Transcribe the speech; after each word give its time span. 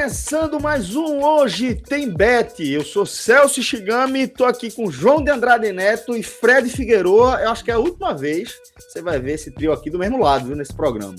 Começando 0.00 0.58
mais 0.58 0.96
um 0.96 1.22
Hoje 1.22 1.74
Tem 1.74 2.08
Bet. 2.08 2.66
Eu 2.66 2.82
sou 2.82 3.04
Celso 3.04 3.62
Shigami, 3.62 4.26
tô 4.26 4.46
aqui 4.46 4.70
com 4.70 4.90
João 4.90 5.22
de 5.22 5.30
Andrade 5.30 5.70
Neto 5.72 6.16
e 6.16 6.22
Fred 6.22 6.70
Figueroa. 6.70 7.38
Eu 7.42 7.50
acho 7.50 7.62
que 7.62 7.70
é 7.70 7.74
a 7.74 7.78
última 7.78 8.14
vez 8.14 8.48
que 8.50 8.82
você 8.82 9.02
vai 9.02 9.20
ver 9.20 9.34
esse 9.34 9.50
trio 9.50 9.74
aqui 9.74 9.90
do 9.90 9.98
mesmo 9.98 10.18
lado, 10.18 10.46
viu, 10.46 10.56
nesse 10.56 10.72
programa. 10.72 11.16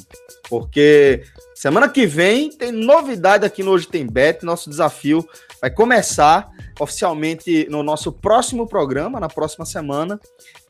Porque 0.49 1.21
semana 1.53 1.87
que 1.87 2.07
vem 2.07 2.49
tem 2.49 2.71
novidade 2.71 3.45
aqui 3.45 3.61
no 3.61 3.69
Hoje 3.69 3.87
Tem 3.87 4.07
Bet. 4.07 4.43
Nosso 4.43 4.67
desafio 4.67 5.23
vai 5.61 5.69
começar 5.69 6.49
oficialmente 6.79 7.67
no 7.69 7.83
nosso 7.83 8.11
próximo 8.11 8.67
programa, 8.67 9.19
na 9.19 9.27
próxima 9.27 9.63
semana. 9.63 10.19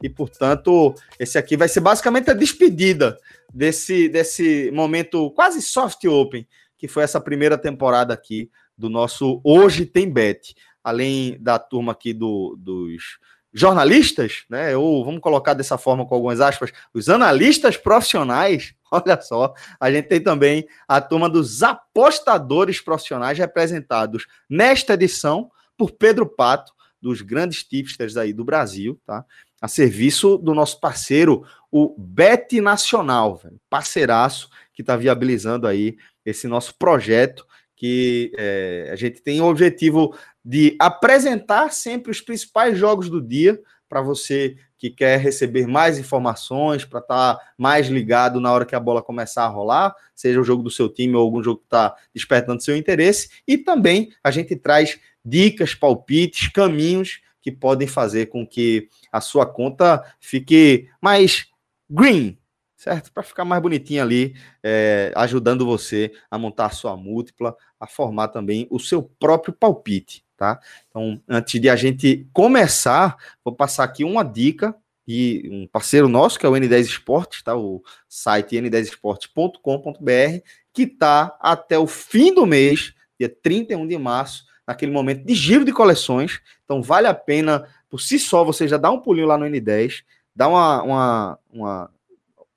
E, 0.04 0.10
portanto, 0.10 0.94
esse 1.18 1.38
aqui 1.38 1.56
vai 1.56 1.70
ser 1.70 1.80
basicamente 1.80 2.30
a 2.30 2.34
despedida 2.34 3.18
desse, 3.54 4.10
desse 4.10 4.70
momento 4.74 5.32
quase 5.32 5.62
soft 5.62 6.04
open 6.04 6.46
que 6.82 6.88
foi 6.88 7.04
essa 7.04 7.22
primeira 7.22 7.60
temporada 7.60 8.12
aqui 8.12 8.50
do 8.76 8.90
nosso 8.90 9.40
Hoje 9.44 9.86
Tem 9.86 10.12
Bet. 10.12 10.56
Além 10.84 11.38
da 11.40 11.60
turma 11.60 11.92
aqui 11.92 12.12
do, 12.12 12.58
dos 12.58 13.20
jornalistas, 13.54 14.46
né? 14.50 14.76
Ou 14.76 15.06
vamos 15.06 15.22
colocar 15.22 15.54
dessa 15.54 15.78
forma 15.78 16.08
com 16.08 16.16
algumas 16.16 16.42
aspas, 16.42 16.72
os 16.92 17.08
analistas 17.08 17.78
profissionais. 17.78 18.74
Olha 18.92 19.22
só, 19.22 19.54
a 19.80 19.92
gente 19.92 20.08
tem 20.08 20.20
também 20.20 20.68
a 20.88 21.00
turma 21.00 21.30
dos 21.30 21.62
apostadores 21.62 22.82
profissionais 22.82 23.38
representados 23.38 24.26
nesta 24.50 24.96
edição 24.96 25.52
por 25.78 25.92
Pedro 25.92 26.26
Pato, 26.26 26.74
dos 27.00 27.22
grandes 27.22 27.64
tipsters 27.64 28.18
aí 28.18 28.34
do 28.34 28.44
Brasil, 28.44 29.00
tá? 29.06 29.24
A 29.62 29.68
serviço 29.68 30.36
do 30.40 30.56
nosso 30.56 30.80
parceiro, 30.80 31.46
o 31.72 31.96
Bet 31.96 32.60
Nacional, 32.60 33.36
velho, 33.36 33.62
parceiraço 33.70 34.50
que 34.74 34.82
está 34.82 34.96
viabilizando 34.96 35.68
aí 35.68 35.96
esse 36.26 36.48
nosso 36.48 36.76
projeto, 36.78 37.46
que 37.76 38.32
é, 38.38 38.90
a 38.92 38.96
gente 38.96 39.22
tem 39.22 39.42
o 39.42 39.46
objetivo 39.46 40.16
de 40.44 40.76
apresentar 40.80 41.72
sempre 41.72 42.12
os 42.12 42.22
principais 42.22 42.78
jogos 42.78 43.10
do 43.10 43.22
dia 43.22 43.60
para 43.90 44.02
você 44.02 44.56
que 44.78 44.90
quer 44.90 45.20
receber 45.20 45.68
mais 45.68 46.00
informações, 46.00 46.86
para 46.86 47.00
estar 47.00 47.36
tá 47.36 47.52
mais 47.58 47.88
ligado 47.88 48.40
na 48.40 48.52
hora 48.52 48.66
que 48.66 48.76
a 48.76 48.80
bola 48.80 49.02
começar 49.02 49.44
a 49.44 49.48
rolar, 49.48 49.94
seja 50.16 50.40
o 50.40 50.44
jogo 50.44 50.64
do 50.64 50.72
seu 50.72 50.90
time 50.90 51.14
ou 51.14 51.22
algum 51.22 51.44
jogo 51.44 51.60
que 51.60 51.66
está 51.66 51.96
despertando 52.14 52.64
seu 52.64 52.76
interesse. 52.76 53.30
E 53.48 53.58
também 53.58 54.12
a 54.24 54.32
gente 54.32 54.56
traz 54.56 55.00
dicas, 55.24 55.76
palpites, 55.76 56.48
caminhos 56.48 57.22
que 57.42 57.52
podem 57.52 57.88
fazer 57.88 58.28
com 58.28 58.46
que 58.46 58.88
a 59.12 59.22
sua 59.22 59.46
conta 59.46 60.04
fique 60.20 60.88
mais 61.02 61.46
green, 61.90 62.38
certo? 62.82 63.14
Para 63.14 63.22
ficar 63.22 63.46
mais 63.46 63.62
bonitinho 63.62 64.02
ali, 64.02 64.34
é, 64.64 65.14
ajudando 65.16 65.68
você 65.68 66.12
a 66.32 66.38
montar 66.40 66.66
a 66.66 66.72
sua 66.72 66.98
múltipla, 66.98 67.56
a 67.80 67.86
formar 67.86 68.30
também 68.30 68.66
o 68.72 68.80
seu 68.80 69.04
próprio 69.04 69.54
palpite, 69.54 70.26
tá? 70.36 70.60
Então, 70.90 71.22
antes 71.30 71.62
de 71.62 71.70
a 71.70 71.76
gente 71.76 72.28
começar, 72.34 73.18
vou 73.46 73.54
passar 73.54 73.84
aqui 73.84 74.04
uma 74.04 74.24
dica 74.24 74.76
e 75.08 75.48
um 75.52 75.68
parceiro 75.68 76.10
nosso, 76.10 76.40
que 76.40 76.46
é 76.46 76.50
o 76.50 76.54
N10 76.54 76.82
Esportes, 76.82 77.44
tá? 77.44 77.56
O 77.56 77.84
site 78.10 78.56
n10esportes.com.br, 78.56 80.44
que 80.74 80.88
tá 80.88 81.38
até 81.40 81.78
o 81.78 81.86
fim 81.86 82.34
do 82.34 82.48
mês, 82.48 82.96
dia 83.20 83.30
31 83.30 83.88
de 83.88 83.98
março, 84.00 84.48
naquele 84.66 84.92
momento 84.92 85.24
de 85.24 85.36
giro 85.36 85.64
de 85.64 85.72
coleções. 85.72 86.42
Então, 86.66 86.82
vale 86.82 87.06
a 87.06 87.14
pena, 87.14 87.64
por 87.88 88.02
si 88.02 88.18
só, 88.18 88.44
você 88.44 88.68
já 88.68 88.78
dá 88.78 88.90
um 88.90 89.00
pulinho 89.00 89.28
lá 89.28 89.38
no 89.38 89.46
N10, 89.46 90.04
dá 90.36 90.48
uma, 90.48 90.82
uma, 90.82 91.40
uma 91.52 91.92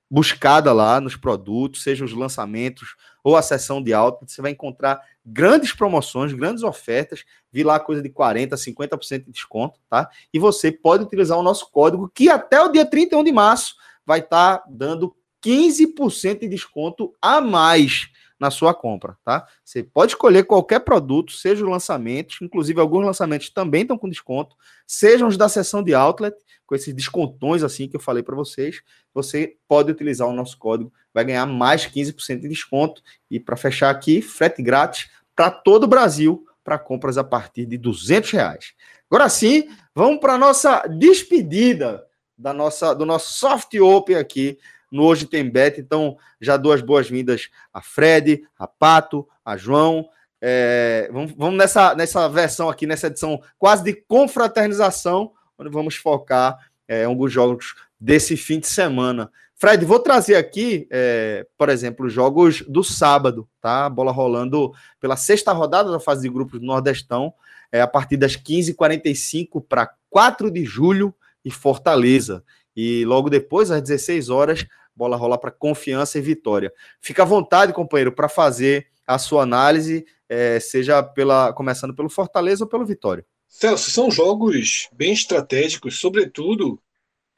buscada 0.09 0.71
lá 0.71 1.01
nos 1.01 1.15
produtos, 1.15 1.83
sejam 1.83 2.05
os 2.05 2.13
lançamentos 2.13 2.95
ou 3.23 3.35
a 3.35 3.41
seção 3.41 3.81
de 3.81 3.93
alta, 3.93 4.25
você 4.27 4.41
vai 4.41 4.51
encontrar 4.51 5.01
grandes 5.25 5.73
promoções, 5.73 6.31
grandes 6.31 6.63
ofertas, 6.63 7.25
vi 7.51 7.63
lá 7.63 7.79
coisa 7.79 8.01
de 8.01 8.09
40, 8.09 8.55
50% 8.55 9.25
de 9.25 9.31
desconto, 9.31 9.79
tá? 9.89 10.09
E 10.31 10.37
você 10.37 10.71
pode 10.71 11.03
utilizar 11.03 11.37
o 11.37 11.43
nosso 11.43 11.71
código 11.71 12.11
que 12.13 12.29
até 12.29 12.61
o 12.61 12.71
dia 12.71 12.85
31 12.85 13.23
de 13.23 13.31
março 13.31 13.75
vai 14.05 14.19
estar 14.19 14.59
tá 14.59 14.65
dando 14.69 15.15
15% 15.43 16.41
de 16.41 16.47
desconto 16.47 17.13
a 17.21 17.41
mais 17.41 18.09
na 18.39 18.51
sua 18.51 18.73
compra, 18.73 19.17
tá? 19.23 19.47
Você 19.63 19.81
pode 19.81 20.11
escolher 20.11 20.43
qualquer 20.43 20.79
produto, 20.79 21.31
seja 21.31 21.63
os 21.63 21.69
lançamentos, 21.69 22.37
inclusive 22.41 22.79
alguns 22.79 23.05
lançamentos 23.05 23.49
também 23.49 23.83
estão 23.83 23.97
com 23.97 24.09
desconto, 24.09 24.55
sejam 24.85 25.27
os 25.27 25.37
da 25.37 25.47
seção 25.47 25.81
de 25.81 25.93
outlet, 25.93 26.35
com 26.65 26.75
esses 26.75 26.93
descontões 26.93 27.63
assim 27.63 27.87
que 27.87 27.95
eu 27.95 27.99
falei 27.99 28.23
para 28.23 28.35
vocês, 28.35 28.81
você 29.13 29.55
pode 29.67 29.91
utilizar 29.91 30.27
o 30.27 30.33
nosso 30.33 30.57
código, 30.57 30.91
vai 31.13 31.23
ganhar 31.23 31.45
mais 31.45 31.85
15% 31.85 32.41
de 32.41 32.49
desconto 32.49 33.01
e 33.29 33.39
para 33.39 33.55
fechar 33.55 33.89
aqui, 33.89 34.21
frete 34.21 34.61
grátis 34.61 35.09
para 35.35 35.51
todo 35.51 35.83
o 35.83 35.87
Brasil 35.87 36.45
para 36.63 36.79
compras 36.79 37.17
a 37.17 37.23
partir 37.23 37.65
de 37.65 37.77
200 37.77 38.31
reais. 38.31 38.73
Agora 39.09 39.29
sim, 39.29 39.69
vamos 39.93 40.19
para 40.19 40.37
nossa 40.37 40.87
despedida 40.87 42.03
da 42.37 42.51
nossa 42.51 42.93
do 42.93 43.05
nosso 43.05 43.33
soft 43.33 43.73
open 43.75 44.15
aqui 44.15 44.57
no 44.91 45.03
Hoje 45.03 45.25
Tem 45.25 45.47
Bet. 45.49 45.79
Então, 45.79 46.17
já 46.39 46.57
dou 46.57 46.71
as 46.71 46.81
boas-vindas 46.81 47.49
a 47.73 47.81
Fred, 47.81 48.43
a 48.57 48.67
Pato, 48.67 49.27
a 49.43 49.57
João. 49.57 50.09
É, 50.41 51.09
vamos, 51.11 51.33
vamos 51.37 51.57
nessa, 51.57 51.95
nessa 51.95 52.27
versão 52.29 52.69
aqui, 52.69 52.85
nessa 52.85 53.07
edição 53.07 53.41
quase 53.57 53.83
de 53.83 53.93
confraternização, 53.93 55.31
onde 55.57 55.69
vamos 55.69 55.95
focar 55.95 56.57
é, 56.87 57.05
alguns 57.05 57.31
jogos 57.31 57.75
desse 57.99 58.37
fim 58.37 58.59
de 58.59 58.67
semana. 58.67 59.31
Fred, 59.55 59.85
vou 59.85 59.99
trazer 59.99 60.35
aqui, 60.35 60.87
é, 60.91 61.47
por 61.57 61.69
exemplo, 61.69 62.05
os 62.05 62.13
jogos 62.13 62.61
do 62.67 62.83
sábado, 62.83 63.47
tá? 63.61 63.89
Bola 63.89 64.11
rolando 64.11 64.73
pela 64.99 65.15
sexta 65.15 65.53
rodada 65.53 65.91
da 65.91 65.99
fase 65.99 66.23
de 66.23 66.29
grupos 66.29 66.59
do 66.59 66.65
Nordestão, 66.65 67.33
é, 67.71 67.81
a 67.81 67.87
partir 67.87 68.17
das 68.17 68.35
15h45 68.35 69.63
para 69.67 69.91
4 70.09 70.51
de 70.51 70.65
julho 70.65 71.13
e 71.43 71.49
Fortaleza. 71.49 72.43
E 72.75 73.05
logo 73.05 73.29
depois, 73.29 73.71
às 73.71 73.81
16 73.81 74.29
horas, 74.29 74.65
bola 74.95 75.15
rolar 75.15 75.37
para 75.37 75.51
confiança 75.51 76.17
e 76.17 76.21
vitória. 76.21 76.71
Fica 76.99 77.23
à 77.23 77.25
vontade, 77.25 77.73
companheiro, 77.73 78.11
para 78.11 78.27
fazer 78.27 78.87
a 79.07 79.17
sua 79.17 79.43
análise, 79.43 80.05
é, 80.27 80.59
seja 80.59 81.01
pela 81.01 81.53
começando 81.53 81.95
pelo 81.95 82.09
Fortaleza 82.09 82.63
ou 82.63 82.69
pelo 82.69 82.85
Vitória. 82.85 83.25
Celso, 83.47 83.91
são 83.91 84.11
jogos 84.11 84.89
bem 84.91 85.13
estratégicos, 85.13 85.99
sobretudo 85.99 86.81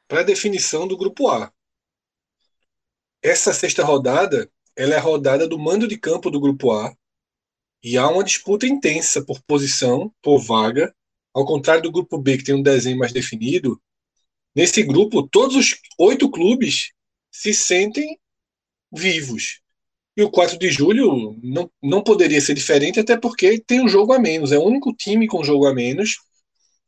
para 0.06 0.20
a 0.20 0.24
definição 0.24 0.88
do 0.88 0.96
grupo 0.96 1.28
A. 1.28 1.52
Essa 3.22 3.52
sexta 3.52 3.84
rodada, 3.84 4.50
ela 4.74 4.94
é 4.94 4.96
a 4.96 5.00
rodada 5.00 5.46
do 5.46 5.58
mando 5.58 5.86
de 5.86 5.98
campo 5.98 6.30
do 6.30 6.40
grupo 6.40 6.72
A, 6.72 6.96
e 7.82 7.96
há 7.96 8.08
uma 8.08 8.24
disputa 8.24 8.66
intensa 8.66 9.24
por 9.24 9.40
posição, 9.42 10.12
por 10.20 10.40
vaga, 10.40 10.94
ao 11.32 11.44
contrário 11.44 11.82
do 11.82 11.92
grupo 11.92 12.18
B, 12.18 12.38
que 12.38 12.44
tem 12.44 12.54
um 12.54 12.62
desenho 12.62 12.98
mais 12.98 13.12
definido. 13.12 13.80
Nesse 14.54 14.82
grupo, 14.82 15.22
todos 15.28 15.54
os 15.54 15.76
oito 15.98 16.28
clubes 16.30 16.92
se 17.30 17.54
sentem 17.54 18.18
vivos. 18.90 19.60
E 20.18 20.22
o 20.24 20.28
4 20.32 20.58
de 20.58 20.68
julho 20.68 21.38
não, 21.40 21.70
não 21.80 22.02
poderia 22.02 22.40
ser 22.40 22.52
diferente, 22.52 22.98
até 22.98 23.16
porque 23.16 23.60
tem 23.60 23.80
um 23.80 23.88
jogo 23.88 24.12
a 24.12 24.18
menos. 24.18 24.50
É 24.50 24.58
o 24.58 24.64
único 24.64 24.92
time 24.92 25.28
com 25.28 25.44
jogo 25.44 25.64
a 25.64 25.72
menos. 25.72 26.16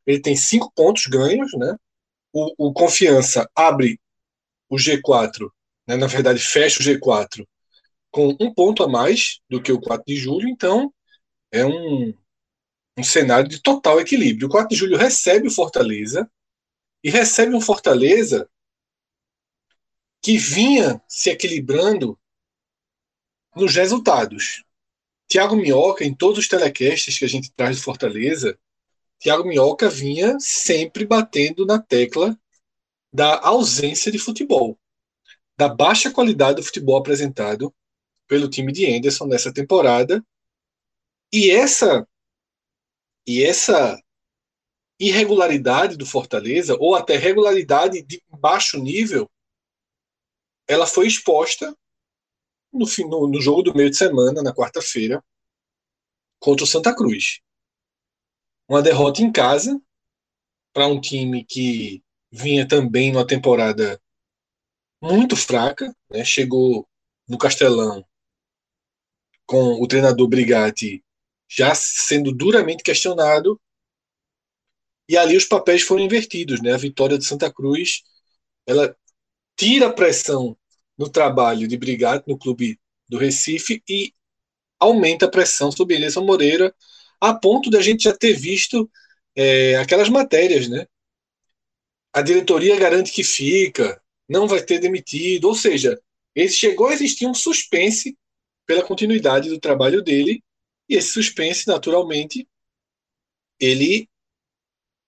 Ele 0.04 0.20
tem 0.20 0.34
cinco 0.34 0.72
pontos 0.74 1.06
ganhos, 1.06 1.52
né? 1.56 1.76
O, 2.32 2.70
o 2.70 2.72
Confiança 2.72 3.48
abre 3.54 4.00
o 4.68 4.74
G4, 4.74 5.48
né? 5.86 5.96
na 5.96 6.08
verdade, 6.08 6.40
fecha 6.40 6.82
o 6.82 6.84
G4 6.84 7.46
com 8.10 8.36
um 8.40 8.52
ponto 8.52 8.82
a 8.82 8.88
mais 8.88 9.38
do 9.48 9.62
que 9.62 9.70
o 9.70 9.80
4 9.80 10.04
de 10.04 10.16
julho. 10.16 10.48
Então, 10.48 10.92
é 11.52 11.64
um, 11.64 12.12
um 12.98 13.04
cenário 13.04 13.48
de 13.48 13.62
total 13.62 14.00
equilíbrio. 14.00 14.48
O 14.48 14.50
4 14.50 14.70
de 14.70 14.74
julho 14.74 14.96
recebe 14.96 15.46
o 15.46 15.52
Fortaleza 15.52 16.28
e 17.00 17.10
recebe 17.10 17.54
um 17.54 17.60
Fortaleza 17.60 18.50
que 20.20 20.36
vinha 20.36 21.00
se 21.06 21.30
equilibrando 21.30 22.18
nos 23.54 23.74
resultados. 23.74 24.64
Tiago 25.28 25.56
Minhoca, 25.56 26.04
em 26.04 26.14
todos 26.14 26.38
os 26.38 26.48
telecasts 26.48 27.18
que 27.18 27.24
a 27.24 27.28
gente 27.28 27.52
traz 27.52 27.76
de 27.76 27.82
Fortaleza, 27.82 28.58
Tiago 29.18 29.46
Minhoca 29.46 29.88
vinha 29.88 30.38
sempre 30.40 31.04
batendo 31.04 31.66
na 31.66 31.80
tecla 31.80 32.38
da 33.12 33.40
ausência 33.40 34.10
de 34.10 34.18
futebol, 34.18 34.78
da 35.56 35.68
baixa 35.68 36.10
qualidade 36.10 36.56
do 36.56 36.62
futebol 36.62 36.96
apresentado 36.96 37.74
pelo 38.26 38.48
time 38.48 38.72
de 38.72 38.86
Anderson 38.86 39.26
nessa 39.26 39.52
temporada. 39.52 40.24
E 41.32 41.50
essa 41.50 42.06
e 43.26 43.44
essa 43.44 44.00
irregularidade 44.98 45.96
do 45.96 46.04
Fortaleza, 46.04 46.76
ou 46.78 46.94
até 46.94 47.16
regularidade 47.16 48.02
de 48.02 48.22
baixo 48.28 48.78
nível, 48.78 49.30
ela 50.66 50.86
foi 50.86 51.06
exposta 51.06 51.76
no, 52.72 52.86
no, 53.08 53.28
no 53.28 53.40
jogo 53.40 53.62
do 53.62 53.74
meio 53.74 53.90
de 53.90 53.96
semana, 53.96 54.42
na 54.42 54.54
quarta-feira, 54.54 55.22
contra 56.38 56.64
o 56.64 56.66
Santa 56.66 56.94
Cruz. 56.94 57.40
Uma 58.68 58.82
derrota 58.82 59.22
em 59.22 59.32
casa 59.32 59.80
para 60.72 60.86
um 60.86 61.00
time 61.00 61.44
que 61.44 62.02
vinha 62.30 62.66
também 62.66 63.12
numa 63.12 63.26
temporada 63.26 64.00
muito 65.02 65.36
fraca, 65.36 65.94
né? 66.10 66.24
chegou 66.24 66.88
no 67.28 67.38
Castelão 67.38 68.04
com 69.46 69.82
o 69.82 69.88
treinador 69.88 70.28
Brigatti 70.28 71.04
já 71.48 71.74
sendo 71.74 72.32
duramente 72.32 72.84
questionado 72.84 73.60
e 75.08 75.16
ali 75.16 75.36
os 75.36 75.44
papéis 75.44 75.82
foram 75.82 76.04
invertidos, 76.04 76.62
né? 76.62 76.72
A 76.72 76.76
vitória 76.76 77.18
de 77.18 77.24
Santa 77.24 77.52
Cruz, 77.52 78.04
ela 78.64 78.96
tira 79.56 79.88
a 79.88 79.92
pressão 79.92 80.56
no 81.00 81.08
trabalho 81.08 81.66
de 81.66 81.78
Brigatti 81.78 82.28
no 82.28 82.36
clube 82.36 82.78
do 83.08 83.16
Recife 83.16 83.82
e 83.88 84.12
aumenta 84.78 85.24
a 85.24 85.30
pressão 85.30 85.72
sobre 85.72 85.94
Elias 85.94 86.14
Moreira, 86.16 86.74
a 87.18 87.32
ponto 87.32 87.70
da 87.70 87.80
gente 87.80 88.04
já 88.04 88.14
ter 88.14 88.34
visto 88.34 88.88
é, 89.34 89.76
aquelas 89.76 90.10
matérias, 90.10 90.68
né? 90.68 90.86
A 92.12 92.20
diretoria 92.20 92.78
garante 92.78 93.12
que 93.12 93.24
fica, 93.24 93.98
não 94.28 94.46
vai 94.46 94.62
ter 94.62 94.78
demitido, 94.78 95.46
ou 95.46 95.54
seja, 95.54 95.98
ele 96.34 96.50
chegou 96.50 96.88
a 96.88 96.92
existir 96.92 97.26
um 97.26 97.32
suspense 97.32 98.14
pela 98.66 98.82
continuidade 98.82 99.48
do 99.48 99.58
trabalho 99.58 100.02
dele, 100.02 100.44
e 100.86 100.96
esse 100.96 101.08
suspense, 101.08 101.66
naturalmente, 101.66 102.46
ele 103.58 104.06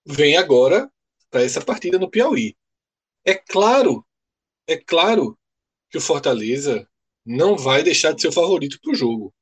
vem 0.06 0.38
agora 0.38 0.90
para 1.28 1.42
essa 1.42 1.60
partida 1.60 1.98
no 1.98 2.10
Piauí. 2.10 2.56
É 3.26 3.34
claro, 3.34 4.06
é 4.66 4.78
claro 4.78 5.38
que 5.92 5.98
o 5.98 6.00
Fortaleza 6.00 6.88
não 7.24 7.56
vai 7.56 7.82
deixar 7.82 8.12
de 8.12 8.22
ser 8.22 8.28
o 8.28 8.32
favorito 8.32 8.80
para 8.80 8.92
o 8.92 8.94
jogo. 8.94 9.32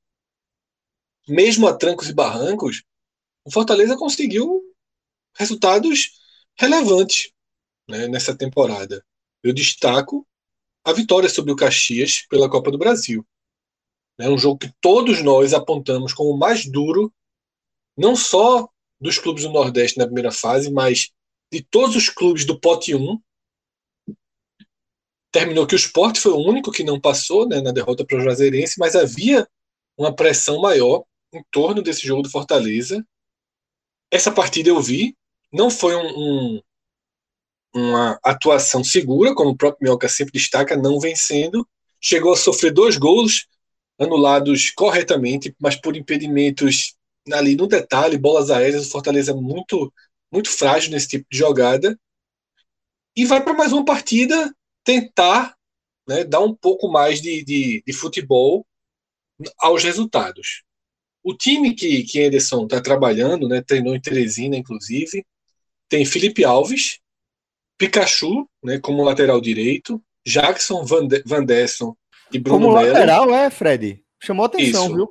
Mesmo 1.29 1.69
a 1.69 1.77
trancos 1.77 2.09
e 2.09 2.13
barrancos, 2.13 2.83
o 3.45 3.53
Fortaleza 3.53 3.97
conseguiu 3.97 4.61
resultados 5.39 6.11
relevantes 6.59 7.33
né, 7.89 8.09
nessa 8.09 8.37
temporada. 8.37 9.05
Eu 9.45 9.55
destaco 9.55 10.27
a 10.85 10.93
vitória 10.93 11.29
sobre 11.29 11.53
o 11.53 11.57
Caxias 11.57 12.27
pela 12.29 12.51
Copa 12.51 12.71
do 12.73 12.79
Brasil. 12.79 13.25
É 14.19 14.29
um 14.29 14.37
jogo 14.37 14.59
que 14.59 14.73
todos 14.81 15.23
nós 15.23 15.55
apontamos 15.55 16.13
como 16.13 16.31
o 16.31 16.39
mais 16.39 16.67
duro, 16.67 17.13
não 17.97 18.17
só 18.17 18.69
dos 19.01 19.19
clubes 19.19 19.45
do 19.45 19.51
Nordeste 19.51 19.99
na 19.99 20.05
primeira 20.05 20.33
fase, 20.33 20.71
mas 20.71 21.11
de 21.51 21.63
todos 21.63 21.97
os 21.97 22.09
clubes 22.09 22.45
do 22.45 22.59
pote 22.59 22.95
1. 22.95 23.21
Terminou 25.33 25.67
que 25.67 25.75
o 25.75 25.77
Sport 25.77 26.19
foi 26.19 26.33
o 26.33 26.39
único 26.39 26.73
que 26.73 26.83
não 26.83 27.01
passou 27.01 27.49
né, 27.49 27.61
na 27.61 27.71
derrota 27.71 28.05
para 28.05 28.19
o 28.19 28.21
Juazeirense, 28.21 28.79
mas 28.79 28.97
havia 28.97 29.47
uma 29.97 30.15
pressão 30.15 30.61
maior 30.61 31.05
em 31.33 31.43
torno 31.51 31.83
desse 31.83 32.07
jogo 32.07 32.23
do 32.23 32.31
Fortaleza. 32.31 33.05
Essa 34.11 34.33
partida 34.33 34.69
eu 34.69 34.81
vi, 34.81 35.17
não 35.53 35.71
foi 35.71 35.95
um, 35.95 36.09
um, 36.57 36.63
uma 37.75 38.19
atuação 38.25 38.83
segura, 38.83 39.35
como 39.35 39.51
o 39.51 39.57
próprio 39.57 39.85
Mioca 39.85 40.09
sempre 40.09 40.33
destaca, 40.33 40.77
não 40.77 40.99
vencendo. 40.99 41.67
Chegou 42.01 42.33
a 42.33 42.37
sofrer 42.37 42.73
dois 42.73 42.97
gols 42.97 43.47
anulados 43.99 44.71
corretamente, 44.71 45.55
mas 45.61 45.77
por 45.77 45.97
impedimentos 45.97 46.97
ali 47.33 47.55
no 47.55 47.67
detalhe, 47.67 48.19
bolas 48.19 48.51
aéreas, 48.51 48.87
o 48.87 48.91
Fortaleza 48.91 49.35
muito, 49.35 49.93
muito 50.33 50.51
frágil 50.51 50.91
nesse 50.91 51.09
tipo 51.09 51.27
de 51.31 51.39
jogada. 51.39 51.99
E 53.15 53.25
vai 53.25 53.43
para 53.43 53.53
mais 53.53 53.73
uma 53.73 53.85
partida 53.85 54.53
tentar 54.85 55.55
né, 56.07 56.25
dar 56.25 56.41
um 56.41 56.55
pouco 56.55 56.89
mais 56.89 57.21
de, 57.21 57.45
de, 57.45 57.83
de 57.87 57.93
futebol 57.93 58.67
aos 59.59 59.83
resultados. 59.83 60.63
O 61.23 61.35
time 61.35 61.75
que, 61.75 62.03
que 62.05 62.25
Anderson 62.25 62.65
está 62.65 62.81
trabalhando, 62.81 63.49
né, 63.49 63.63
treinou 63.63 63.95
em 63.95 64.01
Teresina, 64.01 64.57
inclusive, 64.57 65.25
tem 65.89 66.05
Felipe 66.05 66.45
Alves, 66.45 66.99
Pikachu 67.79 68.49
né, 68.63 68.79
como 68.79 69.05
lateral 69.05 69.41
direito, 69.41 70.03
Jackson 70.27 70.85
Van, 70.85 71.07
De 71.07 71.23
Van 71.25 71.45
Desson 71.45 71.97
e 72.33 72.39
Bruno 72.39 72.67
Como 72.67 72.75
Melo. 72.75 72.93
lateral, 72.93 73.35
é, 73.35 73.51
Fred? 73.51 74.03
Chamou 74.23 74.47
atenção, 74.47 74.87
Isso. 74.87 74.95
viu? 74.95 75.11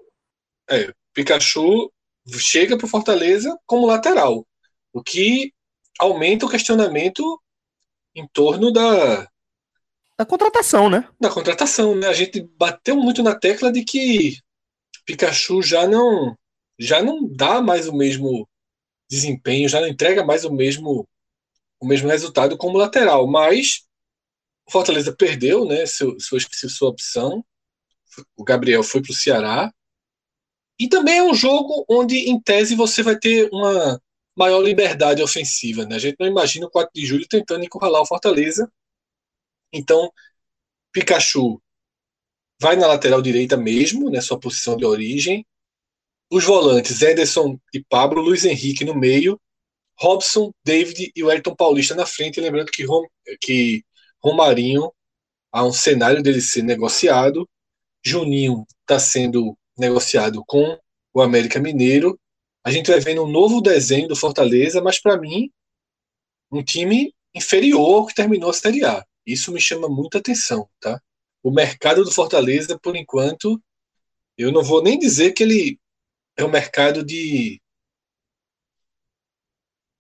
É, 0.70 0.94
Pikachu 1.14 1.92
chega 2.38 2.78
para 2.78 2.86
o 2.86 2.90
Fortaleza 2.90 3.58
como 3.66 3.88
lateral, 3.88 4.48
o 4.94 5.02
que 5.02 5.52
aumenta 6.00 6.46
o 6.46 6.50
questionamento 6.50 7.42
em 8.16 8.28
torno 8.28 8.72
da 8.72 9.28
da 10.20 10.26
contratação, 10.26 10.90
né? 10.90 11.08
Da 11.18 11.30
contratação, 11.30 11.96
né? 11.96 12.08
A 12.08 12.14
gente 12.14 12.42
bateu 12.58 12.98
muito 12.98 13.24
na 13.24 13.34
tecla 13.34 13.72
de 13.72 13.86
que 13.86 14.38
Pikachu 15.06 15.62
já 15.64 15.88
não 15.88 16.36
já 16.78 17.02
não 17.02 17.26
dá 17.26 17.62
mais 17.62 17.88
o 17.88 17.96
mesmo 17.96 18.46
desempenho, 19.10 19.70
já 19.70 19.80
não 19.80 19.88
entrega 19.88 20.22
mais 20.22 20.44
o 20.44 20.52
mesmo 20.52 21.08
o 21.80 21.88
mesmo 21.88 22.10
resultado 22.10 22.58
como 22.58 22.78
lateral, 22.78 23.28
mas 23.28 23.86
o 24.68 24.72
Fortaleza 24.72 25.16
perdeu, 25.16 25.64
né, 25.64 25.86
seu, 25.86 26.20
sua, 26.20 26.38
sua 26.68 26.90
opção. 26.90 27.42
O 28.36 28.44
Gabriel 28.44 28.84
foi 28.84 29.02
para 29.02 29.12
o 29.12 29.16
Ceará. 29.16 29.74
E 30.78 30.90
também 30.90 31.20
é 31.20 31.24
um 31.24 31.34
jogo 31.34 31.86
onde, 31.88 32.30
em 32.30 32.42
tese, 32.42 32.76
você 32.76 33.02
vai 33.02 33.18
ter 33.18 33.48
uma 33.54 34.02
maior 34.36 34.62
liberdade 34.62 35.24
ofensiva. 35.24 35.86
Né? 35.86 35.96
A 35.96 36.00
gente 36.00 36.18
não 36.20 36.28
imagina 36.28 36.66
o 36.66 36.70
4 36.70 36.92
de 36.94 37.06
julho 37.06 37.26
tentando 37.26 37.64
encurralar 37.64 38.02
o 38.02 38.06
Fortaleza. 38.06 38.70
Então, 39.72 40.12
Pikachu 40.92 41.62
vai 42.62 42.76
na 42.76 42.88
lateral 42.88 43.22
direita 43.22 43.56
mesmo, 43.58 44.10
né, 44.10 44.22
sua 44.22 44.40
posição 44.40 44.76
de 44.76 44.86
origem. 44.86 45.46
Os 46.32 46.44
volantes, 46.44 47.02
Ederson 47.02 47.60
e 47.74 47.84
Pablo, 47.84 48.22
Luiz 48.22 48.46
Henrique 48.46 48.86
no 48.86 48.96
meio, 48.96 49.40
Robson, 50.00 50.52
David 50.64 51.12
e 51.16 51.24
Ayrton 51.24 51.56
Paulista 51.56 51.96
na 51.96 52.06
frente. 52.06 52.40
Lembrando 52.40 52.72
que, 52.72 52.86
Rom, 52.86 53.06
que 53.42 53.84
Romarinho 54.24 54.92
há 55.52 55.66
um 55.66 55.74
cenário 55.74 56.22
dele 56.22 56.42
ser 56.42 56.64
negociado. 56.64 57.50
Juninho 58.04 58.66
está 58.82 59.00
sendo 59.00 59.58
negociado 59.78 60.44
com 60.46 60.78
o 61.14 61.22
América 61.22 61.60
Mineiro. 61.60 62.20
A 62.64 62.72
gente 62.72 62.92
vai 62.92 63.00
vendo 63.00 63.24
um 63.24 63.32
novo 63.32 63.62
desenho 63.62 64.08
do 64.08 64.16
Fortaleza, 64.16 64.82
mas 64.82 65.02
para 65.02 65.18
mim, 65.18 65.50
um 66.52 66.64
time 66.64 67.14
inferior 67.34 68.08
que 68.08 68.14
terminou 68.14 68.50
a 68.52 68.54
Série 68.54 68.84
A. 68.86 69.06
Isso 69.32 69.52
me 69.52 69.62
chama 69.62 69.88
muita 69.88 70.18
atenção, 70.18 70.68
tá? 70.80 71.02
O 71.44 71.52
mercado 71.52 72.04
do 72.04 72.12
Fortaleza, 72.12 72.80
por 72.80 72.96
enquanto, 72.96 73.62
eu 74.38 74.52
não 74.52 74.64
vou 74.64 74.82
nem 74.82 74.98
dizer 74.98 75.34
que 75.34 75.44
ele 75.44 75.80
é 76.36 76.44
um 76.44 76.50
mercado 76.50 77.04
de 77.04 77.62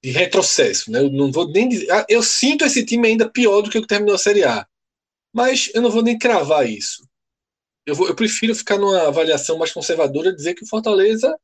de 0.01 0.11
retrocesso, 0.11 0.89
né? 0.91 0.99
Eu 0.99 1.11
não 1.11 1.31
vou 1.31 1.49
nem 1.51 1.67
dizer, 1.67 1.91
ah, 1.91 2.05
eu 2.07 2.23
sinto 2.23 2.63
esse 2.63 2.85
time 2.85 3.07
ainda 3.07 3.29
pior 3.29 3.61
do 3.61 3.69
que 3.69 3.77
o 3.77 3.81
que 3.81 3.87
terminou 3.87 4.15
a 4.15 4.17
Série 4.17 4.45
A, 4.45 4.65
mas 5.33 5.69
eu 5.73 5.81
não 5.81 5.91
vou 5.91 6.01
nem 6.01 6.17
cravar 6.17 6.67
isso. 6.69 7.07
Eu, 7.85 7.95
vou, 7.95 8.07
eu 8.07 8.15
prefiro 8.15 8.55
ficar 8.55 8.77
numa 8.77 9.07
avaliação 9.07 9.57
mais 9.57 9.71
conservadora, 9.73 10.33
dizer 10.33 10.53
que 10.55 10.63
o 10.63 10.67
Fortaleza 10.67 11.37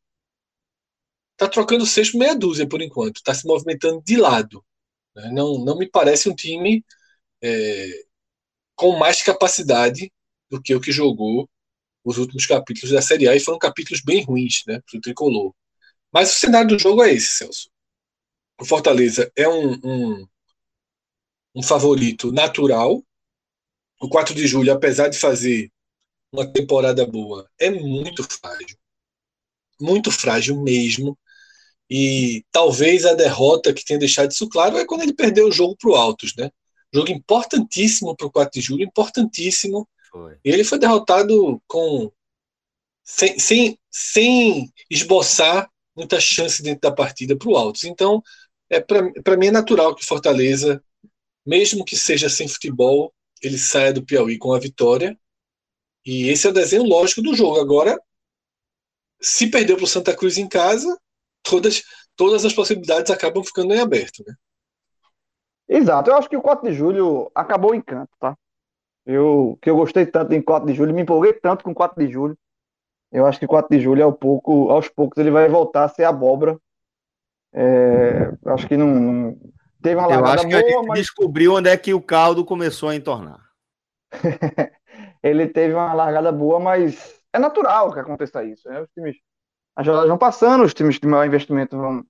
está 1.34 1.50
trocando 1.50 1.86
sexto 1.86 2.18
meia 2.18 2.36
dúzia 2.36 2.68
por 2.68 2.82
enquanto, 2.82 3.18
está 3.18 3.34
se 3.34 3.46
movimentando 3.46 4.02
de 4.02 4.16
lado. 4.16 4.64
Né? 5.16 5.32
Não, 5.34 5.58
não 5.64 5.78
me 5.78 5.90
parece 5.90 6.30
um 6.30 6.36
time 6.36 6.84
é, 7.46 8.04
com 8.76 8.98
mais 8.98 9.22
capacidade 9.22 10.12
do 10.50 10.62
que 10.62 10.76
o 10.76 10.82
que 10.82 10.92
jogou 10.92 11.50
os 12.04 12.18
últimos 12.18 12.46
capítulos 12.46 12.92
da 12.92 13.02
Série 13.02 13.28
A 13.28 13.36
e 13.36 13.40
foram 13.40 13.60
capítulos 13.60 14.02
bem 14.04 14.24
ruins, 14.24 14.64
né, 14.68 14.80
para 14.90 14.98
o 14.98 15.02
tricolor. 15.02 15.54
Mas 16.12 16.32
o 16.32 16.40
cenário 16.40 16.70
do 16.70 16.80
jogo 16.80 17.04
é 17.04 17.14
esse, 17.14 17.32
Celso 17.32 17.70
o 18.60 18.66
Fortaleza 18.66 19.32
é 19.36 19.48
um, 19.48 19.74
um, 19.84 20.28
um 21.56 21.64
favorito 21.64 22.32
natural. 22.32 23.04
O 24.02 24.10
4 24.10 24.34
de 24.34 24.48
julho, 24.48 24.74
apesar 24.74 25.08
de 25.08 25.18
fazer 25.18 25.72
uma 26.32 26.46
temporada 26.52 27.06
boa, 27.06 27.50
é 27.60 27.70
muito 27.70 28.24
frágil. 28.24 28.78
Muito 29.80 30.12
frágil 30.12 30.62
mesmo. 30.62 31.18
E 31.90 32.44
talvez 32.52 33.06
a 33.06 33.14
derrota 33.14 33.74
que 33.74 33.86
tenha 33.86 34.00
deixado 34.00 34.32
isso 34.32 34.50
claro 34.50 34.78
é 34.78 34.86
quando 34.86 35.04
ele 35.04 35.14
perdeu 35.14 35.48
o 35.48 35.52
jogo 35.52 35.76
para 35.78 35.92
o 35.92 35.96
Altos, 35.96 36.34
né? 36.36 36.50
Jogo 36.96 37.12
importantíssimo 37.12 38.16
para 38.16 38.28
o 38.28 38.32
4 38.32 38.60
de 38.60 38.66
julho, 38.66 38.84
importantíssimo. 38.84 39.88
Foi. 40.10 40.38
E 40.46 40.50
ele 40.50 40.64
foi 40.64 40.80
derrotado 40.80 41.62
com 41.68 42.12
sem, 43.04 43.38
sem, 43.38 43.80
sem 43.92 44.74
esboçar 44.90 45.70
muita 45.96 46.20
chance 46.20 46.64
dentro 46.64 46.82
da 46.82 46.92
partida 46.92 47.38
para 47.38 47.50
o 47.50 47.56
Altos. 47.56 47.84
Então, 47.84 48.22
é, 48.70 48.80
para 48.80 49.38
mim 49.38 49.48
é 49.48 49.52
natural 49.52 49.94
que 49.94 50.06
Fortaleza, 50.06 50.84
mesmo 51.46 51.86
que 51.86 51.96
seja 51.96 52.30
sem 52.30 52.48
futebol, 52.48 53.14
ele 53.42 53.58
saia 53.58 53.94
do 53.94 54.04
Piauí 54.04 54.38
com 54.38 54.54
a 54.54 54.60
vitória. 54.60 55.18
E 56.06 56.30
esse 56.30 56.48
é 56.48 56.50
o 56.50 56.54
desenho 56.54 56.84
lógico 56.84 57.22
do 57.22 57.36
jogo. 57.36 57.60
Agora, 57.60 58.00
se 59.22 59.48
perder 59.48 59.76
para 59.76 59.86
o 59.86 59.88
Santa 59.88 60.16
Cruz 60.16 60.38
em 60.38 60.48
casa, 60.48 60.98
todas, 61.44 61.84
todas 62.16 62.46
as 62.46 62.54
possibilidades 62.54 63.12
acabam 63.12 63.44
ficando 63.44 63.74
em 63.74 63.80
aberto. 63.80 64.24
Né? 64.26 64.34
Exato. 65.68 66.10
Eu 66.10 66.16
acho 66.18 66.30
que 66.30 66.38
o 66.38 66.42
4 66.42 66.70
de 66.70 66.76
julho 66.76 67.32
acabou 67.34 67.72
o 67.72 67.76
encanto, 67.76 68.12
tá? 68.20 68.38
Eu, 69.06 69.58
que 69.62 69.70
eu 69.70 69.76
gostei 69.76 70.06
tanto 70.06 70.34
em 70.34 70.42
4 70.42 70.68
de 70.68 70.74
julho, 70.74 70.94
me 70.94 71.02
empolguei 71.02 71.34
tanto 71.34 71.64
com 71.64 71.74
4 71.74 72.06
de 72.06 72.12
julho. 72.12 72.38
Eu 73.12 73.26
acho 73.26 73.40
que 73.40 73.48
4 73.48 73.70
de 73.76 73.82
julho, 73.82 74.04
ao 74.04 74.14
pouco, 74.14 74.70
aos 74.70 74.90
poucos, 74.90 75.18
ele 75.18 75.32
vai 75.32 75.48
voltar 75.48 75.84
a 75.84 75.90
ser 75.90 76.04
abóbora. 76.04 76.60
É, 77.54 78.34
acho 78.48 78.68
que 78.68 78.76
não, 78.76 78.88
não, 78.88 79.38
teve 79.82 79.96
uma 79.96 80.08
largada 80.08 80.42
boa, 80.42 80.48
que 80.50 80.56
a 80.56 80.60
gente 80.60 80.88
mas... 80.88 81.00
descobriu 81.00 81.54
onde 81.54 81.70
é 81.70 81.78
que 81.78 81.94
o 81.94 82.02
caldo 82.02 82.44
começou 82.44 82.90
a 82.90 82.96
entornar. 82.96 83.40
ele 85.24 85.48
teve 85.48 85.74
uma 85.74 85.94
largada 85.94 86.32
boa, 86.32 86.60
mas 86.60 87.22
é 87.32 87.40
natural 87.40 87.94
que 87.94 88.00
aconteça 88.00 88.44
isso. 88.44 88.68
Né? 88.68 88.82
Os 88.82 88.90
times, 88.90 89.16
as 89.76 89.86
jogadas 89.86 90.10
vão 90.10 90.18
passando, 90.18 90.64
os 90.64 90.74
times 90.74 91.00
de 91.00 91.08
maior 91.08 91.26
investimento 91.26 91.78
vão, 91.78 92.04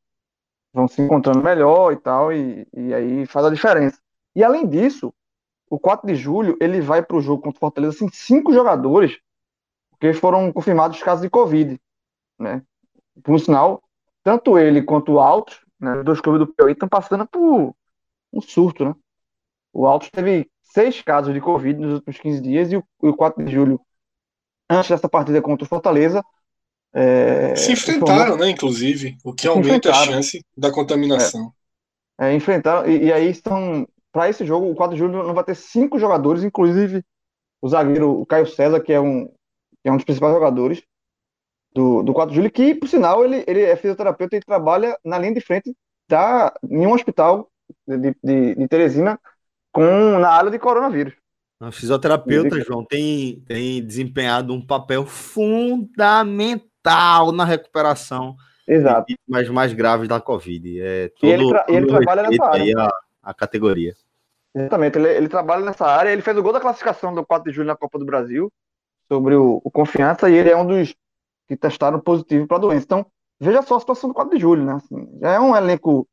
vão 0.75 0.89
se 0.89 1.01
encontrando 1.01 1.41
melhor 1.41 1.94
e 1.94 1.96
tal, 1.96 2.34
e, 2.34 2.67
e 2.74 2.94
aí 2.94 3.25
faz 3.25 3.46
a 3.46 3.50
diferença. 3.50 3.98
E 4.36 4.44
além 4.44 4.67
disso, 4.67 5.13
o 5.70 5.79
4 5.79 6.05
de 6.05 6.15
julho 6.15 6.58
ele 6.60 6.82
vai 6.82 7.01
para 7.01 7.15
o 7.15 7.22
jogo 7.22 7.41
contra 7.41 7.58
o 7.58 7.60
Fortaleza 7.60 7.98
sem 7.98 8.10
cinco 8.12 8.53
jogadores, 8.53 9.17
porque 9.89 10.13
foram 10.13 10.51
confirmados 10.51 11.01
casos 11.01 11.24
de 11.24 11.29
Covid, 11.29 11.79
né? 12.38 12.62
Por 13.24 13.39
sinal, 13.39 13.82
tanto 14.22 14.60
ele 14.60 14.84
quanto 14.84 15.13
o 15.13 15.20
Altos, 15.20 15.65
né, 15.79 15.98
os 16.00 16.03
dois 16.03 16.20
clubes 16.20 16.46
do 16.46 16.53
Piauí 16.53 16.74
estão 16.74 16.89
passando 16.89 17.25
por 17.25 17.74
um 18.34 18.41
surto, 18.41 18.84
né? 18.84 18.94
O 19.72 19.88
Altos 19.88 20.10
teve 20.10 20.51
seis 20.62 21.01
casos 21.01 21.34
de 21.34 21.39
Covid 21.39 21.79
nos 21.79 21.94
últimos 21.94 22.20
15 22.20 22.41
dias 22.41 22.72
e 22.74 22.75
o, 22.75 22.84
o 23.00 23.13
4 23.15 23.46
de 23.46 23.51
julho, 23.53 23.79
antes 24.70 24.89
dessa 24.89 25.08
partida 25.08 25.41
contra 25.41 25.63
o 25.63 25.70
Fortaleza, 25.70 26.22
é, 26.98 27.54
se 27.58 27.74
enfrentaram, 27.74 28.38
né, 28.38 28.50
inclusive, 28.50 29.18
o 29.22 29.34
que 29.34 29.46
aumenta 29.46 29.92
a 29.92 29.94
chance 29.94 30.40
da 30.58 30.72
contaminação. 30.72 31.52
É, 32.18 32.30
é 32.30 32.34
enfrentaram, 32.34 32.90
e, 32.90 33.08
e 33.08 33.14
aí 33.14 33.30
estão 33.30 33.86
para 34.14 34.30
esse 34.30 34.46
jogo, 34.46 34.72
o 34.72 34.75
4 34.75 34.96
de 34.96 35.00
julho 35.00 35.28
não 35.28 35.34
vai 35.34 35.44
ter 35.44 35.56
cinco 35.56 36.00
jogadores, 36.00 36.42
inclusive 36.42 37.04
o 37.62 37.68
zagueiro 37.68 38.22
o 38.22 38.25
Caio 38.25 38.48
César, 38.48 38.80
que 38.80 38.94
é 38.94 39.02
um, 39.02 39.25
que 39.25 39.90
é 39.90 39.92
um 39.92 39.98
dos 39.98 40.06
principais 40.06 40.34
jogadores 40.34 40.84
do, 41.74 42.02
do 42.02 42.14
4 42.14 42.30
de 42.30 42.38
julho, 42.38 42.50
que, 42.50 42.74
por 42.74 42.88
sinal, 42.88 43.25
ele, 43.25 43.44
ele 43.46 43.60
é 43.60 43.75
fisioterapeuta 43.75 44.38
e 44.38 44.40
trabalha 44.40 44.98
na 45.04 45.20
linha 45.20 45.34
de 45.34 45.42
frente 45.42 45.75
da, 46.08 46.54
em 46.64 46.88
um 46.88 46.94
hospital 46.94 47.52
de, 47.86 48.16
de, 48.24 48.56
de 48.56 48.68
Teresina 48.70 49.20
com, 49.74 50.18
na 50.18 50.30
área 50.30 50.50
de 50.50 50.58
coronavírus. 50.58 51.14
A 51.60 51.74
fisioterapeuta, 51.74 52.62
João, 52.62 52.86
tem, 52.86 53.44
tem 53.46 53.86
desempenhado 53.86 54.54
um 54.54 54.66
papel 54.66 55.06
fundamental 55.06 56.70
na 57.34 57.46
recuperação 57.46 58.36
Exato. 58.68 59.08
de 59.08 59.18
mais, 59.27 59.50
mais 59.50 59.74
graves 59.74 60.08
da 60.08 60.20
Covid. 60.20 60.82
É, 60.82 61.10
todo, 61.10 61.30
e 61.30 61.34
ele, 61.34 61.50
tra 61.50 61.65
ele 61.68 61.88
trabalha 61.88 62.24
nessa 62.24 62.46
área. 62.46 62.75
A, 62.80 62.92
a 63.25 63.34
categoria. 63.34 63.96
Exatamente, 64.54 64.98
ele, 64.98 65.10
ele, 65.10 65.27
trabalha 65.27 65.65
nessa 65.65 65.86
área, 65.86 66.12
ele 66.12 66.22
fez 66.22 66.38
o 66.38 66.44
gol 66.44 66.54
da 66.54 66.62
classificação 66.62 67.13
do 67.13 67.25
4 67.25 67.50
de 67.50 67.56
julho 67.56 67.68
na 67.68 67.75
Copa 67.75 68.00
do 68.00 68.06
Brasil, 68.06 68.51
sobre 69.08 69.36
o, 69.36 69.60
o 69.63 69.72
Confiança, 69.72 70.30
e 70.30 70.36
ele 70.36 70.50
é 70.50 70.56
um 70.56 70.65
dos 70.65 70.96
que 71.48 71.58
testaram 71.58 72.00
positivo 72.00 72.48
para 72.48 72.58
a 72.58 72.60
doença. 72.60 72.86
Então, 72.86 73.06
veja 73.39 73.62
só 73.62 73.75
a 73.75 73.80
situação 73.80 74.10
do 74.10 74.13
4 74.13 74.34
de 74.34 74.42
julho, 74.42 74.63
né? 74.63 74.74
Assim, 74.74 75.20
já 75.20 75.34
é 75.34 75.39
um 75.39 75.56
elenco 75.56 76.08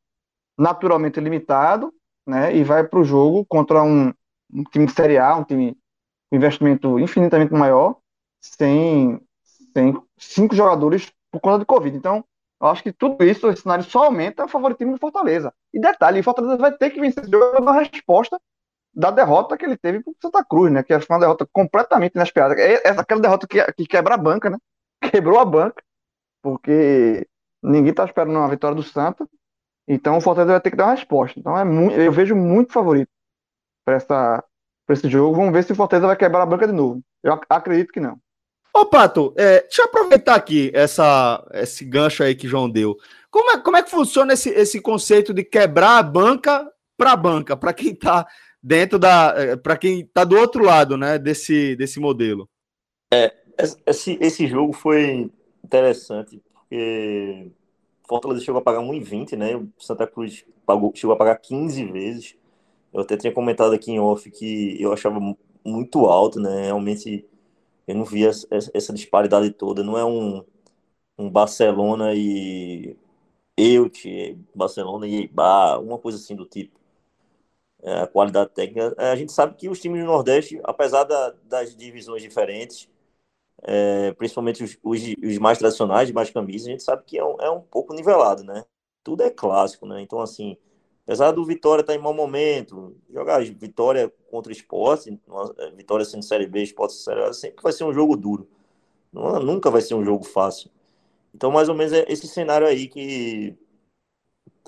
naturalmente 0.57 1.19
limitado, 1.19 1.93
né? 2.27 2.55
E 2.55 2.63
vai 2.63 2.83
para 2.83 2.99
o 2.99 3.03
jogo 3.03 3.45
contra 3.45 3.81
um, 3.81 4.13
um 4.53 4.63
time 4.63 4.89
Série 4.89 5.17
A, 5.17 5.35
um 5.35 5.43
time 5.43 5.77
com 6.29 6.35
investimento 6.35 6.99
infinitamente 6.99 7.53
maior, 7.53 7.95
sem, 8.41 9.21
sem 9.73 9.93
cinco 10.17 10.55
jogadores 10.55 11.11
por 11.31 11.39
conta 11.39 11.59
do 11.59 11.65
Covid. 11.65 11.95
Então, 11.95 12.23
eu 12.61 12.67
acho 12.67 12.83
que 12.83 12.93
tudo 12.93 13.23
isso, 13.25 13.49
esse 13.49 13.63
cenário 13.63 13.83
só 13.83 14.05
aumenta 14.05 14.45
o 14.45 14.47
favoritismo 14.47 14.93
do 14.93 14.99
Fortaleza. 14.99 15.53
E 15.73 15.79
detalhe, 15.79 16.19
o 16.19 16.23
Fortaleza 16.23 16.57
vai 16.57 16.71
ter 16.71 16.91
que 16.91 16.99
vencer 16.99 17.23
esse 17.23 17.31
jogo 17.31 17.59
na 17.61 17.73
resposta 17.73 18.39
da 18.93 19.11
derrota 19.11 19.57
que 19.57 19.65
ele 19.65 19.75
teve 19.75 20.01
para 20.01 20.13
Santa 20.21 20.45
Cruz, 20.45 20.71
né? 20.71 20.83
Que 20.83 20.97
foi 20.99 21.15
uma 21.15 21.19
derrota 21.19 21.47
completamente 21.51 22.15
inesperada. 22.15 22.55
É, 22.59 22.87
é 22.87 22.89
aquela 22.89 23.19
derrota 23.19 23.47
que, 23.47 23.61
que 23.73 23.85
quebra 23.85 24.13
a 24.15 24.17
banca, 24.17 24.49
né? 24.49 24.57
Quebrou 25.11 25.39
a 25.39 25.45
banca, 25.45 25.83
porque 26.41 27.27
ninguém 27.61 27.93
tá 27.93 28.05
esperando 28.05 28.37
uma 28.37 28.47
vitória 28.47 28.75
do 28.75 28.83
Santa. 28.83 29.27
Então 29.87 30.17
o 30.17 30.21
Fortaleza 30.21 30.53
vai 30.53 30.61
ter 30.61 30.71
que 30.71 30.77
dar 30.77 30.85
uma 30.85 30.95
resposta. 30.95 31.39
Então 31.39 31.57
é 31.57 31.65
muito, 31.65 31.99
eu 31.99 32.11
vejo 32.11 32.35
muito 32.35 32.71
favorito 32.71 33.09
para 33.83 34.43
para 34.85 34.93
esse 34.93 35.09
jogo. 35.09 35.35
Vamos 35.35 35.53
ver 35.53 35.63
se 35.63 35.71
o 35.71 35.75
Fortaleza 35.75 36.07
vai 36.07 36.15
quebrar 36.15 36.43
a 36.43 36.45
banca 36.45 36.67
de 36.67 36.73
novo. 36.73 37.01
Eu 37.23 37.39
acredito 37.49 37.91
que 37.91 37.99
não. 37.99 38.19
Ô, 38.75 38.87
Pato, 38.87 39.33
é, 39.37 39.61
deixa 39.61 39.83
eu 39.83 39.85
aproveitar 39.85 40.33
aqui 40.33 40.71
essa, 40.73 41.45
esse 41.53 41.85
gancho 41.85 42.23
aí 42.23 42.33
que 42.33 42.47
João 42.47 42.67
deu. 42.67 42.97
Como 43.29 43.51
é, 43.51 43.59
como 43.59 43.77
é 43.77 43.83
que 43.83 43.91
funciona 43.91 44.33
esse, 44.33 44.49
esse 44.49 44.81
conceito 44.81 45.31
de 45.31 45.43
quebrar 45.43 45.99
a 45.99 46.03
banca 46.03 46.67
para 46.97 47.11
a 47.11 47.15
banca, 47.17 47.55
para 47.55 47.71
quem 47.71 47.91
está 47.91 48.25
dentro 48.61 48.97
da. 48.97 49.33
É, 49.37 49.55
para 49.55 49.77
quem 49.77 50.01
está 50.01 50.23
do 50.23 50.35
outro 50.35 50.63
lado 50.63 50.97
né, 50.97 51.19
desse, 51.19 51.75
desse 51.75 51.99
modelo? 51.99 52.49
É, 53.13 53.31
esse, 53.85 54.17
esse 54.19 54.47
jogo 54.47 54.73
foi 54.73 55.29
interessante, 55.63 56.41
porque 56.51 57.51
Fortaleza 58.07 58.43
chegou 58.43 58.59
a 58.59 58.63
pagar 58.63 58.79
1,20, 58.79 59.37
né? 59.37 59.55
O 59.55 59.69
Santa 59.77 60.07
Cruz 60.07 60.45
pagou, 60.65 60.91
chegou 60.95 61.13
a 61.13 61.17
pagar 61.17 61.35
15 61.37 61.85
vezes. 61.85 62.35
Eu 62.91 63.01
até 63.01 63.17
tinha 63.17 63.33
comentado 63.33 63.73
aqui 63.73 63.91
em 63.91 63.99
off 63.99 64.29
que 64.31 64.81
eu 64.81 64.91
achava 64.91 65.19
muito 65.63 66.05
alto, 66.05 66.39
né? 66.39 66.65
Realmente 66.65 67.25
eu 67.87 67.95
não 67.95 68.05
via 68.05 68.29
essa 68.29 68.93
disparidade 68.93 69.51
toda. 69.51 69.83
Não 69.83 69.97
é 69.97 70.05
um, 70.05 70.43
um 71.17 71.29
Barcelona 71.29 72.13
e 72.15 72.97
Eute, 73.57 74.37
Barcelona 74.55 75.07
e 75.07 75.15
Eibar, 75.15 75.81
uma 75.81 75.97
coisa 75.99 76.17
assim 76.17 76.35
do 76.35 76.45
tipo. 76.45 76.79
É, 77.81 78.01
a 78.01 78.07
qualidade 78.07 78.51
técnica. 78.51 78.95
É, 78.97 79.11
a 79.11 79.15
gente 79.15 79.31
sabe 79.33 79.55
que 79.55 79.69
os 79.69 79.79
times 79.81 80.01
do 80.01 80.07
Nordeste, 80.07 80.59
apesar 80.63 81.03
da, 81.03 81.31
das 81.43 81.75
divisões 81.75 82.21
diferentes, 82.21 82.89
é, 83.63 84.13
principalmente 84.13 84.63
os, 84.63 84.77
os, 84.83 85.01
os, 85.23 85.37
mais 85.39 85.57
tradicionais, 85.57 86.07
de 86.07 86.13
mais 86.13 86.29
camisas, 86.29 86.67
a 86.67 86.71
gente 86.71 86.83
sabe 86.83 87.03
que 87.05 87.17
é 87.17 87.25
um, 87.25 87.37
é 87.41 87.49
um 87.49 87.61
pouco 87.61 87.93
nivelado, 87.93 88.43
né? 88.43 88.65
Tudo 89.03 89.23
é 89.23 89.29
clássico, 89.29 89.85
né? 89.85 90.01
Então, 90.01 90.19
assim, 90.21 90.57
apesar 91.03 91.31
do 91.31 91.45
Vitória 91.45 91.81
estar 91.81 91.93
tá 91.93 91.99
em 91.99 92.01
mau 92.01 92.13
momento, 92.13 92.95
jogar 93.09 93.43
Vitória 93.43 94.11
contra 94.29 94.49
o 94.51 94.55
esporte, 94.55 95.19
é, 95.57 95.71
Vitória 95.71 96.05
sendo 96.05 96.23
Série 96.23 96.47
B, 96.47 96.63
esporte 96.63 96.93
Série 96.93 97.21
A, 97.23 97.33
sempre 97.33 97.61
vai 97.61 97.71
ser 97.73 97.83
um 97.83 97.93
jogo 97.93 98.15
duro. 98.15 98.47
Nunca 99.11 99.69
vai 99.69 99.81
ser 99.81 99.93
um 99.95 100.03
jogo 100.03 100.23
fácil. 100.23 100.71
Então, 101.35 101.51
mais 101.51 101.69
ou 101.69 101.75
menos, 101.75 101.93
é 101.93 102.05
esse 102.09 102.27
cenário 102.27 102.67
aí 102.67 102.87
que 102.87 103.55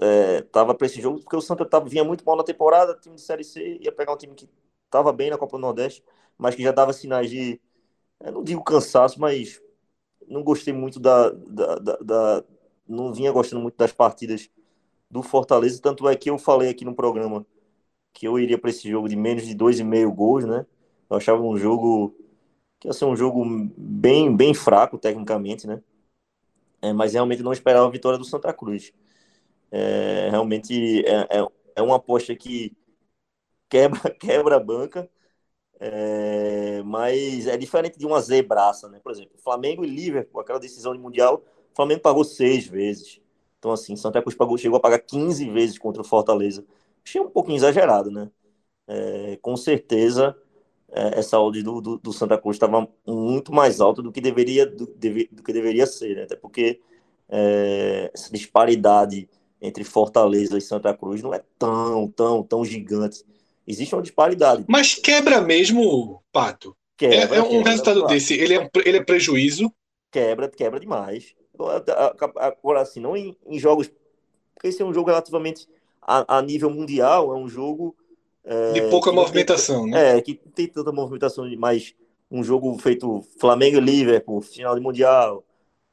é, 0.01 0.41
tava 0.41 0.75
para 0.75 0.87
esse 0.87 1.01
jogo, 1.01 1.19
porque 1.19 1.35
o 1.35 1.41
Santa 1.41 1.65
tava, 1.65 1.87
vinha 1.87 2.03
muito 2.03 2.25
mal 2.25 2.35
na 2.35 2.43
temporada, 2.43 2.95
time 2.95 3.15
de 3.15 3.21
Série 3.21 3.43
C, 3.43 3.77
ia 3.81 3.91
pegar 3.91 4.13
um 4.13 4.17
time 4.17 4.35
que 4.35 4.49
estava 4.85 5.11
bem 5.13 5.29
na 5.29 5.37
Copa 5.37 5.57
do 5.57 5.61
Nordeste, 5.61 6.03
mas 6.37 6.55
que 6.55 6.63
já 6.63 6.71
dava 6.71 6.93
sinais 6.93 7.29
de, 7.29 7.59
não 8.21 8.43
digo 8.43 8.63
cansaço, 8.63 9.19
mas 9.19 9.61
não 10.27 10.43
gostei 10.43 10.73
muito 10.73 10.99
da, 10.99 11.29
da, 11.29 11.75
da, 11.75 11.97
da 11.97 12.43
não 12.87 13.13
vinha 13.13 13.31
gostando 13.31 13.61
muito 13.61 13.77
das 13.77 13.91
partidas 13.91 14.49
do 15.09 15.23
Fortaleza, 15.23 15.81
tanto 15.81 16.07
é 16.09 16.15
que 16.15 16.29
eu 16.29 16.37
falei 16.37 16.69
aqui 16.69 16.85
no 16.85 16.95
programa 16.95 17.45
que 18.13 18.27
eu 18.27 18.39
iria 18.39 18.57
para 18.57 18.69
esse 18.69 18.89
jogo 18.89 19.09
de 19.09 19.15
menos 19.15 19.45
de 19.45 19.55
dois 19.55 19.79
e 19.79 19.83
meio 19.83 20.11
gols, 20.11 20.45
né? 20.45 20.65
Eu 21.09 21.17
achava 21.17 21.41
um 21.43 21.57
jogo 21.57 22.15
que 22.79 22.87
ia 22.87 22.93
ser 22.93 23.05
um 23.05 23.15
jogo 23.15 23.43
bem, 23.77 24.35
bem 24.35 24.53
fraco 24.53 24.97
tecnicamente, 24.97 25.67
né? 25.67 25.81
É, 26.81 26.93
mas 26.93 27.13
realmente 27.13 27.43
não 27.43 27.53
esperava 27.53 27.87
a 27.87 27.91
vitória 27.91 28.17
do 28.17 28.25
Santa 28.25 28.53
Cruz. 28.53 28.93
É, 29.71 30.29
realmente 30.29 31.05
é, 31.05 31.39
é, 31.39 31.47
é, 31.77 31.81
uma 31.81 31.97
aposta 31.97 32.35
que 32.35 32.75
quebra, 33.69 33.99
quebra 34.19 34.57
a 34.57 34.59
banca, 34.59 35.09
é, 35.79 36.81
mas 36.83 37.47
é 37.47 37.57
diferente 37.57 37.97
de 37.97 38.05
uma 38.05 38.21
zebraça, 38.21 38.89
né? 38.89 38.99
Por 39.03 39.11
exemplo, 39.11 39.37
Flamengo 39.39 39.85
e 39.85 39.89
Liverpool, 39.89 40.41
aquela 40.41 40.59
decisão 40.59 40.93
de 40.93 40.99
Mundial, 40.99 41.43
Flamengo 41.75 42.01
pagou 42.01 42.23
seis 42.23 42.67
vezes. 42.67 43.21
Então, 43.65 43.73
assim, 43.73 43.95
Santa 43.95 44.21
Cruz 44.21 44.35
pagou, 44.35 44.59
chegou 44.59 44.77
a 44.77 44.79
pagar 44.79 44.99
15 44.99 45.49
vezes 45.49 45.79
contra 45.79 45.99
o 45.99 46.05
Fortaleza. 46.05 46.63
Achei 47.03 47.19
um 47.19 47.31
pouquinho 47.31 47.55
exagerado, 47.55 48.11
né? 48.11 48.29
É, 48.87 49.39
com 49.41 49.57
certeza, 49.57 50.37
é, 50.91 51.17
essa 51.17 51.39
odd 51.39 51.63
do, 51.63 51.81
do, 51.81 51.97
do, 51.97 52.13
Santa 52.13 52.37
Cruz 52.37 52.57
estava 52.57 52.87
muito 53.07 53.51
mais 53.51 53.81
alta 53.81 54.03
do 54.03 54.11
que 54.11 54.21
deveria, 54.21 54.67
do, 54.67 54.85
deve, 54.85 55.27
do 55.31 55.41
que 55.41 55.51
deveria 55.51 55.87
ser, 55.87 56.15
né? 56.15 56.23
Até 56.25 56.35
porque 56.35 56.79
é, 57.27 58.11
essa 58.13 58.31
disparidade 58.31 59.27
entre 59.59 59.83
Fortaleza 59.83 60.59
e 60.59 60.61
Santa 60.61 60.93
Cruz 60.93 61.23
não 61.23 61.33
é 61.33 61.41
tão, 61.57 62.07
tão, 62.07 62.43
tão 62.43 62.63
gigante. 62.63 63.23
Existe 63.65 63.95
uma 63.95 64.03
disparidade. 64.03 64.63
Mas 64.67 64.93
quebra 64.93 65.41
mesmo, 65.41 66.21
Pato. 66.31 66.77
Quebra, 66.95 67.35
é, 67.35 67.39
é 67.39 67.41
um 67.41 67.49
quebra, 67.49 67.71
resultado 67.71 68.05
desse, 68.05 68.35
ele 68.35 68.53
é, 68.53 68.69
ele 68.85 68.97
é 68.97 69.03
prejuízo 69.03 69.73
quebra, 70.15 70.49
quebra 70.49 70.79
demais. 70.79 71.35
Agora, 72.37 72.81
assim, 72.81 72.99
não 72.99 73.15
em, 73.15 73.35
em 73.47 73.59
jogos. 73.59 73.91
Porque 74.53 74.67
esse 74.67 74.81
é 74.81 74.85
um 74.85 74.93
jogo 74.93 75.09
relativamente 75.09 75.67
a, 76.01 76.37
a 76.37 76.41
nível 76.41 76.69
mundial, 76.69 77.33
é 77.33 77.37
um 77.37 77.47
jogo. 77.47 77.95
É, 78.43 78.73
de 78.73 78.81
pouca 78.89 79.11
movimentação, 79.11 79.83
tem, 79.83 79.91
né? 79.91 80.17
É, 80.17 80.21
que 80.21 80.35
tem 80.35 80.67
tanta 80.67 80.91
movimentação, 80.91 81.45
mas 81.57 81.95
um 82.29 82.43
jogo 82.43 82.77
feito 82.77 83.23
Flamengo 83.39 83.77
e 83.77 83.81
Liverpool, 83.81 84.41
final 84.41 84.75
de 84.75 84.81
Mundial, 84.81 85.43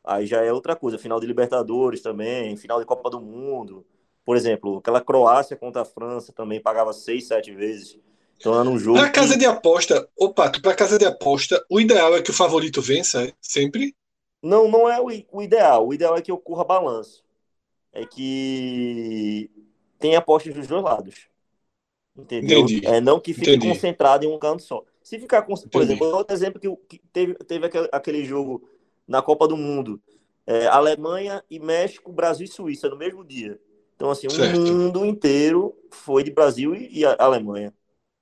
aí 0.04 0.26
já 0.26 0.42
é 0.42 0.52
outra 0.52 0.76
coisa. 0.76 0.98
Final 0.98 1.18
de 1.18 1.26
Libertadores 1.26 2.02
também, 2.02 2.56
final 2.56 2.78
de 2.78 2.86
Copa 2.86 3.08
do 3.08 3.20
Mundo. 3.20 3.84
Por 4.24 4.36
exemplo, 4.36 4.78
aquela 4.78 5.00
Croácia 5.00 5.56
contra 5.56 5.82
a 5.82 5.86
França 5.86 6.32
também 6.32 6.60
pagava 6.60 6.92
seis, 6.92 7.26
sete 7.26 7.52
vezes. 7.52 7.98
Então 8.38 8.58
era 8.58 8.68
um 8.68 8.78
jogo. 8.78 8.98
Casa 9.12 9.34
que... 9.34 9.38
de 9.38 9.46
aposta, 9.46 10.08
opa, 10.18 10.50
para 10.50 10.74
casa 10.74 10.98
de 10.98 11.04
aposta, 11.04 11.64
o 11.70 11.80
ideal 11.80 12.16
é 12.16 12.22
que 12.22 12.30
o 12.30 12.34
favorito 12.34 12.82
vença, 12.82 13.32
sempre? 13.40 13.94
Não, 14.42 14.68
não 14.68 14.88
é 14.88 15.00
o, 15.00 15.06
o 15.32 15.42
ideal. 15.42 15.86
O 15.86 15.94
ideal 15.94 16.16
é 16.16 16.22
que 16.22 16.32
ocorra 16.32 16.64
balanço. 16.64 17.24
É 17.92 18.06
que 18.06 19.50
tem 19.98 20.16
apostas 20.16 20.54
dos 20.54 20.66
dois 20.66 20.82
lados. 20.82 21.28
Entendeu? 22.16 22.64
Entendi. 22.64 22.86
É 22.86 23.00
não 23.00 23.18
que 23.20 23.32
fique 23.32 23.52
Entendi. 23.52 23.68
concentrado 23.68 24.24
em 24.24 24.28
um 24.28 24.38
canto 24.38 24.62
só. 24.62 24.84
Se 25.02 25.18
ficar, 25.18 25.42
com, 25.42 25.54
por 25.54 25.82
Entendi. 25.82 25.82
exemplo, 25.82 26.06
outro 26.08 26.34
exemplo 26.34 26.60
que, 26.60 26.98
que 26.98 27.06
teve, 27.12 27.34
teve 27.34 27.66
aquele, 27.66 27.88
aquele 27.90 28.24
jogo 28.24 28.68
na 29.08 29.22
Copa 29.22 29.48
do 29.48 29.56
Mundo, 29.56 30.00
é, 30.46 30.66
Alemanha 30.66 31.42
e 31.50 31.58
México, 31.58 32.12
Brasil 32.12 32.44
e 32.44 32.48
Suíça 32.48 32.88
no 32.88 32.96
mesmo 32.96 33.24
dia. 33.24 33.58
Então, 33.96 34.10
assim, 34.10 34.28
certo. 34.28 34.72
o 34.72 34.76
mundo 34.76 35.04
inteiro 35.04 35.74
foi 35.90 36.22
de 36.22 36.30
Brasil 36.30 36.74
e, 36.74 37.00
e 37.00 37.04
Alemanha. 37.04 37.72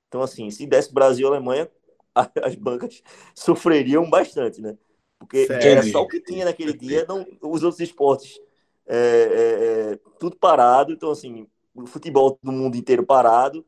Então, 0.07 0.21
assim, 0.21 0.49
se 0.51 0.65
desse 0.67 0.93
Brasil 0.93 1.27
e 1.27 1.29
Alemanha, 1.31 1.69
as 2.43 2.55
bancas 2.55 3.01
sofreriam 3.35 4.09
bastante, 4.09 4.61
né? 4.61 4.77
Porque 5.21 5.45
certo. 5.45 5.63
era 5.63 5.83
só 5.83 6.01
o 6.01 6.07
que 6.07 6.19
tinha 6.19 6.45
naquele 6.45 6.73
dia, 6.73 7.05
não, 7.07 7.23
os 7.43 7.61
outros 7.61 7.79
esportes, 7.79 8.39
é, 8.87 8.97
é, 8.97 9.91
é, 9.93 9.99
tudo 10.19 10.35
parado. 10.35 10.91
Então, 10.91 11.11
assim, 11.11 11.45
o 11.75 11.85
futebol 11.85 12.39
do 12.41 12.51
mundo 12.51 12.75
inteiro 12.75 13.05
parado, 13.05 13.63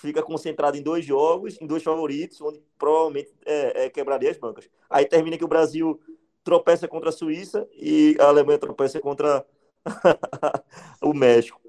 fica 0.00 0.20
concentrado 0.20 0.76
em 0.76 0.82
dois 0.82 1.04
jogos, 1.04 1.56
em 1.60 1.66
dois 1.66 1.84
favoritos, 1.84 2.40
onde 2.40 2.60
provavelmente 2.76 3.32
é, 3.46 3.84
é, 3.84 3.88
quebraria 3.88 4.32
as 4.32 4.36
bancas. 4.36 4.68
Aí 4.90 5.04
termina 5.04 5.38
que 5.38 5.44
o 5.44 5.48
Brasil 5.48 6.00
tropeça 6.42 6.88
contra 6.88 7.10
a 7.10 7.12
Suíça 7.12 7.68
e 7.72 8.16
a 8.18 8.24
Alemanha 8.24 8.58
tropeça 8.58 8.98
contra 8.98 9.46
o 11.00 11.14
México. 11.14 11.60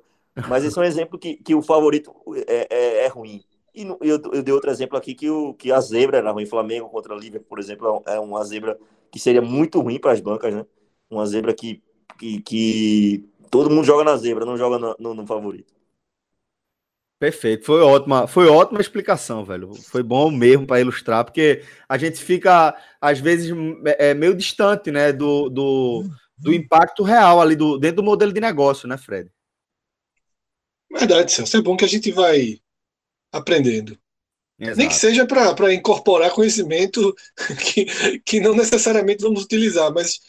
Mas 0.49 0.63
esse 0.63 0.75
é 0.79 0.81
um 0.81 0.85
exemplo 0.85 1.19
que, 1.19 1.35
que 1.35 1.53
o 1.53 1.61
favorito 1.61 2.11
é, 2.47 2.67
é, 2.71 3.05
é 3.05 3.07
ruim. 3.07 3.43
E 3.73 3.83
eu, 3.83 4.21
eu 4.33 4.43
dei 4.43 4.53
outro 4.53 4.69
exemplo 4.69 4.97
aqui 4.97 5.15
que, 5.15 5.29
o, 5.29 5.53
que 5.53 5.71
a 5.71 5.79
zebra 5.79 6.17
era 6.17 6.31
ruim. 6.31 6.45
Flamengo 6.45 6.89
contra 6.89 7.15
Liverpool, 7.15 7.47
por 7.47 7.59
exemplo, 7.59 8.03
é 8.05 8.19
uma 8.19 8.43
zebra 8.43 8.77
que 9.09 9.19
seria 9.19 9.41
muito 9.41 9.79
ruim 9.79 9.99
para 9.99 10.11
as 10.11 10.19
bancas, 10.19 10.53
né? 10.53 10.65
Uma 11.09 11.25
zebra 11.25 11.53
que, 11.53 11.81
que, 12.17 12.41
que 12.41 13.29
todo 13.49 13.69
mundo 13.69 13.85
joga 13.85 14.03
na 14.03 14.17
zebra, 14.17 14.45
não 14.45 14.57
joga 14.57 14.77
no, 14.77 14.95
no, 14.99 15.13
no 15.13 15.27
favorito. 15.27 15.73
Perfeito, 17.21 17.65
foi 17.65 17.81
ótima, 17.81 18.25
foi 18.25 18.47
ótima 18.47 18.81
explicação, 18.81 19.45
velho. 19.45 19.75
Foi 19.75 20.01
bom 20.01 20.31
mesmo 20.31 20.65
para 20.65 20.81
ilustrar, 20.81 21.23
porque 21.23 21.63
a 21.87 21.95
gente 21.95 22.17
fica 22.17 22.75
às 22.99 23.19
vezes 23.19 23.53
é, 23.99 24.13
meio 24.15 24.33
distante, 24.33 24.89
né, 24.89 25.13
do, 25.13 25.47
do, 25.47 26.03
do 26.35 26.51
impacto 26.51 27.03
real 27.03 27.39
ali 27.39 27.55
do 27.55 27.77
dentro 27.77 27.97
do 27.97 28.03
modelo 28.03 28.33
de 28.33 28.41
negócio, 28.41 28.87
né, 28.87 28.97
Fred? 28.97 29.29
Verdade, 30.91 31.31
Celso. 31.31 31.57
É 31.57 31.61
bom 31.61 31.77
que 31.77 31.85
a 31.85 31.87
gente 31.87 32.11
vai 32.11 32.59
aprendendo. 33.31 33.97
Exato. 34.61 34.77
Nem 34.77 34.87
que 34.87 34.93
seja 34.93 35.25
para 35.25 35.73
incorporar 35.73 36.29
conhecimento 36.29 37.15
que, 37.59 38.19
que 38.19 38.39
não 38.39 38.53
necessariamente 38.53 39.23
vamos 39.23 39.43
utilizar, 39.43 39.91
mas 39.91 40.19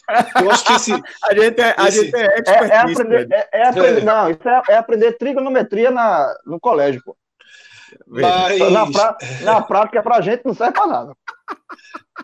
eu 0.40 0.50
acho 0.50 0.64
que 0.64 0.73
esse. 0.73 0.92
a 1.23 1.35
gente 1.35 1.61
é, 1.61 1.75
a 1.76 1.88
esse... 1.88 2.04
gente 2.04 2.17
é, 2.17 2.43
é, 2.47 2.69
é 2.69 2.76
aprender, 2.78 3.28
é, 3.30 3.49
é 3.52 3.69
aprender 3.69 4.00
é. 4.00 4.04
Não, 4.04 4.30
isso 4.30 4.49
é, 4.49 4.62
é, 4.71 4.76
aprender 4.76 5.12
trigonometria 5.19 5.91
na, 5.91 6.34
no 6.47 6.58
colégio, 6.58 7.02
pô. 7.04 7.15
Mas... 8.06 8.58
Na, 8.71 8.91
pra, 8.91 9.19
na 9.43 9.60
prática, 9.60 10.02
para 10.02 10.17
a 10.17 10.21
gente 10.23 10.47
não 10.47 10.54
serve 10.54 10.73
para 10.73 10.86
nada. 10.86 11.17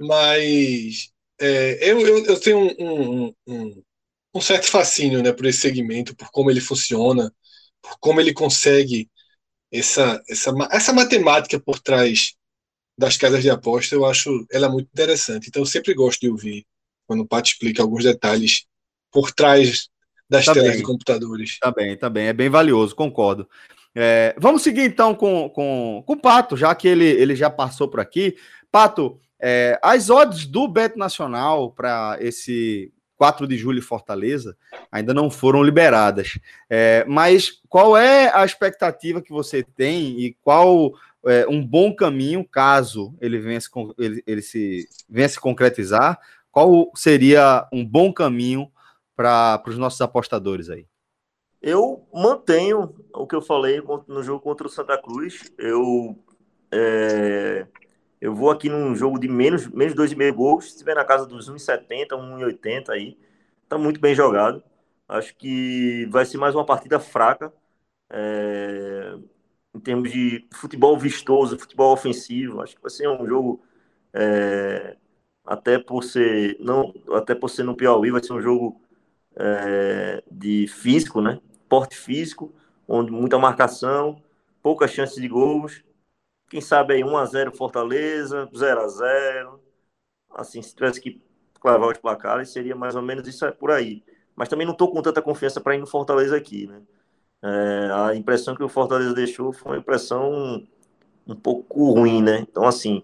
Mas 0.00 1.10
é, 1.38 1.90
eu, 1.90 2.00
eu, 2.00 2.24
eu, 2.24 2.40
tenho 2.40 2.58
um, 2.58 2.74
um, 2.78 3.34
um, 3.46 3.82
um 4.34 4.40
certo 4.40 4.70
fascínio 4.70 5.22
né, 5.22 5.30
por 5.30 5.44
esse 5.44 5.60
segmento, 5.60 6.16
por 6.16 6.30
como 6.30 6.50
ele 6.50 6.60
funciona, 6.60 7.30
por 7.82 7.98
como 8.00 8.18
ele 8.18 8.32
consegue 8.32 9.10
essa, 9.72 10.22
essa, 10.28 10.52
essa 10.70 10.92
matemática 10.92 11.60
por 11.60 11.78
trás 11.78 12.34
das 12.96 13.16
casas 13.16 13.42
de 13.42 13.50
aposta, 13.50 13.94
eu 13.94 14.04
acho 14.04 14.44
ela 14.50 14.68
muito 14.68 14.88
interessante. 14.92 15.48
Então, 15.48 15.62
eu 15.62 15.66
sempre 15.66 15.94
gosto 15.94 16.20
de 16.20 16.30
ouvir 16.30 16.66
quando 17.06 17.20
o 17.20 17.26
Pato 17.26 17.48
explica 17.48 17.82
alguns 17.82 18.04
detalhes 18.04 18.66
por 19.12 19.30
trás 19.30 19.88
das 20.28 20.44
tá 20.44 20.52
telas 20.52 20.70
bem. 20.70 20.78
de 20.78 20.82
computadores. 20.82 21.58
Tá 21.58 21.70
bem, 21.70 21.96
tá 21.96 22.10
bem. 22.10 22.26
É 22.26 22.32
bem 22.32 22.50
valioso, 22.50 22.94
concordo. 22.94 23.48
É, 23.94 24.34
vamos 24.38 24.62
seguir 24.62 24.82
então 24.82 25.14
com, 25.14 25.48
com, 25.48 26.02
com 26.06 26.12
o 26.12 26.20
Pato, 26.20 26.56
já 26.56 26.74
que 26.74 26.86
ele, 26.86 27.06
ele 27.06 27.34
já 27.34 27.48
passou 27.48 27.88
por 27.88 28.00
aqui. 28.00 28.36
Pato, 28.70 29.18
é, 29.40 29.78
as 29.82 30.10
odds 30.10 30.44
do 30.44 30.68
Beto 30.68 30.98
Nacional 30.98 31.72
para 31.72 32.18
esse 32.20 32.92
4 33.18 33.46
de 33.48 33.58
julho 33.58 33.82
Fortaleza 33.82 34.56
ainda 34.90 35.12
não 35.12 35.28
foram 35.28 35.62
liberadas. 35.62 36.38
É, 36.70 37.04
mas 37.06 37.60
qual 37.68 37.96
é 37.96 38.32
a 38.32 38.44
expectativa 38.44 39.20
que 39.20 39.32
você 39.32 39.62
tem 39.62 40.20
e 40.20 40.34
qual 40.40 40.94
é, 41.26 41.46
um 41.48 41.64
bom 41.66 41.94
caminho, 41.94 42.44
caso 42.44 43.14
ele 43.20 43.38
venha 43.38 43.60
se, 43.60 43.68
ele, 43.98 44.22
ele 44.24 44.40
se, 44.40 44.88
venha 45.08 45.28
se 45.28 45.38
concretizar, 45.38 46.18
qual 46.50 46.90
seria 46.94 47.68
um 47.72 47.84
bom 47.84 48.12
caminho 48.12 48.70
para 49.16 49.60
os 49.66 49.76
nossos 49.76 50.00
apostadores 50.00 50.70
aí? 50.70 50.86
Eu 51.60 52.06
mantenho 52.14 52.94
o 53.12 53.26
que 53.26 53.34
eu 53.34 53.42
falei 53.42 53.82
no 54.06 54.22
jogo 54.22 54.40
contra 54.40 54.68
o 54.68 54.70
Santa 54.70 54.96
Cruz. 54.96 55.52
Eu 55.58 56.16
é, 56.72 57.66
eu 58.20 58.34
vou 58.34 58.50
aqui 58.50 58.68
num 58.68 58.94
jogo 58.96 59.18
de 59.18 59.28
menos, 59.28 59.66
menos 59.68 59.94
2,5 59.94 60.32
gols. 60.34 60.64
Se 60.66 60.70
estiver 60.72 60.94
na 60.94 61.04
casa 61.04 61.26
dos 61.26 61.48
1,70, 61.50 62.08
1,80 62.10 62.90
aí, 62.90 63.18
tá 63.68 63.78
muito 63.78 64.00
bem 64.00 64.14
jogado. 64.14 64.62
Acho 65.08 65.34
que 65.36 66.06
vai 66.10 66.24
ser 66.26 66.38
mais 66.38 66.54
uma 66.54 66.66
partida 66.66 66.98
fraca. 67.00 67.52
É, 68.10 69.14
em 69.74 69.80
termos 69.80 70.10
de 70.10 70.46
futebol 70.52 70.98
vistoso, 70.98 71.58
futebol 71.58 71.92
ofensivo. 71.92 72.60
Acho 72.60 72.76
que 72.76 72.82
vai 72.82 72.90
ser 72.90 73.08
um 73.08 73.26
jogo. 73.26 73.62
É, 74.12 74.96
até 75.48 75.78
por 75.78 76.04
ser 76.04 76.56
não 76.60 76.92
até 77.14 77.34
por 77.34 77.48
ser 77.48 77.62
no 77.62 77.74
Piauí 77.74 78.10
vai 78.10 78.22
ser 78.22 78.34
um 78.34 78.40
jogo 78.40 78.80
é, 79.36 80.22
de 80.30 80.66
físico 80.66 81.20
né 81.20 81.40
porte 81.68 81.96
físico 81.96 82.54
onde 82.86 83.10
muita 83.10 83.38
marcação 83.38 84.22
poucas 84.62 84.90
chances 84.90 85.20
de 85.20 85.28
gols 85.28 85.82
quem 86.48 86.60
sabe 86.60 86.94
aí 86.94 87.02
1x0 87.02 87.54
Fortaleza, 87.56 88.48
0x0. 88.52 89.58
Assim, 90.30 90.62
se 90.62 90.74
tivesse 90.74 91.00
que 91.00 91.20
clavar 91.60 91.90
os 91.90 91.98
placares, 91.98 92.50
seria 92.50 92.74
mais 92.74 92.94
ou 92.94 93.02
menos 93.02 93.26
isso 93.28 93.50
por 93.52 93.70
aí. 93.70 94.02
Mas 94.34 94.48
também 94.48 94.66
não 94.66 94.72
estou 94.72 94.90
com 94.90 95.02
tanta 95.02 95.20
confiança 95.20 95.60
para 95.60 95.74
ir 95.74 95.78
no 95.78 95.86
Fortaleza 95.86 96.36
aqui, 96.36 96.66
né? 96.66 96.80
É, 97.42 97.90
a 97.92 98.14
impressão 98.14 98.54
que 98.54 98.62
o 98.62 98.68
Fortaleza 98.68 99.14
deixou 99.14 99.52
foi 99.52 99.72
uma 99.72 99.78
impressão 99.78 100.32
um, 100.32 100.66
um 101.28 101.36
pouco 101.36 101.92
ruim, 101.92 102.22
né? 102.22 102.38
Então, 102.40 102.64
assim, 102.64 103.02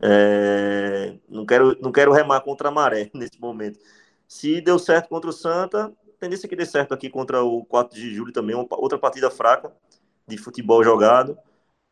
é, 0.00 1.16
não, 1.28 1.44
quero, 1.44 1.76
não 1.80 1.92
quero 1.92 2.12
remar 2.12 2.40
contra 2.40 2.68
a 2.68 2.72
maré 2.72 3.10
nesse 3.14 3.40
momento. 3.40 3.78
Se 4.26 4.60
deu 4.60 4.78
certo 4.78 5.08
contra 5.08 5.28
o 5.30 5.32
Santa, 5.32 5.92
tendência 6.18 6.48
que 6.48 6.56
dê 6.56 6.66
certo 6.66 6.94
aqui 6.94 7.10
contra 7.10 7.42
o 7.42 7.64
4 7.64 7.98
de 7.98 8.14
julho 8.14 8.32
também, 8.32 8.54
uma, 8.54 8.66
outra 8.70 8.98
partida 8.98 9.30
fraca 9.30 9.72
de 10.26 10.38
futebol 10.38 10.82
jogado 10.84 11.36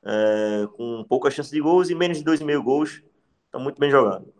é, 0.04 0.66
com 0.76 1.04
pouca 1.08 1.30
chance 1.30 1.50
de 1.50 1.60
gols 1.60 1.90
e 1.90 1.94
menos 1.94 2.18
de 2.18 2.24
2,5 2.24 2.62
gols. 2.62 3.02
Está 3.46 3.58
muito 3.58 3.78
bem 3.78 3.90
jogado. 3.90 4.32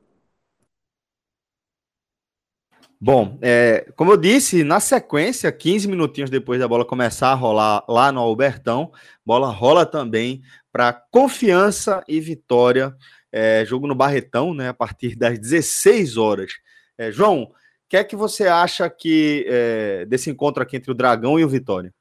Bom, 3.00 3.38
é, 3.40 3.86
como 3.94 4.10
eu 4.10 4.16
disse, 4.16 4.64
na 4.64 4.80
sequência, 4.80 5.52
15 5.52 5.86
minutinhos 5.86 6.30
depois 6.30 6.58
da 6.58 6.66
bola 6.66 6.84
começar 6.84 7.28
a 7.30 7.34
rolar 7.34 7.84
lá 7.88 8.10
no 8.10 8.20
Albertão, 8.20 8.90
bola 9.24 9.50
rola 9.50 9.86
também 9.86 10.42
para 10.72 10.92
confiança 10.92 12.02
e 12.08 12.20
vitória. 12.20 12.94
É, 13.30 13.64
jogo 13.64 13.86
no 13.86 13.94
Barretão, 13.94 14.52
né? 14.52 14.70
A 14.70 14.74
partir 14.74 15.14
das 15.14 15.38
16 15.38 16.16
horas. 16.16 16.52
É, 16.96 17.12
João, 17.12 17.42
o 17.44 17.54
que 17.88 17.96
é 17.96 18.02
que 18.02 18.16
você 18.16 18.48
acha 18.48 18.90
que 18.90 19.46
é, 19.48 20.04
desse 20.06 20.28
encontro 20.28 20.62
aqui 20.62 20.76
entre 20.76 20.90
o 20.90 20.94
Dragão 20.94 21.38
e 21.38 21.44
o 21.44 21.48
Vitória? 21.48 21.94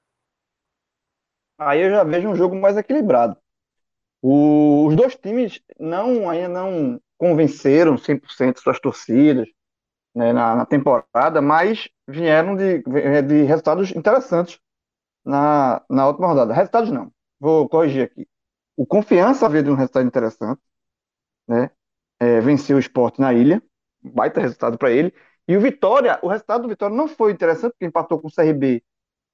Aí 1.59 1.81
eu 1.81 1.89
já 1.91 2.03
vejo 2.03 2.27
um 2.27 2.35
jogo 2.35 2.55
mais 2.55 2.75
equilibrado. 2.75 3.37
O, 4.21 4.87
os 4.87 4.95
dois 4.95 5.15
times 5.15 5.61
não 5.79 6.29
ainda 6.29 6.49
não 6.49 7.01
convenceram 7.17 7.95
100% 7.95 8.59
suas 8.59 8.79
torcidas 8.79 9.47
né, 10.15 10.33
na, 10.33 10.55
na, 10.55 10.65
temporada, 10.65 11.41
mas 11.41 11.87
vieram 12.07 12.55
de, 12.55 12.83
de 13.23 13.43
resultados 13.43 13.91
interessantes 13.95 14.59
na, 15.23 15.83
na 15.89 16.07
última 16.07 16.27
rodada. 16.27 16.53
Resultados 16.53 16.91
não, 16.91 17.11
vou 17.39 17.69
corrigir 17.69 18.03
aqui. 18.03 18.27
O 18.75 18.85
Confiança 18.85 19.49
veio 19.49 19.63
de 19.63 19.71
um 19.71 19.75
resultado 19.75 20.07
interessante, 20.07 20.61
né? 21.47 21.71
É, 22.19 22.41
venceu 22.41 22.77
o 22.77 22.79
esporte 22.79 23.21
na 23.21 23.33
ilha, 23.33 23.61
baita 24.01 24.41
resultado 24.41 24.77
para 24.77 24.91
ele. 24.91 25.13
E 25.47 25.55
o 25.55 25.61
Vitória, 25.61 26.19
o 26.21 26.27
resultado 26.27 26.63
do 26.63 26.69
Vitória 26.69 26.95
não 26.95 27.07
foi 27.07 27.31
interessante, 27.31 27.73
porque 27.73 27.85
empatou 27.85 28.19
com 28.19 28.27
o 28.27 28.31
CRB 28.31 28.83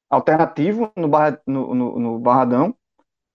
alternativo 0.09 0.91
no, 0.95 1.07
barra, 1.07 1.41
no, 1.47 1.73
no, 1.73 1.99
no 1.99 2.19
Barradão. 2.19 2.75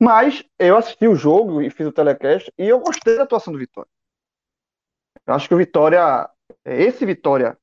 Mas 0.01 0.45
eu 0.59 0.77
assisti 0.77 1.09
o 1.09 1.17
jogo 1.17 1.61
e 1.61 1.71
fiz 1.71 1.87
o 1.87 1.93
telecast 1.93 2.53
e 2.57 2.69
eu 2.69 2.79
gostei 2.79 3.17
da 3.17 3.25
atuação 3.25 3.53
do 3.53 3.59
Vitória. 3.59 3.91
Eu 5.27 5.35
acho 5.35 5.49
que 5.49 5.55
o 5.55 5.59
Vitória, 5.59 6.29
esse 6.65 7.05
Vitória 7.05 7.59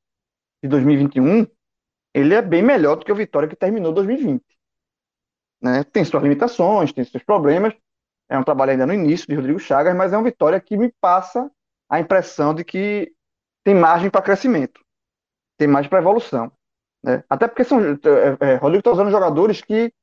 de 0.61 0.69
2021, 0.69 1.47
ele 2.13 2.33
é 2.33 2.41
bem 2.41 2.61
melhor 2.61 2.95
do 2.95 3.05
que 3.05 3.11
o 3.11 3.15
Vitória 3.15 3.47
que 3.47 3.55
terminou 3.55 3.93
2020. 3.93 4.43
Né? 5.61 5.83
Tem 5.83 6.03
suas 6.03 6.21
limitações, 6.21 6.91
tem 6.91 7.03
seus 7.03 7.23
problemas. 7.23 7.73
É 8.29 8.37
um 8.37 8.43
trabalho 8.43 8.71
ainda 8.71 8.85
no 8.85 8.93
início 8.93 9.27
de 9.27 9.35
Rodrigo 9.35 9.59
Chagas, 9.59 9.95
mas 9.95 10.11
é 10.11 10.17
uma 10.17 10.23
vitória 10.23 10.59
que 10.59 10.75
me 10.75 10.91
passa 10.99 11.49
a 11.89 11.99
impressão 11.99 12.53
de 12.53 12.63
que 12.63 13.13
tem 13.63 13.75
margem 13.75 14.09
para 14.09 14.21
crescimento, 14.21 14.81
tem 15.57 15.67
margem 15.67 15.89
para 15.89 15.99
evolução. 15.99 16.51
Né? 17.03 17.23
Até 17.29 17.47
porque 17.47 17.63
são, 17.63 17.79
é, 17.79 17.95
é, 18.39 18.55
Rodrigo 18.55 18.79
está 18.79 18.91
usando 18.91 19.11
jogadores 19.11 19.61
que 19.61 19.93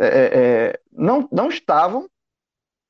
é, 0.00 0.06
é, 0.06 0.66
é, 0.68 0.80
não, 0.90 1.28
não 1.30 1.48
estavam 1.48 2.08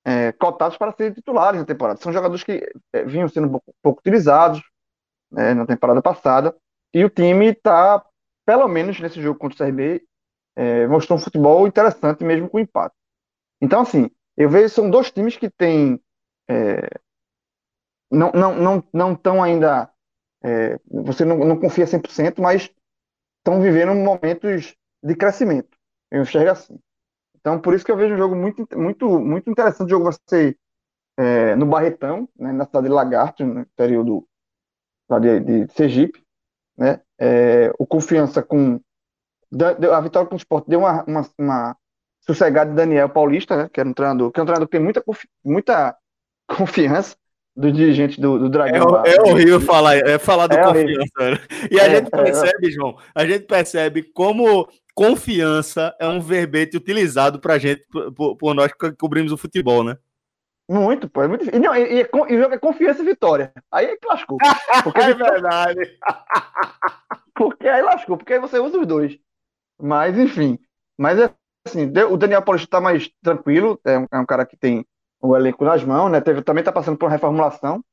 é, 0.05 0.33
cotados 0.33 0.77
para 0.77 0.93
serem 0.93 1.13
titulares 1.13 1.61
na 1.61 1.67
temporada. 1.67 2.01
São 2.01 2.13
jogadores 2.13 2.43
que 2.43 2.69
vinham 3.07 3.29
sendo 3.29 3.51
pouco, 3.51 3.75
pouco 3.83 4.01
utilizados 4.01 4.63
né, 5.31 5.55
na 5.55 5.67
temporada 5.67 6.03
passada, 6.03 6.57
e 6.93 7.05
o 7.05 7.11
time 7.11 7.47
está, 7.47 8.05
pelo 8.45 8.69
menos 8.69 9.01
nesse 9.01 9.21
jogo 9.21 9.39
contra 9.39 9.65
o 9.65 9.67
CRB, 9.67 10.05
mostrou 10.91 11.19
um 11.19 11.23
futebol 11.23 11.67
interessante 11.67 12.23
mesmo 12.23 12.49
com 12.49 12.59
empate. 12.59 12.95
Então, 13.61 13.81
assim, 13.81 14.11
eu 14.37 14.51
vejo 14.51 14.69
são 14.69 14.91
dois 14.91 15.11
times 15.11 15.37
que 15.37 15.49
têm. 15.49 15.99
não 18.11 18.31
não 18.33 18.55
não 18.55 18.85
não 18.93 19.13
estão 19.15 19.43
ainda. 19.43 19.91
você 20.87 21.25
não, 21.25 21.39
não 21.39 21.59
confia 21.59 21.87
100%, 21.87 22.43
mas 22.43 22.71
estão 23.39 23.63
vivendo 23.63 23.95
momentos 23.95 24.77
de 25.03 25.15
crescimento. 25.17 25.79
Eu 26.11 26.23
enxergo 26.23 26.51
assim. 26.51 26.79
Então, 27.43 27.61
por 27.61 27.75
isso 27.75 27.85
que 27.85 27.91
eu 27.91 27.97
vejo 27.97 28.15
um 28.15 28.19
jogo 28.19 28.37
muito, 28.37 28.67
muito, 28.75 29.19
muito 29.19 29.51
interessante. 29.51 29.89
O 29.89 29.91
jogo 29.91 30.05
vai 30.05 30.15
ser 30.29 30.57
é, 31.19 31.57
no 31.57 31.67
Barretão, 31.67 32.29
né, 32.39 32.53
na 32.53 32.65
cidade 32.65 32.87
de 32.87 32.93
Lagarto, 32.93 33.45
no 33.45 33.61
interior 33.61 34.05
do, 34.05 34.27
de, 35.21 35.41
de 35.41 35.73
Sergipe. 35.73 36.23
Né? 36.79 37.01
É, 37.19 37.73
o 37.79 37.87
Confiança 37.87 38.43
com. 38.43 38.81
A 39.93 40.01
vitória 40.01 40.29
com 40.29 40.37
o 40.37 40.39
Sport 40.39 40.65
deu 40.67 40.79
uma, 40.79 41.05
uma, 41.05 41.29
uma 41.37 41.77
sossegada 42.21 42.71
de 42.71 42.77
Daniel 42.77 43.09
Paulista, 43.09 43.57
né, 43.57 43.71
que 43.71 43.81
é 43.81 43.85
um 43.85 43.93
treinador, 43.93 44.31
que 44.31 44.41
é 44.41 44.43
um 44.43 44.47
treinador 44.47 44.69
que 44.69 44.79
tem 44.79 44.81
muita, 44.81 45.05
muita 45.45 45.97
confiança 46.49 47.17
dos 47.55 47.73
dirigentes 47.73 48.19
do, 48.19 48.39
do 48.39 48.49
Dragão. 48.49 49.05
É, 49.05 49.17
é 49.17 49.21
horrível 49.21 49.61
falar, 49.61 49.97
é 49.97 50.19
falar 50.19 50.47
do 50.47 50.57
é 50.57 50.63
confiança. 50.63 51.31
Né? 51.31 51.39
E 51.71 51.79
a 51.79 51.85
é, 51.85 51.91
gente 51.97 52.07
é. 52.07 52.23
percebe, 52.23 52.71
João, 52.71 52.97
a 53.15 53.27
gente 53.27 53.45
percebe 53.45 54.03
como 54.03 54.67
confiança 54.95 55.95
é 55.99 56.07
um 56.07 56.21
verbete 56.21 56.77
utilizado 56.77 57.41
pra 57.41 57.59
gente, 57.59 57.87
por, 58.15 58.37
por 58.37 58.55
nós 58.55 58.73
que 58.73 58.93
cobrimos 58.93 59.33
o 59.33 59.37
futebol, 59.37 59.83
né? 59.85 59.97
Muito, 60.69 61.09
pô, 61.09 61.23
é 61.23 61.29
muito 61.29 61.45
difícil. 61.45 61.61
E, 61.61 61.65
não, 61.65 61.75
e, 61.75 62.03
e, 62.03 62.09
e 62.31 62.37
o 62.37 62.41
jogo 62.41 62.55
é 62.55 62.59
confiança 62.59 63.03
e 63.03 63.05
vitória. 63.05 63.53
Aí 63.71 63.87
é 63.87 63.97
que 63.97 64.07
lascou. 64.07 64.39
Porque 64.85 65.01
é 65.01 65.15
verdade. 65.15 65.99
porque 67.35 67.69
aí 67.69 67.83
lascou, 67.83 68.17
porque 68.17 68.35
aí 68.35 68.39
você 68.39 68.59
usa 68.59 68.79
os 68.79 68.87
dois. 68.87 69.19
Mas, 69.81 70.17
enfim. 70.17 70.59
Mas 70.99 71.19
é 71.19 71.35
assim, 71.67 71.93
o 72.11 72.17
Daniel 72.17 72.43
Paulista 72.43 72.69
tá 72.69 72.81
mais 72.81 73.11
tranquilo, 73.23 73.81
é 73.85 73.99
um, 73.99 74.07
é 74.11 74.19
um 74.19 74.27
cara 74.27 74.47
que 74.47 74.57
tem 74.57 74.87
o 75.21 75.37
elenco 75.37 75.65
nas 75.65 75.85
mãos, 75.85 76.11
né? 76.11 76.21
Teve, 76.21 76.43
também 76.43 76.65
tá 76.65 76.73
passando 76.73 76.97
por 76.97 77.07
uma 77.07 77.13
reformulação. 77.13 77.85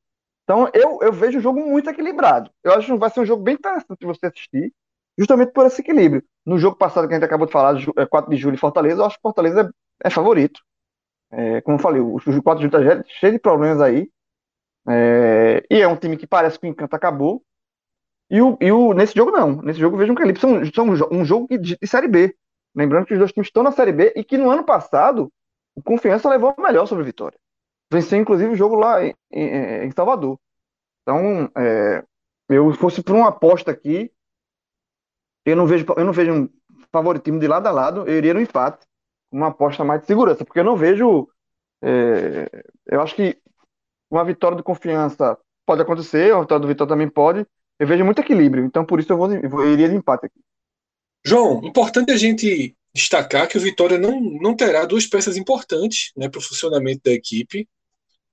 Então 0.44 0.68
eu, 0.74 0.98
eu 1.02 1.12
vejo 1.12 1.38
o 1.38 1.42
jogo 1.42 1.60
muito 1.60 1.90
equilibrado. 1.90 2.50
Eu 2.64 2.72
acho 2.72 2.92
que 2.92 2.98
vai 2.98 3.10
ser 3.10 3.20
um 3.20 3.26
jogo 3.26 3.42
bem 3.42 3.54
interessante 3.54 3.98
de 4.00 4.06
você 4.06 4.26
assistir 4.26 4.72
justamente 5.20 5.52
por 5.52 5.66
esse 5.66 5.82
equilíbrio. 5.82 6.24
No 6.46 6.58
jogo 6.58 6.78
passado 6.78 7.06
que 7.06 7.12
a 7.12 7.16
gente 7.18 7.26
acabou 7.26 7.46
de 7.46 7.52
falar, 7.52 7.76
4 8.08 8.32
é, 8.32 8.34
de 8.34 8.40
julho 8.40 8.54
em 8.54 8.58
Fortaleza, 8.58 9.02
eu 9.02 9.04
acho 9.04 9.16
que 9.16 9.22
Fortaleza 9.22 9.70
é, 10.02 10.08
é 10.08 10.10
favorito. 10.10 10.62
É, 11.30 11.60
como 11.60 11.76
eu 11.76 11.82
falei, 11.82 12.00
o, 12.00 12.16
o 12.16 12.42
4 12.42 12.66
de 12.66 12.74
julho 12.74 12.92
está 12.92 13.04
cheio 13.20 13.32
de 13.34 13.38
problemas 13.38 13.82
aí. 13.82 14.10
É, 14.88 15.62
e 15.70 15.82
é 15.82 15.86
um 15.86 15.96
time 15.96 16.16
que 16.16 16.26
parece 16.26 16.58
que 16.58 16.66
o 16.66 16.70
encanto 16.70 16.96
acabou. 16.96 17.42
E, 18.30 18.40
o, 18.40 18.56
e 18.62 18.72
o, 18.72 18.94
nesse 18.94 19.14
jogo 19.14 19.30
não. 19.30 19.60
Nesse 19.60 19.78
jogo 19.78 19.98
vejo 19.98 20.10
um 20.10 20.14
equilíbrio. 20.14 20.40
São, 20.40 20.64
são 20.72 21.08
um 21.12 21.22
jogo 21.22 21.46
de, 21.50 21.76
de 21.76 21.86
Série 21.86 22.08
B. 22.08 22.34
Lembrando 22.74 23.04
que 23.04 23.12
os 23.12 23.18
dois 23.18 23.32
times 23.32 23.48
estão 23.48 23.62
na 23.62 23.72
Série 23.72 23.92
B 23.92 24.14
e 24.16 24.24
que 24.24 24.38
no 24.38 24.48
ano 24.48 24.64
passado 24.64 25.30
o 25.74 25.82
Confiança 25.82 26.30
levou 26.30 26.54
a 26.56 26.62
melhor 26.62 26.86
sobre 26.86 27.02
a 27.02 27.06
Vitória. 27.06 27.38
Venceu 27.92 28.18
inclusive 28.18 28.52
o 28.52 28.56
jogo 28.56 28.76
lá 28.76 29.04
em, 29.04 29.14
em, 29.30 29.84
em 29.84 29.90
Salvador. 29.90 30.38
Então, 31.02 31.50
é, 31.58 32.02
eu 32.48 32.72
fosse 32.72 33.02
por 33.02 33.14
uma 33.14 33.28
aposta 33.28 33.70
aqui, 33.70 34.10
eu 35.44 35.56
não 35.56 35.66
vejo, 35.66 35.86
eu 35.96 36.04
não 36.04 36.12
vejo 36.12 36.32
um 36.32 36.48
favoritismo 36.92 37.38
de 37.38 37.46
lado 37.46 37.66
a 37.66 37.70
lado, 37.70 38.06
eu 38.06 38.16
iria 38.16 38.34
no 38.34 38.40
empate, 38.40 38.86
uma 39.30 39.48
aposta 39.48 39.84
mais 39.84 40.00
de 40.00 40.06
segurança, 40.06 40.44
porque 40.44 40.60
eu 40.60 40.64
não 40.64 40.76
vejo. 40.76 41.28
É, 41.82 42.64
eu 42.86 43.00
acho 43.00 43.14
que 43.14 43.38
uma 44.10 44.24
vitória 44.24 44.56
de 44.56 44.62
confiança 44.62 45.38
pode 45.64 45.82
acontecer, 45.82 46.32
uma 46.32 46.42
vitória 46.42 46.60
do 46.60 46.68
Vitória 46.68 46.92
também 46.92 47.08
pode. 47.08 47.46
Eu 47.78 47.86
vejo 47.86 48.04
muito 48.04 48.20
equilíbrio, 48.20 48.64
então 48.64 48.84
por 48.84 49.00
isso 49.00 49.12
eu, 49.12 49.16
vou, 49.16 49.32
eu 49.32 49.72
iria 49.72 49.88
de 49.88 49.94
empate 49.94 50.26
aqui. 50.26 50.40
João, 51.24 51.64
importante 51.64 52.10
a 52.10 52.16
gente 52.16 52.76
destacar 52.92 53.48
que 53.48 53.56
o 53.56 53.60
Vitória 53.60 53.98
não, 53.98 54.20
não 54.20 54.54
terá 54.54 54.84
duas 54.84 55.06
peças 55.06 55.36
importantes 55.36 56.12
né, 56.16 56.28
para 56.28 56.38
o 56.38 56.42
funcionamento 56.42 57.02
da 57.04 57.12
equipe, 57.12 57.68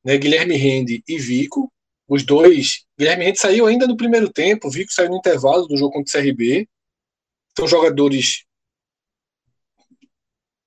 né, 0.04 0.18
Guilherme 0.18 0.56
Rende 0.56 1.04
e 1.08 1.18
Vico. 1.18 1.72
Os 2.10 2.24
dois. 2.24 2.86
Guilherme 2.98 3.26
Rende 3.26 3.40
saiu 3.40 3.68
ainda 3.68 3.86
no 3.86 3.98
primeiro 3.98 4.32
tempo, 4.32 4.70
Vico 4.70 4.92
saiu 4.92 5.10
no 5.10 5.18
intervalo 5.18 5.68
do 5.68 5.78
jogo 5.78 5.94
contra 5.94 6.20
o 6.20 6.24
CRB 6.24 6.68
são 7.58 7.68
jogadores 7.68 8.46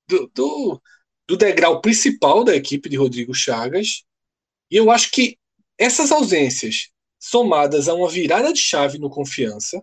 do, 0.09 0.27
do, 0.35 0.83
do 1.29 1.37
degrau 1.37 1.81
principal 1.81 2.43
da 2.43 2.57
equipe 2.57 2.89
de 2.89 2.97
Rodrigo 2.97 3.33
Chagas. 3.33 4.03
E 4.69 4.75
eu 4.75 4.91
acho 4.91 5.13
que 5.13 5.39
essas 5.79 6.11
ausências, 6.11 6.91
somadas 7.17 7.89
a 7.89 7.95
uma 7.95 8.09
virada 8.09 8.53
de 8.53 8.59
chave 8.59 8.99
no 8.99 9.09
confiança, 9.09 9.81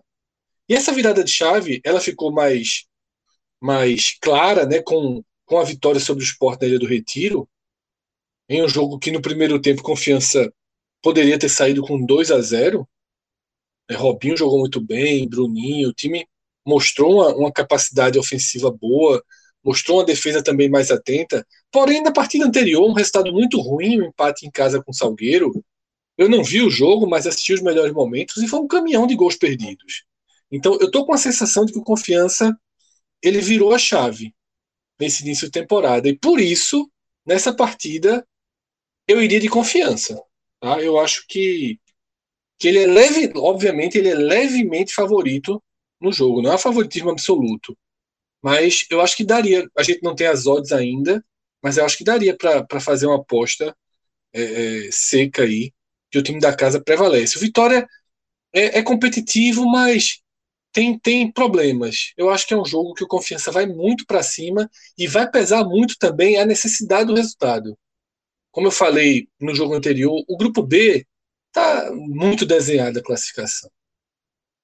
e 0.68 0.74
essa 0.74 0.92
virada 0.92 1.24
de 1.24 1.30
chave 1.30 1.80
ela 1.82 1.98
ficou 1.98 2.30
mais, 2.30 2.84
mais 3.58 4.18
clara 4.20 4.66
né, 4.66 4.82
com, 4.82 5.24
com 5.46 5.58
a 5.58 5.64
vitória 5.64 6.00
sobre 6.00 6.22
o 6.22 6.26
Sport 6.26 6.60
na 6.60 6.68
Ilha 6.68 6.78
do 6.78 6.86
Retiro, 6.86 7.48
em 8.50 8.62
um 8.62 8.68
jogo 8.68 8.98
que 8.98 9.10
no 9.10 9.22
primeiro 9.22 9.58
tempo 9.58 9.82
confiança 9.82 10.52
poderia 11.00 11.38
ter 11.38 11.48
saído 11.48 11.80
com 11.80 12.04
2 12.04 12.30
a 12.30 12.40
0 12.40 12.86
é, 13.90 13.94
Robinho 13.94 14.36
jogou 14.36 14.58
muito 14.58 14.78
bem, 14.78 15.26
Bruninho, 15.26 15.88
o 15.88 15.94
time 15.94 16.28
mostrou 16.68 17.14
uma, 17.14 17.34
uma 17.34 17.52
capacidade 17.52 18.18
ofensiva 18.18 18.70
boa, 18.70 19.24
mostrou 19.64 19.98
uma 19.98 20.04
defesa 20.04 20.42
também 20.42 20.68
mais 20.68 20.90
atenta. 20.90 21.46
Porém, 21.72 22.02
na 22.02 22.12
partida 22.12 22.44
anterior, 22.44 22.86
um 22.86 22.92
resultado 22.92 23.32
muito 23.32 23.58
ruim, 23.58 24.00
um 24.00 24.08
empate 24.08 24.46
em 24.46 24.50
casa 24.50 24.82
com 24.82 24.90
o 24.90 24.94
Salgueiro. 24.94 25.64
Eu 26.18 26.28
não 26.28 26.44
vi 26.44 26.60
o 26.60 26.70
jogo, 26.70 27.08
mas 27.08 27.26
assisti 27.26 27.54
os 27.54 27.62
melhores 27.62 27.92
momentos 27.92 28.36
e 28.42 28.46
foi 28.46 28.60
um 28.60 28.68
caminhão 28.68 29.06
de 29.06 29.16
gols 29.16 29.36
perdidos. 29.36 30.04
Então, 30.50 30.76
eu 30.78 30.90
tô 30.90 31.06
com 31.06 31.14
a 31.14 31.18
sensação 31.18 31.64
de 31.64 31.72
que 31.72 31.78
o 31.78 31.84
Confiança 31.84 32.54
ele 33.22 33.40
virou 33.40 33.74
a 33.74 33.78
chave 33.78 34.34
nesse 35.00 35.22
início 35.22 35.46
de 35.46 35.52
temporada. 35.52 36.06
E 36.08 36.18
por 36.18 36.38
isso, 36.38 36.90
nessa 37.24 37.54
partida, 37.54 38.26
eu 39.06 39.22
iria 39.22 39.40
de 39.40 39.48
confiança. 39.48 40.22
Tá? 40.60 40.80
Eu 40.80 40.98
acho 40.98 41.24
que, 41.26 41.78
que 42.58 42.68
ele 42.68 42.80
é 42.80 42.86
leve, 42.86 43.32
obviamente, 43.36 43.96
ele 43.96 44.08
é 44.08 44.14
levemente 44.14 44.92
favorito 44.92 45.62
no 46.00 46.12
jogo. 46.12 46.42
Não 46.42 46.52
é 46.52 46.58
favoritismo 46.58 47.10
absoluto. 47.10 47.76
Mas 48.42 48.86
eu 48.90 49.00
acho 49.00 49.16
que 49.16 49.24
daria. 49.24 49.68
A 49.76 49.82
gente 49.82 50.02
não 50.02 50.14
tem 50.14 50.26
as 50.26 50.46
odds 50.46 50.72
ainda, 50.72 51.24
mas 51.62 51.76
eu 51.76 51.84
acho 51.84 51.98
que 51.98 52.04
daria 52.04 52.36
para 52.36 52.80
fazer 52.80 53.06
uma 53.06 53.16
aposta 53.16 53.76
é, 54.32 54.86
é, 54.86 54.90
seca 54.92 55.42
aí, 55.42 55.72
que 56.10 56.18
o 56.18 56.22
time 56.22 56.40
da 56.40 56.54
casa 56.54 56.80
prevalece. 56.82 57.36
O 57.36 57.40
Vitória 57.40 57.86
é, 58.52 58.78
é, 58.78 58.82
competitivo, 58.82 59.66
mas 59.66 60.20
tem, 60.72 60.98
tem 60.98 61.30
problemas. 61.32 62.12
Eu 62.16 62.30
acho 62.30 62.46
que 62.46 62.54
é 62.54 62.56
um 62.56 62.64
jogo 62.64 62.94
que 62.94 63.04
o 63.04 63.08
Confiança 63.08 63.50
vai 63.50 63.66
muito 63.66 64.06
para 64.06 64.22
cima 64.22 64.70
e 64.96 65.06
vai 65.06 65.30
pesar 65.30 65.64
muito 65.64 65.96
também 65.98 66.38
a 66.38 66.46
necessidade 66.46 67.06
do 67.08 67.14
resultado. 67.14 67.76
Como 68.50 68.66
eu 68.68 68.72
falei 68.72 69.28
no 69.40 69.54
jogo 69.54 69.74
anterior, 69.74 70.24
o 70.28 70.36
grupo 70.36 70.62
B 70.62 71.06
está 71.48 71.90
muito 71.92 72.46
desenhada 72.46 73.00
a 73.00 73.02
classificação. 73.02 73.70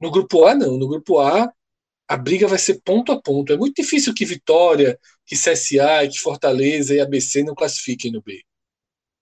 No 0.01 0.11
grupo 0.11 0.45
A, 0.45 0.55
não. 0.55 0.77
No 0.77 0.89
grupo 0.89 1.19
A, 1.21 1.53
a 2.09 2.17
briga 2.17 2.47
vai 2.47 2.59
ser 2.59 2.81
ponto 2.85 3.13
a 3.13 3.21
ponto. 3.21 3.53
É 3.53 3.57
muito 3.57 3.77
difícil 3.83 4.15
que 4.15 4.25
Vitória, 4.25 4.99
que 5.27 5.35
CSA, 5.37 6.09
que 6.11 6.19
Fortaleza 6.19 6.95
e 6.95 7.01
ABC 7.01 7.43
não 7.43 7.55
classifiquem 7.55 8.13
no 8.13 8.23
B. 8.23 8.43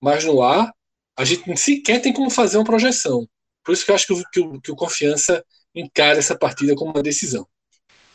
Mas 0.01 0.25
no 0.25 0.43
A, 0.43 0.73
a 1.17 1.25
gente 1.25 1.57
sequer 1.57 2.01
tem 2.01 2.13
como 2.13 2.31
fazer 2.31 2.57
uma 2.59 2.65
projeção. 2.65 3.29
Por 3.65 3.73
isso 3.73 3.85
que 3.85 3.91
eu 3.91 3.95
acho 3.95 4.07
que 4.07 4.13
o, 4.13 4.23
que 4.31 4.41
o, 4.41 4.61
que 4.61 4.73
o 4.73 4.77
Confiança 4.77 5.45
encara 5.75 6.19
essa 6.19 6.37
partida 6.37 6.75
como 6.75 6.91
uma 6.91 7.03
decisão. 7.03 7.47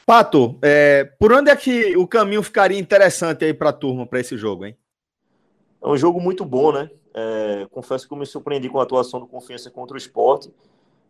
Pato, 0.06 0.58
é, 0.62 1.04
por 1.20 1.34
onde 1.34 1.52
é 1.52 1.56
que 1.56 1.96
o 1.98 2.08
caminho 2.08 2.42
ficaria 2.42 2.80
interessante 2.80 3.44
aí 3.44 3.54
para 3.54 3.70
a 3.70 3.74
turma, 3.74 4.06
para 4.06 4.20
esse 4.20 4.38
jogo, 4.38 4.66
hein? 4.66 4.78
É 5.84 5.88
um 5.88 5.98
jogo 5.98 6.20
muito 6.20 6.46
bom, 6.46 6.72
né? 6.72 6.90
É, 7.14 7.68
confesso 7.72 8.08
que 8.08 8.14
eu 8.14 8.18
me 8.18 8.26
surpreendi 8.26 8.70
com 8.70 8.80
a 8.80 8.84
atuação 8.84 9.20
do 9.20 9.28
Confiança 9.28 9.70
contra 9.70 9.96
o 9.96 9.98
esporte. 9.98 10.52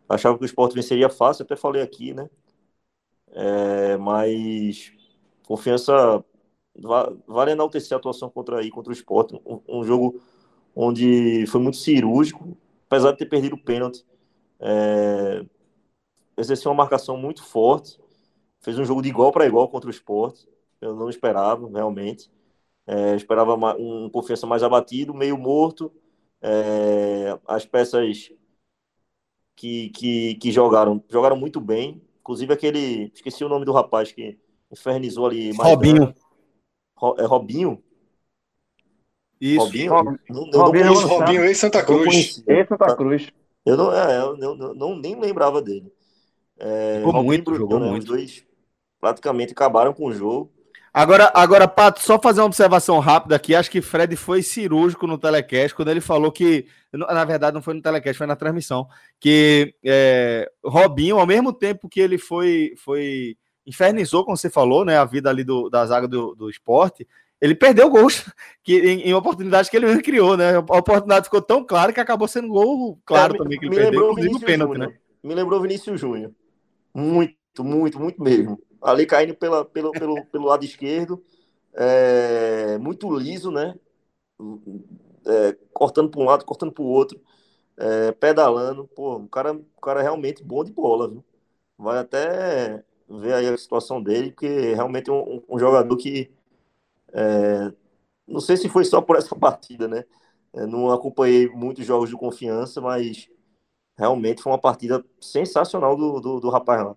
Achava 0.08 0.38
que 0.38 0.44
o 0.44 0.46
esporte 0.46 0.74
venceria 0.74 1.08
fácil, 1.10 1.42
até 1.44 1.54
falei 1.56 1.82
aqui, 1.82 2.14
né? 2.14 2.28
É, 3.30 3.96
mas 3.98 4.92
confiança 5.46 6.24
vale 7.26 7.52
enaltecer 7.52 7.94
a 7.94 7.98
atuação 7.98 8.30
contra 8.30 8.60
aí 8.60 8.70
contra 8.70 8.90
o 8.90 8.94
esporte. 8.94 9.34
Um, 9.44 9.60
um, 9.80 9.84
jogo 9.84 10.20
onde 10.74 11.46
foi 11.48 11.60
muito 11.60 11.76
cirúrgico, 11.76 12.56
apesar 12.86 13.12
de 13.12 13.18
ter 13.18 13.26
perdido 13.26 13.54
o 13.54 13.62
pênalti. 13.62 14.04
É, 14.60 15.44
exerceu 16.36 16.70
uma 16.70 16.76
marcação 16.78 17.16
muito 17.16 17.42
forte, 17.44 17.98
fez 18.60 18.78
um 18.78 18.84
jogo 18.84 19.02
de 19.02 19.08
igual 19.08 19.32
para 19.32 19.46
igual 19.46 19.68
contra 19.68 19.88
o 19.88 19.90
esporte. 19.90 20.48
Eu 20.80 20.94
não 20.94 21.10
esperava, 21.10 21.68
realmente. 21.68 22.30
É, 22.86 23.14
esperava 23.16 23.54
um 23.76 24.08
confiança 24.10 24.46
mais 24.46 24.62
abatido, 24.62 25.14
meio 25.14 25.36
morto. 25.36 25.92
É, 26.40 27.38
as 27.46 27.66
peças 27.66 28.30
que, 29.58 29.90
que, 29.90 30.34
que 30.36 30.52
jogaram 30.52 31.02
jogaram 31.08 31.36
muito 31.36 31.60
bem. 31.60 32.00
Inclusive 32.20 32.52
aquele. 32.52 33.10
Esqueci 33.12 33.44
o 33.44 33.48
nome 33.48 33.64
do 33.64 33.72
rapaz 33.72 34.12
que 34.12 34.38
infernizou 34.70 35.26
ali. 35.26 35.50
Robinho. 35.50 36.14
Ro, 36.96 37.16
é 37.18 37.24
Robinho? 37.24 37.82
Isso. 39.40 39.64
Robinho, 39.64 39.92
Robinho, 39.92 40.18
não, 40.30 40.60
Robinho, 40.60 40.94
Robinho 40.94 41.44
em 41.44 41.54
Santa 41.54 41.84
Cruz. 41.84 42.42
Em 42.46 42.66
Santa 42.66 42.94
Cruz. 42.96 43.32
Eu 43.66 43.76
não, 43.76 43.92
é, 43.92 44.18
eu, 44.18 44.36
eu, 44.38 44.74
não 44.74 44.96
nem 44.96 45.18
lembrava 45.18 45.60
dele. 45.60 45.92
É, 46.56 47.00
jogou 47.02 47.22
muito, 47.22 47.44
Bruno, 47.44 47.58
jogou 47.58 47.80
né, 47.80 47.90
muito. 47.90 48.02
Os 48.02 48.08
dois 48.08 48.46
praticamente 49.00 49.52
acabaram 49.52 49.92
com 49.92 50.06
o 50.06 50.12
jogo. 50.12 50.52
Agora, 50.92 51.30
agora, 51.34 51.68
Pato, 51.68 52.00
só 52.00 52.18
fazer 52.18 52.40
uma 52.40 52.46
observação 52.46 52.98
rápida 52.98 53.36
aqui. 53.36 53.54
Acho 53.54 53.70
que 53.70 53.82
Fred 53.82 54.14
foi 54.16 54.42
cirúrgico 54.42 55.06
no 55.06 55.18
telecast 55.18 55.74
quando 55.74 55.88
ele 55.88 56.00
falou 56.00 56.32
que, 56.32 56.66
na 56.92 57.24
verdade, 57.24 57.54
não 57.54 57.62
foi 57.62 57.74
no 57.74 57.82
telecast, 57.82 58.16
foi 58.16 58.26
na 58.26 58.36
transmissão, 58.36 58.88
que 59.20 59.74
é, 59.84 60.50
Robinho, 60.64 61.18
ao 61.18 61.26
mesmo 61.26 61.52
tempo 61.52 61.88
que 61.88 62.00
ele 62.00 62.18
foi, 62.18 62.74
foi 62.76 63.36
infernizou, 63.66 64.24
como 64.24 64.36
você 64.36 64.48
falou, 64.48 64.84
né, 64.84 64.96
a 64.96 65.04
vida 65.04 65.28
ali 65.28 65.44
do, 65.44 65.68
da 65.68 65.84
zaga 65.84 66.08
do, 66.08 66.34
do 66.34 66.48
esporte, 66.48 67.06
ele 67.40 67.54
perdeu 67.54 67.88
gols 67.90 68.24
que, 68.64 68.78
em, 68.78 69.00
em 69.02 69.14
oportunidades 69.14 69.70
que 69.70 69.76
ele 69.76 69.86
mesmo 69.86 70.02
criou, 70.02 70.36
né? 70.36 70.56
A 70.56 70.58
oportunidade 70.58 71.26
ficou 71.26 71.42
tão 71.42 71.64
clara 71.64 71.92
que 71.92 72.00
acabou 72.00 72.26
sendo 72.26 72.48
gol 72.48 72.98
claro 73.04 73.34
é, 73.34 73.38
também 73.38 73.58
que 73.58 73.66
ele 73.66 73.76
perdeu, 73.76 74.10
inclusive 74.10 74.34
o 74.34 74.40
pênalti, 74.40 74.78
né? 74.78 74.88
Me 75.22 75.34
lembrou 75.34 75.60
Vinícius 75.60 76.00
Júnior. 76.00 76.32
Muito, 76.94 77.62
muito, 77.62 78.00
muito 78.00 78.22
mesmo. 78.22 78.58
Ali 78.80 79.06
caindo 79.06 79.34
pela, 79.34 79.64
pelo, 79.64 79.92
pelo, 79.92 80.24
pelo 80.26 80.46
lado 80.46 80.64
esquerdo, 80.64 81.24
é, 81.74 82.78
muito 82.78 83.10
liso, 83.16 83.50
né? 83.50 83.74
É, 85.26 85.56
cortando 85.72 86.10
para 86.10 86.20
um 86.20 86.24
lado, 86.24 86.44
cortando 86.44 86.72
para 86.72 86.82
o 86.82 86.86
outro, 86.86 87.20
é, 87.76 88.12
pedalando. 88.12 88.86
Pô, 88.88 89.16
o 89.16 89.28
cara, 89.28 89.52
o 89.54 89.80
cara 89.80 90.00
é 90.00 90.02
realmente 90.02 90.42
bom 90.44 90.64
de 90.64 90.72
bola, 90.72 91.08
viu? 91.08 91.24
Vai 91.78 91.98
até 91.98 92.84
ver 93.08 93.34
aí 93.34 93.48
a 93.48 93.56
situação 93.58 94.02
dele, 94.02 94.30
porque 94.32 94.74
realmente 94.74 95.10
é 95.10 95.12
um, 95.12 95.42
um 95.48 95.58
jogador 95.58 95.96
que 95.96 96.30
é, 97.12 97.72
não 98.26 98.40
sei 98.40 98.56
se 98.56 98.68
foi 98.68 98.84
só 98.84 99.00
por 99.00 99.16
essa 99.16 99.34
partida, 99.36 99.88
né? 99.88 100.04
Não 100.54 100.90
acompanhei 100.90 101.48
muitos 101.48 101.86
jogos 101.86 102.10
de 102.10 102.16
confiança, 102.16 102.80
mas 102.80 103.28
realmente 103.96 104.42
foi 104.42 104.52
uma 104.52 104.58
partida 104.60 105.04
sensacional 105.20 105.96
do, 105.96 106.20
do, 106.20 106.40
do 106.40 106.50
rapaz 106.50 106.84
lá. 106.84 106.96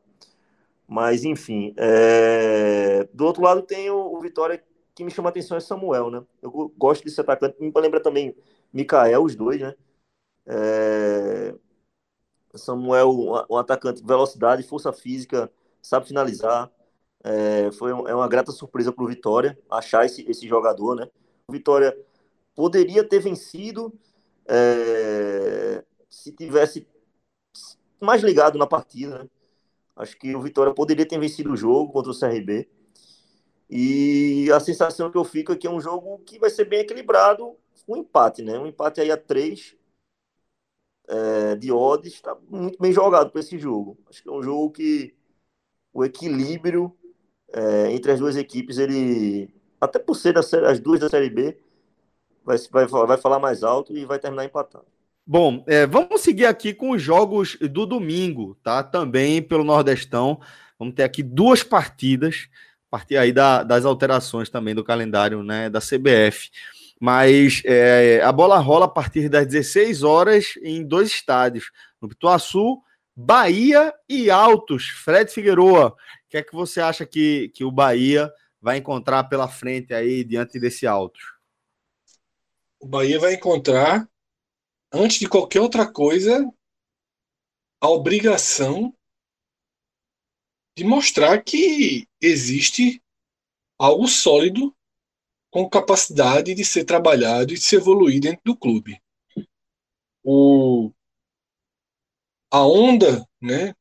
Mas, 0.91 1.23
enfim, 1.23 1.73
é... 1.77 3.05
do 3.13 3.25
outro 3.25 3.41
lado 3.41 3.61
tem 3.61 3.89
o, 3.89 3.95
o, 4.13 4.19
Vitória 4.19 4.61
que 4.93 5.05
me 5.05 5.09
chama 5.09 5.29
a 5.29 5.31
atenção 5.31 5.55
é 5.55 5.61
Samuel, 5.61 6.11
né? 6.11 6.21
Eu 6.41 6.51
gosto 6.77 7.05
desse 7.05 7.21
atacante, 7.21 7.55
me 7.61 7.71
lembra 7.73 8.03
também 8.03 8.35
Mikael, 8.73 9.23
os 9.23 9.33
dois, 9.33 9.61
né? 9.61 9.73
É... 10.45 11.55
Samuel, 12.55 13.09
um, 13.49 13.55
atacante, 13.55 14.03
velocidade, 14.03 14.63
força 14.63 14.91
física, 14.91 15.49
sabe 15.81 16.07
finalizar, 16.07 16.69
é, 17.23 17.71
foi 17.71 17.93
um, 17.93 18.05
é 18.05 18.13
uma 18.13 18.27
grata 18.27 18.51
surpresa 18.51 18.91
para 18.91 19.05
o 19.05 19.07
Vitória 19.07 19.57
achar 19.69 20.05
esse, 20.05 20.29
esse 20.29 20.45
jogador, 20.45 20.95
né? 20.95 21.07
O 21.47 21.53
Vitória 21.53 21.97
poderia 22.53 23.07
ter 23.07 23.19
vencido 23.19 23.97
é, 24.45 25.85
se 26.09 26.33
tivesse 26.33 26.85
mais 28.01 28.21
ligado 28.21 28.57
na 28.57 28.67
partida, 28.67 29.19
né? 29.19 29.29
Acho 29.95 30.17
que 30.17 30.35
o 30.35 30.41
Vitória 30.41 30.73
poderia 30.73 31.05
ter 31.05 31.19
vencido 31.19 31.51
o 31.51 31.57
jogo 31.57 31.91
contra 31.91 32.11
o 32.11 32.17
CRB. 32.17 32.69
E 33.69 34.51
a 34.51 34.59
sensação 34.59 35.11
que 35.11 35.17
eu 35.17 35.23
fico 35.23 35.53
é 35.53 35.55
que 35.55 35.67
é 35.67 35.71
um 35.71 35.79
jogo 35.79 36.19
que 36.19 36.39
vai 36.39 36.49
ser 36.49 36.65
bem 36.65 36.81
equilibrado, 36.81 37.55
um 37.87 37.97
empate, 37.97 38.43
né? 38.43 38.57
Um 38.59 38.67
empate 38.67 39.01
aí 39.01 39.11
a 39.11 39.17
três 39.17 39.75
é, 41.07 41.55
de 41.55 41.71
odds, 41.71 42.13
está 42.13 42.35
muito 42.49 42.79
bem 42.79 42.91
jogado 42.91 43.31
para 43.31 43.41
esse 43.41 43.57
jogo. 43.57 43.97
Acho 44.09 44.23
que 44.23 44.29
é 44.29 44.31
um 44.31 44.43
jogo 44.43 44.71
que 44.71 45.15
o 45.93 46.03
equilíbrio 46.05 46.95
é, 47.53 47.91
entre 47.91 48.11
as 48.11 48.19
duas 48.19 48.35
equipes, 48.37 48.77
ele, 48.77 49.53
até 49.79 49.99
por 49.99 50.15
ser 50.15 50.37
as 50.37 50.79
duas 50.79 50.99
da 50.99 51.09
Série 51.09 51.29
B, 51.29 51.57
vai, 52.43 52.57
vai, 52.71 52.87
vai 52.87 53.17
falar 53.17 53.39
mais 53.39 53.63
alto 53.63 53.95
e 53.95 54.05
vai 54.05 54.19
terminar 54.19 54.45
empatado. 54.45 54.85
Bom, 55.25 55.63
é, 55.67 55.85
vamos 55.85 56.21
seguir 56.21 56.45
aqui 56.45 56.73
com 56.73 56.91
os 56.91 57.01
jogos 57.01 57.55
do 57.55 57.85
domingo, 57.85 58.57
tá? 58.63 58.83
Também 58.83 59.41
pelo 59.41 59.63
Nordestão. 59.63 60.39
Vamos 60.77 60.95
ter 60.95 61.03
aqui 61.03 61.21
duas 61.21 61.63
partidas, 61.63 62.49
a 62.87 62.97
partir 62.97 63.17
aí 63.17 63.31
da, 63.31 63.63
das 63.63 63.85
alterações 63.85 64.49
também 64.49 64.73
do 64.73 64.83
calendário 64.83 65.43
né, 65.43 65.69
da 65.69 65.79
CBF. 65.79 66.49
Mas 66.99 67.61
é, 67.65 68.21
a 68.23 68.31
bola 68.31 68.57
rola 68.59 68.85
a 68.85 68.89
partir 68.89 69.29
das 69.29 69.47
16 69.47 70.03
horas 70.03 70.53
em 70.61 70.83
dois 70.83 71.09
estádios, 71.09 71.71
no 72.01 72.09
Pituaçu, 72.09 72.81
Bahia 73.15 73.93
e 74.09 74.29
Altos. 74.29 74.89
Fred 74.89 75.31
Figueroa, 75.31 75.95
que 76.31 76.37
é 76.37 76.41
que 76.41 76.55
você 76.55 76.79
acha 76.79 77.05
que, 77.05 77.49
que 77.49 77.65
o 77.65 77.71
Bahia 77.71 78.31
vai 78.61 78.77
encontrar 78.77 79.25
pela 79.25 79.49
frente 79.49 79.93
aí 79.93 80.23
diante 80.23 80.57
desse 80.57 80.87
alto? 80.87 81.19
O 82.79 82.87
Bahia 82.87 83.19
vai 83.19 83.33
encontrar, 83.33 84.07
antes 84.91 85.19
de 85.19 85.29
qualquer 85.29 85.61
outra 85.61 85.91
coisa, 85.91 86.45
a 87.79 87.89
obrigação 87.89 88.95
de 90.77 90.83
mostrar 90.83 91.43
que 91.43 92.07
existe 92.19 93.01
algo 93.77 94.07
sólido 94.07 94.75
com 95.49 95.69
capacidade 95.69 96.53
de 96.53 96.63
ser 96.63 96.85
trabalhado 96.85 97.51
e 97.51 97.55
de 97.55 97.61
se 97.61 97.75
evoluir 97.75 98.21
dentro 98.21 98.41
do 98.45 98.55
clube. 98.55 99.01
O, 100.23 100.91
a 102.51 102.65
onda 102.65 103.27
né, 103.41 103.75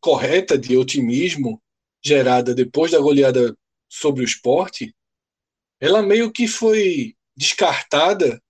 correta 0.00 0.58
de 0.58 0.76
otimismo 0.76 1.62
gerada 2.04 2.54
depois 2.54 2.90
da 2.90 2.98
goleada 2.98 3.56
sobre 3.88 4.22
o 4.22 4.24
esporte, 4.24 4.94
ela 5.80 6.02
meio 6.02 6.32
que 6.32 6.48
foi 6.48 7.16
descartada 7.36 8.41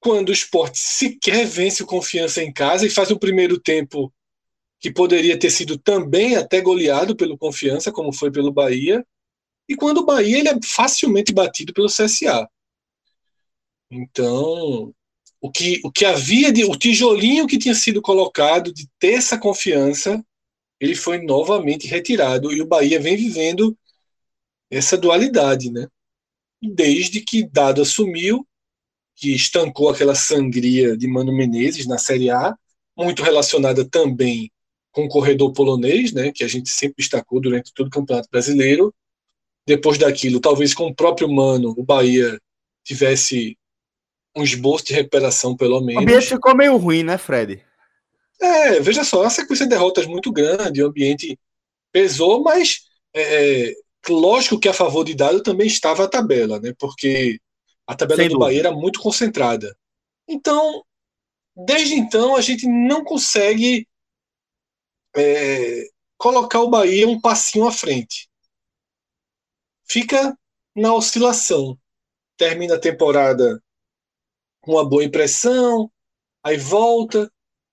quando 0.00 0.28
o 0.28 0.32
esporte 0.32 0.78
sequer 0.78 1.46
vence 1.46 1.82
o 1.82 1.86
confiança 1.86 2.42
em 2.42 2.52
casa 2.52 2.86
e 2.86 2.90
faz 2.90 3.10
o 3.10 3.18
primeiro 3.18 3.58
tempo 3.58 4.12
que 4.78 4.90
poderia 4.90 5.38
ter 5.38 5.50
sido 5.50 5.78
também 5.78 6.36
até 6.36 6.60
goleado 6.60 7.16
pelo 7.16 7.38
confiança, 7.38 7.90
como 7.90 8.12
foi 8.12 8.30
pelo 8.30 8.52
Bahia, 8.52 9.04
e 9.68 9.74
quando 9.74 9.98
o 9.98 10.04
Bahia 10.04 10.38
ele 10.38 10.48
é 10.48 10.58
facilmente 10.64 11.32
batido 11.32 11.72
pelo 11.72 11.88
CSA. 11.88 12.48
Então, 13.90 14.94
o 15.40 15.50
que, 15.50 15.80
o 15.84 15.90
que 15.90 16.04
havia 16.04 16.52
de 16.52 16.64
o 16.64 16.76
tijolinho 16.76 17.46
que 17.46 17.58
tinha 17.58 17.74
sido 17.74 18.02
colocado 18.02 18.72
de 18.72 18.88
ter 18.98 19.14
essa 19.14 19.38
confiança 19.38 20.22
ele 20.80 20.94
foi 20.94 21.18
novamente 21.22 21.86
retirado 21.86 22.52
e 22.52 22.60
o 22.60 22.66
Bahia 22.66 23.00
vem 23.00 23.16
vivendo 23.16 23.76
essa 24.70 24.96
dualidade, 24.96 25.70
né? 25.70 25.86
Desde 26.62 27.20
que 27.20 27.48
Dado 27.48 27.82
assumiu, 27.82 28.46
que 29.16 29.34
estancou 29.34 29.88
aquela 29.88 30.14
sangria 30.14 30.96
de 30.96 31.08
Mano 31.08 31.32
Menezes 31.32 31.86
na 31.86 31.96
Série 31.96 32.30
A, 32.30 32.54
muito 32.96 33.22
relacionada 33.22 33.84
também 33.88 34.50
com 34.92 35.04
o 35.04 35.08
corredor 35.08 35.52
polonês, 35.52 36.12
né, 36.12 36.30
que 36.32 36.44
a 36.44 36.48
gente 36.48 36.70
sempre 36.70 36.96
destacou 36.98 37.40
durante 37.40 37.72
todo 37.74 37.88
o 37.88 37.90
Campeonato 37.90 38.28
Brasileiro. 38.30 38.94
Depois 39.66 39.98
daquilo, 39.98 40.38
talvez 40.38 40.72
com 40.72 40.86
o 40.86 40.94
próprio 40.94 41.28
Mano, 41.28 41.74
o 41.76 41.82
Bahia 41.82 42.38
tivesse 42.84 43.58
um 44.36 44.42
esboço 44.42 44.84
de 44.84 44.94
recuperação, 44.94 45.56
pelo 45.56 45.80
menos. 45.80 46.02
O 46.02 46.04
ambiente 46.04 46.28
ficou 46.28 46.54
meio 46.54 46.76
ruim, 46.76 47.02
né, 47.02 47.18
Fred? 47.18 47.62
É, 48.40 48.80
veja 48.80 49.02
só, 49.02 49.22
uma 49.22 49.30
sequência 49.30 49.64
de 49.64 49.70
derrotas 49.70 50.06
muito 50.06 50.30
grande, 50.30 50.82
o 50.82 50.86
ambiente 50.86 51.38
pesou, 51.90 52.42
mas 52.42 52.82
é, 53.14 53.72
lógico 54.08 54.60
que 54.60 54.68
a 54.68 54.74
favor 54.74 55.04
de 55.04 55.14
Dado 55.14 55.42
também 55.42 55.66
estava 55.66 56.04
a 56.04 56.08
tabela, 56.08 56.60
né? 56.60 56.72
Porque 56.78 57.38
a 57.86 57.94
tabela 57.94 58.22
Sem 58.22 58.28
do 58.28 58.34
dúvida. 58.34 58.46
Bahia 58.46 58.60
era 58.60 58.72
muito 58.72 59.00
concentrada. 59.00 59.76
Então, 60.28 60.84
desde 61.54 61.94
então, 61.94 62.34
a 62.34 62.40
gente 62.40 62.66
não 62.66 63.04
consegue 63.04 63.88
é, 65.14 65.88
colocar 66.18 66.60
o 66.60 66.70
Bahia 66.70 67.08
um 67.08 67.20
passinho 67.20 67.66
à 67.66 67.72
frente. 67.72 68.28
Fica 69.88 70.36
na 70.74 70.94
oscilação. 70.94 71.78
Termina 72.36 72.74
a 72.74 72.80
temporada 72.80 73.62
com 74.60 74.72
uma 74.72 74.86
boa 74.86 75.04
impressão, 75.04 75.90
aí 76.42 76.56
volta, 76.56 77.32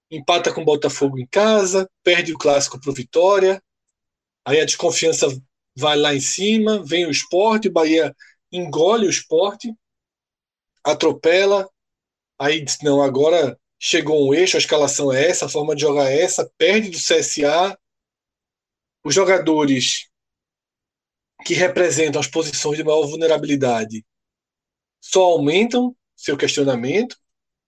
empata 0.10 0.54
com 0.54 0.62
o 0.62 0.65
Botafogo 0.65 1.17
em 1.17 1.26
casa, 1.26 1.89
perde 2.04 2.32
o 2.34 2.38
clássico 2.38 2.80
para 2.80 2.91
o 2.91 2.93
Vitória, 2.93 3.62
aí 4.45 4.62
a 4.62 4.65
desconfiança 4.65 5.28
vai 5.76 5.97
lá 5.97 6.13
em 6.13 6.21
cima, 6.21 6.84
vem 6.86 7.06
o 7.06 7.12
esporte, 7.12 7.67
o 7.67 7.71
Bahia 7.71 8.15
engole 8.52 9.08
o 9.08 9.10
esporte, 9.10 9.73
atropela, 10.83 11.69
aí 12.39 12.61
diz, 12.61 12.77
não, 12.81 13.01
agora 13.01 13.59
chegou 13.79 14.27
um 14.27 14.33
eixo, 14.33 14.57
a 14.57 14.59
escalação 14.59 15.11
é 15.11 15.27
essa, 15.29 15.45
a 15.45 15.49
forma 15.49 15.75
de 15.75 15.81
jogar 15.81 16.11
é 16.11 16.21
essa, 16.21 16.49
perde 16.57 16.89
do 16.89 16.97
CSA, 16.97 17.77
os 19.03 19.13
jogadores 19.13 20.09
que 21.45 21.53
representam 21.53 22.21
as 22.21 22.27
posições 22.27 22.77
de 22.77 22.83
maior 22.83 23.05
vulnerabilidade 23.05 24.05
só 25.01 25.23
aumentam 25.23 25.95
seu 26.15 26.37
questionamento, 26.37 27.17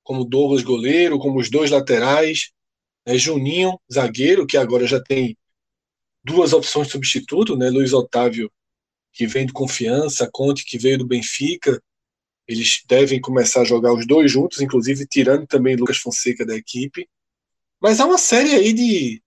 como 0.02 0.24
Douglas 0.24 0.64
goleiro, 0.64 1.20
como 1.20 1.40
os 1.40 1.50
dois 1.50 1.72
laterais, 1.72 2.52
né, 3.06 3.18
Juninho 3.18 3.78
zagueiro, 3.92 4.48
que 4.48 4.56
agora 4.56 4.88
já 4.88 5.02
tem 5.04 5.38
duas 6.24 6.54
opções 6.54 6.88
de 6.88 6.94
substituto, 6.94 7.58
né, 7.58 7.70
Luiz 7.70 7.92
Otávio, 7.92 8.50
que 9.12 9.28
vem 9.28 9.46
de 9.46 9.54
confiança, 9.54 10.30
Conte, 10.32 10.64
que 10.64 10.78
veio 10.78 10.98
do 10.98 11.08
Benfica, 11.08 11.82
eles 12.48 12.84
devem 12.88 13.20
começar 13.20 13.62
a 13.62 13.66
jogar 13.66 13.94
os 13.94 14.06
dois 14.06 14.32
juntos, 14.32 14.62
inclusive 14.62 15.08
tirando 15.08 15.48
também 15.48 15.76
Lucas 15.76 15.98
Fonseca 15.98 16.46
da 16.46 16.56
equipe. 16.56 17.10
Mas 17.82 18.00
há 18.00 18.06
uma 18.06 18.18
série 18.18 18.54
aí 18.54 18.72
de, 18.72 19.22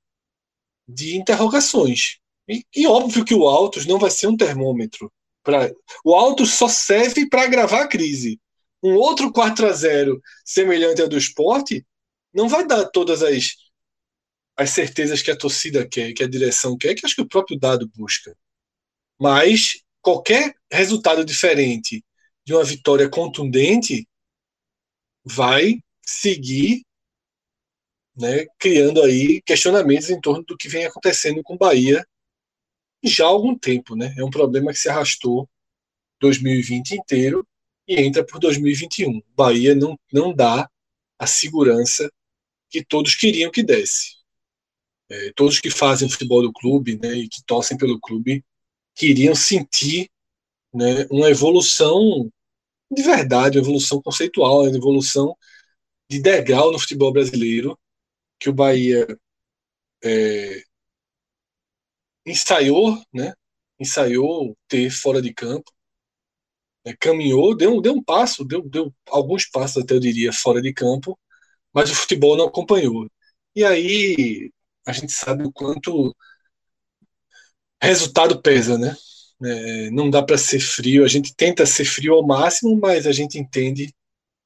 de 0.86 1.16
interrogações. 1.16 2.18
E, 2.48 2.64
e 2.74 2.86
óbvio 2.86 3.24
que 3.24 3.34
o 3.34 3.46
Autos 3.46 3.86
não 3.86 3.98
vai 3.98 4.10
ser 4.10 4.28
um 4.28 4.36
termômetro. 4.36 5.12
Pra, 5.42 5.70
o 6.04 6.14
Autos 6.14 6.52
só 6.52 6.68
serve 6.68 7.28
para 7.28 7.42
agravar 7.42 7.82
a 7.82 7.88
crise. 7.88 8.40
Um 8.82 8.94
outro 8.94 9.32
4 9.32 9.66
a 9.66 9.72
0 9.72 10.20
semelhante 10.44 11.02
ao 11.02 11.08
do 11.08 11.18
esporte 11.18 11.84
não 12.32 12.48
vai 12.48 12.64
dar 12.64 12.84
todas 12.86 13.22
as, 13.22 13.56
as 14.56 14.70
certezas 14.70 15.22
que 15.22 15.30
a 15.30 15.36
torcida 15.36 15.86
quer, 15.86 16.12
que 16.12 16.22
a 16.22 16.28
direção 16.28 16.76
quer, 16.78 16.94
que 16.94 17.04
acho 17.04 17.16
que 17.16 17.22
o 17.22 17.28
próprio 17.28 17.58
dado 17.58 17.90
busca. 17.96 18.36
Mas 19.18 19.82
qualquer 20.00 20.54
resultado 20.70 21.24
diferente 21.24 22.04
de 22.48 22.54
uma 22.54 22.64
vitória 22.64 23.10
contundente 23.10 24.08
vai 25.22 25.82
seguir 26.02 26.82
né, 28.16 28.46
criando 28.58 29.02
aí 29.02 29.42
questionamentos 29.42 30.08
em 30.08 30.18
torno 30.18 30.42
do 30.44 30.56
que 30.56 30.66
vem 30.66 30.86
acontecendo 30.86 31.42
com 31.42 31.58
Bahia 31.58 32.02
já 33.04 33.26
há 33.26 33.28
algum 33.28 33.54
tempo. 33.54 33.94
Né? 33.94 34.14
É 34.16 34.24
um 34.24 34.30
problema 34.30 34.72
que 34.72 34.78
se 34.78 34.88
arrastou 34.88 35.46
2020 36.20 36.92
inteiro 36.92 37.46
e 37.86 38.00
entra 38.00 38.24
por 38.24 38.40
2021. 38.40 39.20
Bahia 39.36 39.74
não, 39.74 40.00
não 40.10 40.34
dá 40.34 40.70
a 41.18 41.26
segurança 41.26 42.10
que 42.70 42.82
todos 42.82 43.14
queriam 43.14 43.50
que 43.50 43.62
desse. 43.62 44.16
É, 45.10 45.32
todos 45.36 45.60
que 45.60 45.68
fazem 45.68 46.08
futebol 46.08 46.40
do 46.40 46.52
clube 46.52 46.98
né, 46.98 47.12
e 47.12 47.28
que 47.28 47.44
torcem 47.44 47.76
pelo 47.76 48.00
clube 48.00 48.42
queriam 48.94 49.34
sentir 49.34 50.08
né, 50.72 51.06
uma 51.10 51.28
evolução 51.28 52.30
de 52.90 53.02
verdade, 53.02 53.58
uma 53.58 53.64
evolução 53.64 54.00
conceitual, 54.02 54.62
uma 54.62 54.76
evolução 54.76 55.36
de 56.10 56.20
degrau 56.20 56.72
no 56.72 56.78
futebol 56.78 57.12
brasileiro, 57.12 57.78
que 58.40 58.50
o 58.50 58.54
Bahia 58.54 59.06
é, 60.04 60.62
ensaiou, 62.26 62.96
né, 63.12 63.32
ensaiou 63.80 64.56
ter 64.68 64.90
fora 64.90 65.20
de 65.22 65.32
campo, 65.34 65.72
né, 66.84 66.94
caminhou, 67.00 67.56
deu, 67.56 67.80
deu 67.80 67.94
um 67.94 68.02
passo, 68.02 68.44
deu, 68.44 68.62
deu 68.68 68.94
alguns 69.08 69.46
passos 69.48 69.82
até 69.82 69.94
eu 69.94 70.00
diria 70.00 70.32
fora 70.32 70.60
de 70.62 70.72
campo, 70.72 71.18
mas 71.72 71.90
o 71.90 71.94
futebol 71.94 72.36
não 72.36 72.46
acompanhou. 72.46 73.08
E 73.54 73.64
aí 73.64 74.50
a 74.86 74.92
gente 74.92 75.12
sabe 75.12 75.44
o 75.44 75.52
quanto 75.52 76.14
resultado 77.82 78.40
pesa, 78.40 78.78
né? 78.78 78.96
É, 79.42 79.90
não 79.90 80.10
dá 80.10 80.22
para 80.22 80.36
ser 80.36 80.60
frio. 80.60 81.04
A 81.04 81.08
gente 81.08 81.34
tenta 81.34 81.64
ser 81.66 81.84
frio 81.84 82.14
ao 82.14 82.26
máximo, 82.26 82.76
mas 82.76 83.06
a 83.06 83.12
gente 83.12 83.38
entende 83.38 83.94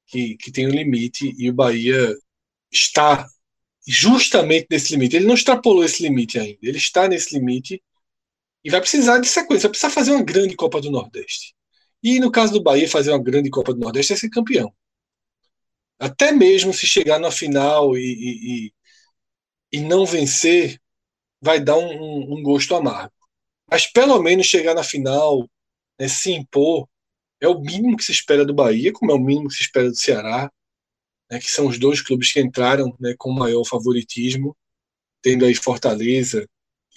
que, 0.07 0.37
que 0.37 0.51
tem 0.51 0.67
um 0.67 0.71
limite 0.71 1.33
e 1.37 1.49
o 1.49 1.53
Bahia 1.53 2.15
está 2.71 3.27
justamente 3.87 4.67
nesse 4.69 4.93
limite. 4.93 5.15
Ele 5.15 5.25
não 5.27 5.35
extrapolou 5.35 5.83
esse 5.83 6.03
limite 6.03 6.39
ainda. 6.39 6.59
Ele 6.61 6.77
está 6.77 7.07
nesse 7.07 7.35
limite 7.37 7.81
e 8.63 8.69
vai 8.69 8.81
precisar 8.81 9.19
de 9.19 9.27
sequência. 9.27 9.63
Vai 9.63 9.71
precisar 9.71 9.89
fazer 9.91 10.11
uma 10.11 10.23
grande 10.23 10.55
Copa 10.55 10.79
do 10.81 10.91
Nordeste. 10.91 11.55
E 12.03 12.19
no 12.19 12.31
caso 12.31 12.53
do 12.53 12.63
Bahia, 12.63 12.87
fazer 12.89 13.11
uma 13.11 13.23
grande 13.23 13.49
Copa 13.49 13.73
do 13.73 13.79
Nordeste 13.79 14.13
é 14.13 14.15
ser 14.15 14.29
campeão. 14.29 14.73
Até 15.99 16.31
mesmo 16.31 16.73
se 16.73 16.85
chegar 16.85 17.19
na 17.19 17.31
final 17.31 17.97
e, 17.97 18.71
e, 19.71 19.77
e 19.77 19.81
não 19.81 20.05
vencer, 20.05 20.79
vai 21.41 21.59
dar 21.59 21.77
um, 21.77 21.87
um, 21.87 22.37
um 22.39 22.43
gosto 22.43 22.75
amargo 22.75 23.13
mas 23.69 23.87
pelo 23.87 24.21
menos 24.21 24.45
chegar 24.45 24.73
na 24.73 24.83
final, 24.83 25.49
né, 25.99 26.07
se 26.07 26.31
impor, 26.31 26.87
é 27.41 27.47
o 27.47 27.59
mínimo 27.59 27.97
que 27.97 28.03
se 28.03 28.11
espera 28.11 28.45
do 28.45 28.53
Bahia, 28.53 28.93
como 28.93 29.11
é 29.11 29.15
o 29.15 29.19
mínimo 29.19 29.49
que 29.49 29.55
se 29.55 29.63
espera 29.63 29.89
do 29.89 29.95
Ceará, 29.95 30.51
né, 31.29 31.39
que 31.39 31.49
são 31.51 31.67
os 31.67 31.77
dois 31.77 32.01
clubes 32.01 32.31
que 32.31 32.39
entraram 32.39 32.95
né, 32.99 33.15
com 33.17 33.31
maior 33.31 33.63
favoritismo, 33.65 34.55
tendo 35.21 35.45
aí 35.45 35.55
Fortaleza 35.55 36.47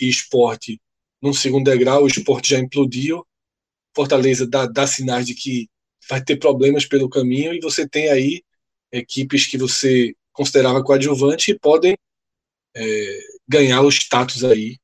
e 0.01 0.09
Esporte 0.09 0.81
num 1.23 1.33
segundo 1.33 1.71
degrau, 1.71 2.05
o 2.05 2.07
Esporte 2.07 2.51
já 2.51 2.59
implodiu, 2.59 3.27
Fortaleza 3.95 4.47
dá, 4.47 4.67
dá 4.67 4.87
sinais 4.87 5.27
de 5.27 5.35
que 5.35 5.69
vai 6.09 6.23
ter 6.23 6.37
problemas 6.37 6.87
pelo 6.87 7.09
caminho, 7.09 7.55
e 7.55 7.61
você 7.61 7.89
tem 7.89 8.09
aí 8.09 8.43
equipes 8.93 9.47
que 9.47 9.59
você 9.59 10.15
considerava 10.33 10.85
coadjuvantes 10.85 11.49
e 11.49 11.59
podem 11.59 11.97
é, 12.77 13.21
ganhar 13.49 13.81
o 13.83 13.89
status 13.89 14.45
aí 14.45 14.79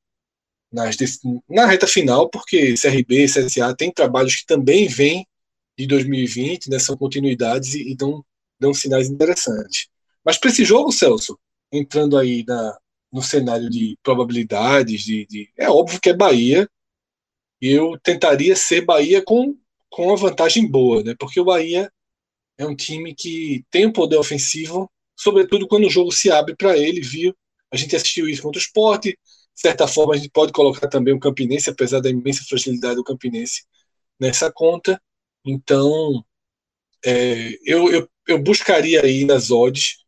nas, 0.72 0.96
na 1.48 1.66
reta 1.66 1.86
final, 1.86 2.28
porque 2.28 2.74
CRB 2.74 3.24
e 3.24 3.26
CSA 3.26 3.74
têm 3.76 3.92
trabalhos 3.92 4.36
que 4.36 4.46
também 4.46 4.88
vêm 4.88 5.26
de 5.76 5.86
2020, 5.86 6.70
né, 6.70 6.78
são 6.78 6.96
continuidades 6.96 7.74
e, 7.74 7.92
e 7.92 7.96
dão, 7.96 8.24
dão 8.58 8.72
sinais 8.72 9.08
interessantes. 9.08 9.88
Mas 10.24 10.38
para 10.38 10.50
esse 10.50 10.64
jogo, 10.64 10.92
Celso, 10.92 11.38
entrando 11.70 12.16
aí 12.16 12.44
na, 12.46 12.78
no 13.12 13.22
cenário 13.22 13.68
de 13.68 13.98
probabilidades, 14.02 15.02
de, 15.02 15.26
de, 15.26 15.50
é 15.58 15.68
óbvio 15.68 16.00
que 16.00 16.10
é 16.10 16.14
Bahia, 16.14 16.68
e 17.60 17.70
eu 17.70 17.98
tentaria 18.02 18.56
ser 18.56 18.82
Bahia 18.82 19.22
com, 19.22 19.56
com 19.90 20.06
uma 20.06 20.16
vantagem 20.16 20.66
boa, 20.66 21.02
né, 21.02 21.14
porque 21.18 21.40
o 21.40 21.44
Bahia 21.44 21.90
é 22.58 22.66
um 22.66 22.76
time 22.76 23.14
que 23.14 23.64
tem 23.70 23.86
um 23.86 23.92
poder 23.92 24.16
ofensivo, 24.16 24.90
sobretudo 25.16 25.66
quando 25.66 25.86
o 25.86 25.90
jogo 25.90 26.12
se 26.12 26.30
abre 26.30 26.54
para 26.56 26.76
ele, 26.76 27.00
viu? 27.00 27.34
A 27.72 27.76
gente 27.76 27.96
assistiu 27.96 28.28
isso 28.28 28.42
contra 28.42 28.58
o 28.58 28.62
esporte, 28.62 29.18
de 29.54 29.60
certa 29.60 29.86
forma, 29.86 30.14
a 30.14 30.16
gente 30.16 30.30
pode 30.30 30.52
colocar 30.52 30.88
também 30.88 31.14
o 31.14 31.20
Campinense, 31.20 31.70
apesar 31.70 32.00
da 32.00 32.10
imensa 32.10 32.44
fragilidade 32.48 32.96
do 32.96 33.04
Campinense 33.04 33.64
nessa 34.18 34.50
conta. 34.50 35.00
Então, 35.44 36.24
é, 37.04 37.58
eu, 37.64 37.90
eu, 37.90 38.08
eu 38.28 38.38
buscaria 38.38 39.02
aí 39.02 39.24
nas 39.24 39.50
odds 39.50 40.02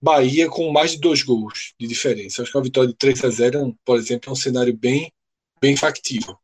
Bahia 0.00 0.48
com 0.48 0.70
mais 0.70 0.92
de 0.92 1.00
dois 1.00 1.22
gols 1.22 1.74
de 1.80 1.86
diferença. 1.86 2.42
Acho 2.42 2.52
que 2.52 2.56
uma 2.56 2.64
vitória 2.64 2.90
de 2.90 2.96
3 2.96 3.24
a 3.24 3.30
0 3.30 3.76
por 3.84 3.98
exemplo, 3.98 4.28
é 4.28 4.32
um 4.32 4.36
cenário 4.36 4.76
bem, 4.76 5.12
bem 5.60 5.76
factível. 5.76 6.38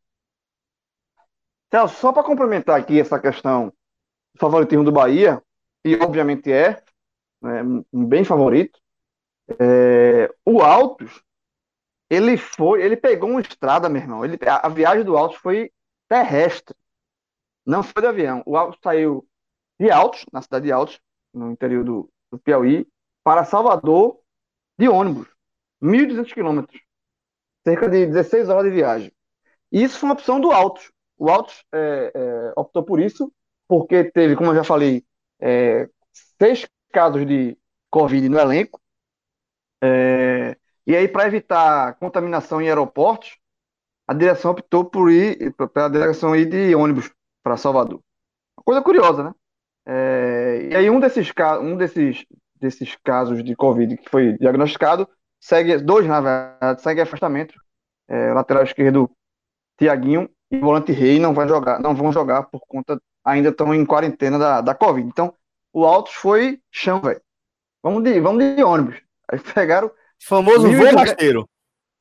Celso, 1.71 1.97
só 1.97 2.13
para 2.13 2.25
complementar 2.25 2.79
aqui 2.79 2.99
essa 2.99 3.19
questão 3.19 3.67
do 4.35 4.41
favoritismo 4.41 4.85
do 4.85 4.93
Bahia, 4.93 5.43
e 5.85 5.95
obviamente 5.97 6.51
é, 6.51 6.83
né, 7.41 7.63
um 7.93 8.05
bem 8.05 8.25
favorito, 8.25 8.81
é, 9.59 10.33
o 10.45 10.61
Altos 10.61 11.23
ele 12.13 12.37
foi, 12.37 12.83
ele 12.83 12.95
pegou 12.95 13.31
uma 13.31 13.41
estrada, 13.41 13.89
meu 13.89 14.03
irmão. 14.03 14.23
Ele, 14.23 14.39
a, 14.47 14.67
a 14.67 14.69
viagem 14.69 15.03
do 15.03 15.17
Altos 15.17 15.39
foi 15.39 15.73
terrestre. 16.07 16.77
Não 17.65 17.83
foi 17.83 18.03
de 18.03 18.09
avião. 18.09 18.43
O 18.45 18.55
Altos 18.55 18.79
saiu 18.83 19.27
de 19.81 19.91
Altos, 19.91 20.27
na 20.31 20.43
cidade 20.43 20.67
de 20.67 20.73
Altos, 20.73 21.01
no 21.33 21.51
interior 21.51 21.83
do, 21.83 22.13
do 22.31 22.39
Piauí, 22.39 22.87
para 23.25 23.47
Salvador 23.47 24.21
de 24.79 24.91
ônibus. 24.91 25.27
1.200 25.83 26.35
quilômetros. 26.35 26.83
Cerca 27.67 27.89
de 27.89 28.05
16 28.05 28.51
horas 28.51 28.65
de 28.65 28.77
viagem. 28.77 29.11
E 29.71 29.83
isso 29.83 29.99
foi 29.99 30.11
uma 30.11 30.15
opção 30.15 30.39
do 30.39 30.53
Altos. 30.53 30.93
O 31.17 31.31
Altos 31.31 31.65
é, 31.73 32.13
é, 32.15 32.53
optou 32.57 32.83
por 32.83 33.01
isso, 33.01 33.33
porque 33.67 34.05
teve, 34.05 34.37
como 34.37 34.51
eu 34.51 34.57
já 34.57 34.65
falei, 34.65 35.03
é, 35.41 35.89
seis 36.39 36.69
casos 36.93 37.27
de 37.27 37.57
Covid 37.91 38.29
no 38.29 38.39
elenco. 38.39 38.79
É, 39.83 40.59
e 40.87 40.97
aí, 40.97 41.09
para 41.09 41.27
evitar 41.27 41.95
contaminação 41.95 42.61
em 42.61 42.69
aeroportos, 42.69 43.39
a 44.07 44.15
direção 44.15 44.51
optou 44.51 44.85
por 44.85 45.11
ir, 45.11 45.55
para 45.55 45.87
a 45.87 45.89
direção 45.89 46.35
ir 46.35 46.47
de 46.47 46.75
ônibus 46.75 47.11
para 47.43 47.57
Salvador. 47.57 48.01
Uma 48.57 48.65
coisa 48.65 48.83
curiosa, 48.83 49.25
né? 49.25 49.35
É, 49.87 50.69
e 50.71 50.77
aí, 50.77 50.91
um 50.91 51.01
desses, 51.01 51.33
um 51.61 51.77
desses, 51.77 52.25
desses 52.57 52.97
casos 52.97 53.43
de 53.43 53.55
Covid 53.57 53.97
que 53.97 54.11
foi 54.11 54.37
diagnosticado, 54.39 55.09
segue, 55.41 55.79
dois 55.79 56.07
na 56.07 56.21
verdade, 56.21 56.83
segue 56.83 57.01
afastamento. 57.01 57.55
É, 58.09 58.33
lateral 58.33 58.65
esquerdo, 58.65 59.11
Tiaguinho, 59.79 60.29
e 60.51 60.59
volante 60.59 60.93
Rei 60.93 61.19
não, 61.19 61.33
vai 61.33 61.49
jogar, 61.49 61.81
não 61.81 61.95
vão 61.95 62.13
jogar 62.13 62.43
por 62.45 62.61
conta, 62.67 63.01
ainda 63.25 63.49
estão 63.49 63.75
em 63.75 63.87
quarentena 63.87 64.39
da, 64.39 64.61
da 64.61 64.75
Covid. 64.75 65.09
Então, 65.09 65.35
o 65.73 65.85
Altos 65.87 66.13
foi 66.13 66.61
chão, 66.71 67.01
velho. 67.01 67.23
Vamos 67.83 68.05
de, 68.05 68.21
vamos 68.21 68.45
de 68.45 68.63
ônibus. 68.63 69.01
Aí 69.31 69.39
pegaram. 69.55 69.91
Famoso 70.25 70.71
voo 70.71 70.95
rasteiro. 70.97 71.49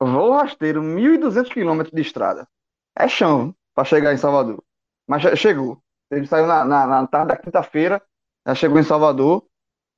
Voo 0.00 0.32
rasteiro, 0.32 0.80
1.200 0.82 1.52
quilômetros 1.52 1.94
de 1.94 2.02
estrada. 2.02 2.48
É 2.96 3.08
chão 3.08 3.54
para 3.74 3.84
chegar 3.84 4.12
em 4.12 4.16
Salvador. 4.16 4.62
Mas 5.06 5.22
chegou. 5.38 5.82
Ele 6.10 6.26
saiu 6.26 6.46
na, 6.46 6.64
na, 6.64 6.86
na 6.86 7.06
tarde 7.06 7.28
da 7.28 7.36
quinta-feira, 7.36 8.02
já 8.46 8.54
chegou 8.54 8.78
em 8.78 8.84
Salvador. 8.84 9.44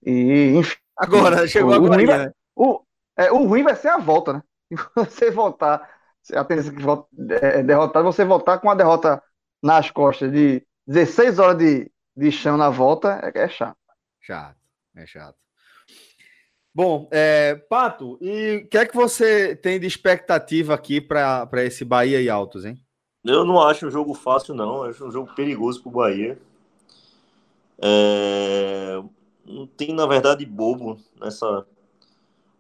E, 0.05 0.55
enfim. 0.57 0.77
Agora, 0.97 1.47
chegou 1.47 1.70
o, 1.70 1.75
agora. 1.75 1.93
O 1.93 1.97
ruim, 1.97 2.07
vai, 2.07 2.31
o, 2.55 2.83
é, 3.16 3.33
o 3.33 3.47
ruim 3.47 3.62
vai 3.62 3.77
ser 3.77 3.89
a 3.89 3.99
volta, 3.99 4.35
né? 4.35 4.43
você 4.95 5.31
voltar, 5.31 5.89
a 6.33 6.45
tendência 6.45 6.72
que 6.72 6.83
volta, 6.83 7.09
é, 7.43 7.62
derrotado, 7.62 8.05
você 8.05 8.25
voltar 8.25 8.59
com 8.59 8.68
uma 8.68 8.77
derrota 8.77 9.22
nas 9.62 9.91
costas 9.91 10.33
de 10.33 10.66
16 10.87 11.39
horas 11.39 11.59
de, 11.59 11.91
de 12.16 12.31
chão 12.31 12.57
na 12.57 12.70
volta, 12.70 13.20
é, 13.35 13.43
é 13.43 13.49
chato. 13.49 13.77
Chato, 14.20 14.57
é 14.97 15.07
chato. 15.07 15.44
Bom, 16.75 17.07
é, 17.12 17.55
Pato, 17.55 18.18
e 18.20 18.64
o 18.64 18.68
que 18.68 18.77
é 18.77 18.85
que 18.85 18.97
você 18.97 19.55
tem 19.55 19.79
de 19.79 19.87
expectativa 19.87 20.75
aqui 20.75 21.01
para 21.01 21.49
esse 21.64 21.85
Bahia 21.85 22.20
e 22.20 22.29
Altos, 22.29 22.64
hein? 22.64 22.77
Eu 23.25 23.45
não 23.45 23.62
acho 23.62 23.87
um 23.87 23.91
jogo 23.91 24.12
fácil, 24.12 24.55
não. 24.55 24.85
Eu 24.85 24.91
acho 24.91 25.07
um 25.07 25.11
jogo 25.11 25.33
perigoso 25.37 25.81
para 25.81 25.89
o 25.89 25.93
Bahia. 25.93 26.39
É... 27.79 29.01
Não 29.47 29.68
tem, 29.68 29.95
na 29.95 30.05
verdade, 30.05 30.45
bobo 30.45 30.99
nessa. 31.20 31.64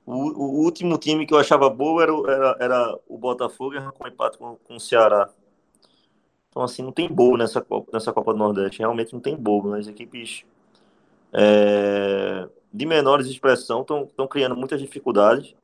O, 0.06 0.12
o, 0.12 0.64
último 0.64 0.96
time 0.96 1.26
que 1.26 1.34
eu 1.34 1.38
achava 1.38 1.68
bobo 1.68 2.00
era, 2.00 2.12
era, 2.12 2.56
era 2.60 2.98
o 3.08 3.18
Botafogo 3.18 3.74
com 3.92 4.06
empate 4.06 4.38
com, 4.38 4.56
com 4.56 4.76
o 4.76 4.80
Ceará. 4.80 5.28
Então, 6.50 6.62
assim, 6.62 6.82
não 6.82 6.92
tem 6.92 7.08
bobo 7.08 7.36
nessa, 7.36 7.66
nessa 7.92 8.12
Copa 8.12 8.32
do 8.32 8.38
Nordeste. 8.38 8.78
Realmente 8.78 9.12
não 9.12 9.20
tem 9.20 9.34
bobo. 9.34 9.70
Né? 9.70 9.80
As 9.80 9.88
equipes. 9.88 10.44
É 11.32 12.48
de 12.74 12.84
menores 12.84 13.28
expressão 13.28 13.82
estão 13.82 14.26
criando 14.28 14.56
muitas 14.56 14.80
dificuldades 14.80 15.54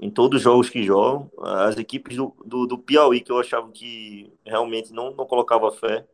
em 0.00 0.10
todos 0.10 0.38
os 0.38 0.42
jogos 0.42 0.68
que 0.68 0.82
jogam. 0.82 1.30
As 1.38 1.76
equipes 1.78 2.16
do, 2.16 2.34
do, 2.44 2.66
do 2.66 2.78
Piauí, 2.78 3.20
que 3.20 3.30
eu 3.30 3.38
achava 3.38 3.70
que 3.70 4.32
realmente 4.44 4.92
não, 4.92 5.12
não 5.14 5.24
colocava 5.24 5.70
fé, 5.70 6.04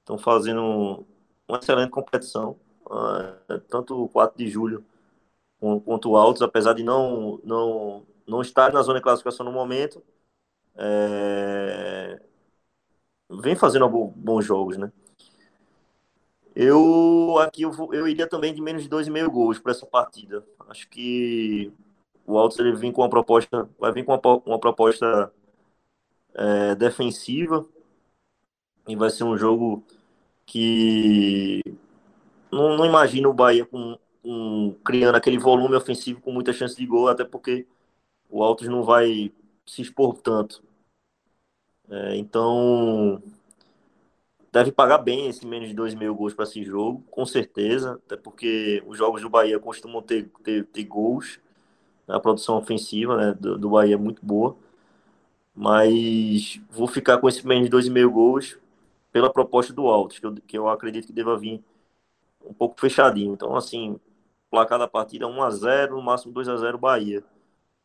estão 0.00 0.18
fazendo 0.18 1.06
uma 1.48 1.58
excelente 1.58 1.90
competição. 1.90 2.58
Uh, 2.84 3.58
tanto 3.68 4.04
o 4.04 4.08
4 4.08 4.36
de 4.36 4.48
julho 4.48 4.84
quanto 5.58 6.10
o 6.10 6.16
Altos, 6.16 6.42
apesar 6.42 6.74
de 6.74 6.82
não, 6.82 7.40
não, 7.42 8.06
não 8.26 8.42
estar 8.42 8.72
na 8.72 8.82
zona 8.82 8.98
de 8.98 9.02
classificação 9.02 9.44
no 9.44 9.50
momento, 9.50 10.02
é... 10.76 12.20
vem 13.40 13.56
fazendo 13.56 13.88
bons 13.88 14.44
jogos, 14.44 14.76
né? 14.76 14.92
Eu 16.56 17.38
aqui 17.38 17.62
eu, 17.62 17.70
vou, 17.70 17.92
eu 17.92 18.08
iria 18.08 18.26
também 18.26 18.54
de 18.54 18.62
menos 18.62 18.82
de 18.82 18.88
2,5 18.88 19.30
gols 19.30 19.58
para 19.58 19.72
essa 19.72 19.84
partida. 19.84 20.42
Acho 20.68 20.88
que 20.88 21.70
o 22.26 22.38
Altos 22.38 22.58
ele 22.58 22.72
vem 22.74 22.90
com 22.90 23.02
uma 23.02 23.10
proposta, 23.10 23.68
vai 23.78 23.92
vir 23.92 24.04
com 24.06 24.14
uma, 24.14 24.42
uma 24.46 24.58
proposta 24.58 25.30
é, 26.34 26.74
defensiva 26.74 27.66
e 28.88 28.96
vai 28.96 29.10
ser 29.10 29.24
um 29.24 29.36
jogo 29.36 29.84
que 30.46 31.62
não, 32.50 32.76
não 32.76 32.86
imagino 32.86 33.30
o 33.30 33.34
Bahia 33.34 33.66
com, 33.66 33.98
com, 34.22 34.74
criando 34.84 35.16
aquele 35.16 35.38
volume 35.38 35.76
ofensivo 35.76 36.20
com 36.22 36.32
muita 36.32 36.52
chance 36.52 36.76
de 36.76 36.86
gol, 36.86 37.08
até 37.08 37.24
porque 37.24 37.66
o 38.30 38.42
Altos 38.42 38.68
não 38.68 38.82
vai 38.82 39.32
se 39.66 39.82
expor 39.82 40.16
tanto. 40.22 40.62
É, 41.88 42.16
então 42.16 43.22
deve 44.56 44.72
pagar 44.72 44.98
bem 44.98 45.28
esse 45.28 45.46
menos 45.46 45.68
de 45.68 45.74
2 45.74 45.94
mil 45.94 46.14
gols 46.14 46.32
para 46.32 46.44
esse 46.44 46.64
jogo, 46.64 47.04
com 47.10 47.26
certeza, 47.26 48.00
até 48.06 48.16
porque 48.16 48.82
os 48.86 48.96
jogos 48.96 49.20
do 49.20 49.28
Bahia 49.28 49.58
costumam 49.58 50.00
ter, 50.00 50.30
ter, 50.42 50.64
ter 50.64 50.84
gols, 50.84 51.38
a 52.08 52.18
produção 52.18 52.56
ofensiva 52.56 53.16
né, 53.18 53.36
do, 53.38 53.58
do 53.58 53.70
Bahia 53.70 53.96
é 53.96 53.98
muito 53.98 54.24
boa, 54.24 54.56
mas 55.54 56.58
vou 56.70 56.86
ficar 56.86 57.18
com 57.18 57.28
esse 57.28 57.46
menos 57.46 57.68
de 57.68 57.76
2,5 57.76 58.08
gols 58.10 58.58
pela 59.12 59.30
proposta 59.30 59.74
do 59.74 59.86
Altos, 59.88 60.18
que 60.18 60.26
eu, 60.26 60.34
que 60.34 60.58
eu 60.58 60.68
acredito 60.70 61.06
que 61.06 61.12
deva 61.12 61.36
vir 61.36 61.62
um 62.42 62.54
pouco 62.54 62.80
fechadinho. 62.80 63.34
Então, 63.34 63.56
assim, 63.56 64.00
placar 64.50 64.78
da 64.78 64.88
partida 64.88 65.26
1x0, 65.26 65.90
no 65.90 66.02
máximo 66.02 66.32
2x0 66.32 66.78
Bahia. 66.78 67.22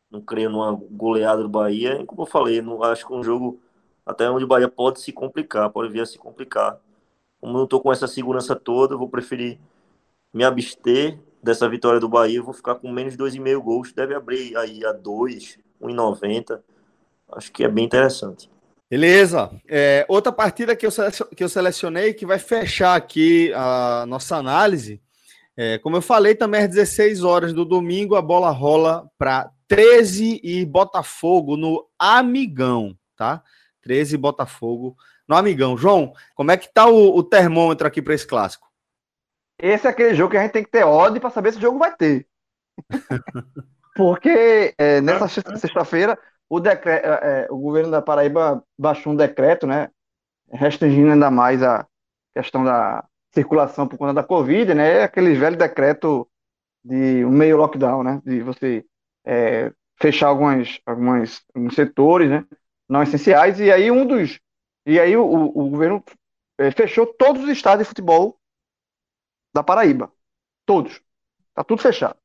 Não 0.10 0.22
creio 0.22 0.50
numa 0.50 0.72
goleada 0.74 1.44
do 1.44 1.50
Bahia. 1.50 2.06
Como 2.06 2.22
eu 2.22 2.26
falei, 2.26 2.62
não, 2.62 2.84
acho 2.84 3.06
que 3.06 3.14
é 3.14 3.16
um 3.16 3.24
jogo 3.24 3.60
até 4.06 4.30
onde 4.30 4.44
o 4.44 4.48
Bahia 4.48 4.68
pode 4.68 5.00
se 5.00 5.12
complicar, 5.12 5.70
pode 5.70 5.92
vir 5.92 6.02
a 6.02 6.06
se 6.06 6.18
complicar. 6.18 6.78
Como 7.40 7.54
não 7.54 7.64
estou 7.64 7.82
com 7.82 7.92
essa 7.92 8.08
segurança 8.08 8.56
toda, 8.56 8.94
eu 8.94 9.00
vou 9.00 9.10
preferir 9.10 9.60
me 10.34 10.44
abster 10.44 11.20
dessa 11.42 11.68
vitória 11.68 12.00
do 12.00 12.08
Bahia, 12.08 12.38
eu 12.38 12.44
vou 12.44 12.54
ficar 12.54 12.76
com 12.76 12.92
menos 12.92 13.14
de 13.14 13.24
2,5 13.24 13.62
gols, 13.62 13.94
deve 13.94 14.14
abrir 14.14 14.56
aí 14.56 14.86
a 14.86 14.92
2, 14.92 15.58
1,90. 15.82 16.62
Acho 17.34 17.52
que 17.52 17.64
é 17.64 17.68
bem 17.68 17.86
interessante. 17.86 18.50
Beleza. 18.90 19.50
É, 19.68 20.06
outra 20.10 20.32
partida 20.32 20.76
que 20.76 20.86
eu, 20.86 20.92
que 21.36 21.44
eu 21.44 21.50
selecionei, 21.50 22.14
que 22.14 22.26
vai 22.26 22.38
fechar 22.38 22.96
aqui 22.96 23.52
a 23.54 24.06
nossa 24.08 24.36
análise. 24.36 25.02
É, 25.56 25.78
como 25.78 25.96
eu 25.96 26.02
falei, 26.02 26.36
também 26.36 26.64
às 26.64 26.70
16 26.70 27.24
horas 27.24 27.54
do 27.54 27.64
domingo, 27.64 28.16
a 28.16 28.22
bola 28.22 28.52
rola 28.52 29.10
para 29.18 29.50
13 29.68 30.42
e 30.44 30.66
Botafogo 30.66 31.56
no 31.56 31.88
Amigão, 31.98 32.94
tá? 33.16 33.42
13 33.82 34.18
Botafogo 34.18 34.96
no 35.28 35.36
Amigão. 35.36 35.78
João, 35.78 36.14
como 36.36 36.52
é 36.52 36.58
que 36.58 36.72
tá 36.72 36.88
o, 36.88 37.18
o 37.18 37.24
termômetro 37.24 37.88
aqui 37.88 38.02
para 38.02 38.14
esse 38.14 38.28
clássico? 38.28 38.70
Esse 39.60 39.88
é 39.88 39.90
aquele 39.90 40.16
jogo 40.16 40.32
que 40.32 40.38
a 40.38 40.42
gente 40.42 40.52
tem 40.52 40.64
que 40.64 40.72
ter 40.72 40.84
ódio 40.84 41.22
para 41.22 41.30
saber 41.30 41.52
se 41.52 41.58
o 41.58 41.62
jogo 41.62 41.78
vai 41.78 41.96
ter. 41.96 42.28
Porque 43.96 44.74
é, 44.78 45.02
nessa 45.02 45.28
sexta-feira 45.28 46.18
o, 46.50 46.60
decreto, 46.60 47.06
é, 47.06 47.44
é, 47.44 47.48
o 47.50 47.58
governo 47.58 47.92
da 47.92 48.02
Paraíba 48.02 48.64
baixou 48.78 49.14
um 49.14 49.16
decreto, 49.16 49.66
né, 49.66 49.90
restringindo 50.52 51.12
ainda 51.12 51.32
mais 51.32 51.64
a 51.64 51.88
questão 52.36 52.64
da 52.64 53.06
circulação 53.34 53.88
por 53.88 53.98
conta 53.98 54.14
da 54.14 54.24
Covid, 54.24 54.74
né, 54.74 54.98
é 55.00 55.04
aquele 55.04 55.34
velho 55.36 55.56
decreto 55.56 56.28
de 56.84 57.24
um 57.24 57.30
meio 57.30 57.56
lockdown, 57.56 58.04
né, 58.04 58.22
de 58.26 58.42
você 58.42 58.84
é, 59.26 59.72
fechar 59.98 60.28
algumas, 60.28 60.82
algumas, 60.86 61.42
alguns 61.54 61.76
setores, 61.76 62.30
né, 62.30 62.46
não 62.92 63.02
essenciais, 63.02 63.58
e 63.58 63.72
aí 63.72 63.90
um 63.90 64.06
dos. 64.06 64.38
E 64.86 65.00
aí 65.00 65.16
o, 65.16 65.24
o 65.24 65.70
governo 65.70 66.04
é, 66.58 66.70
fechou 66.72 67.08
todos 67.08 67.42
os 67.44 67.50
estádios 67.50 67.88
de 67.88 67.90
futebol 67.90 68.38
da 69.54 69.64
Paraíba. 69.64 70.12
Todos. 70.66 71.02
Tá 71.54 71.64
tudo 71.64 71.82
fechado. 71.82 72.18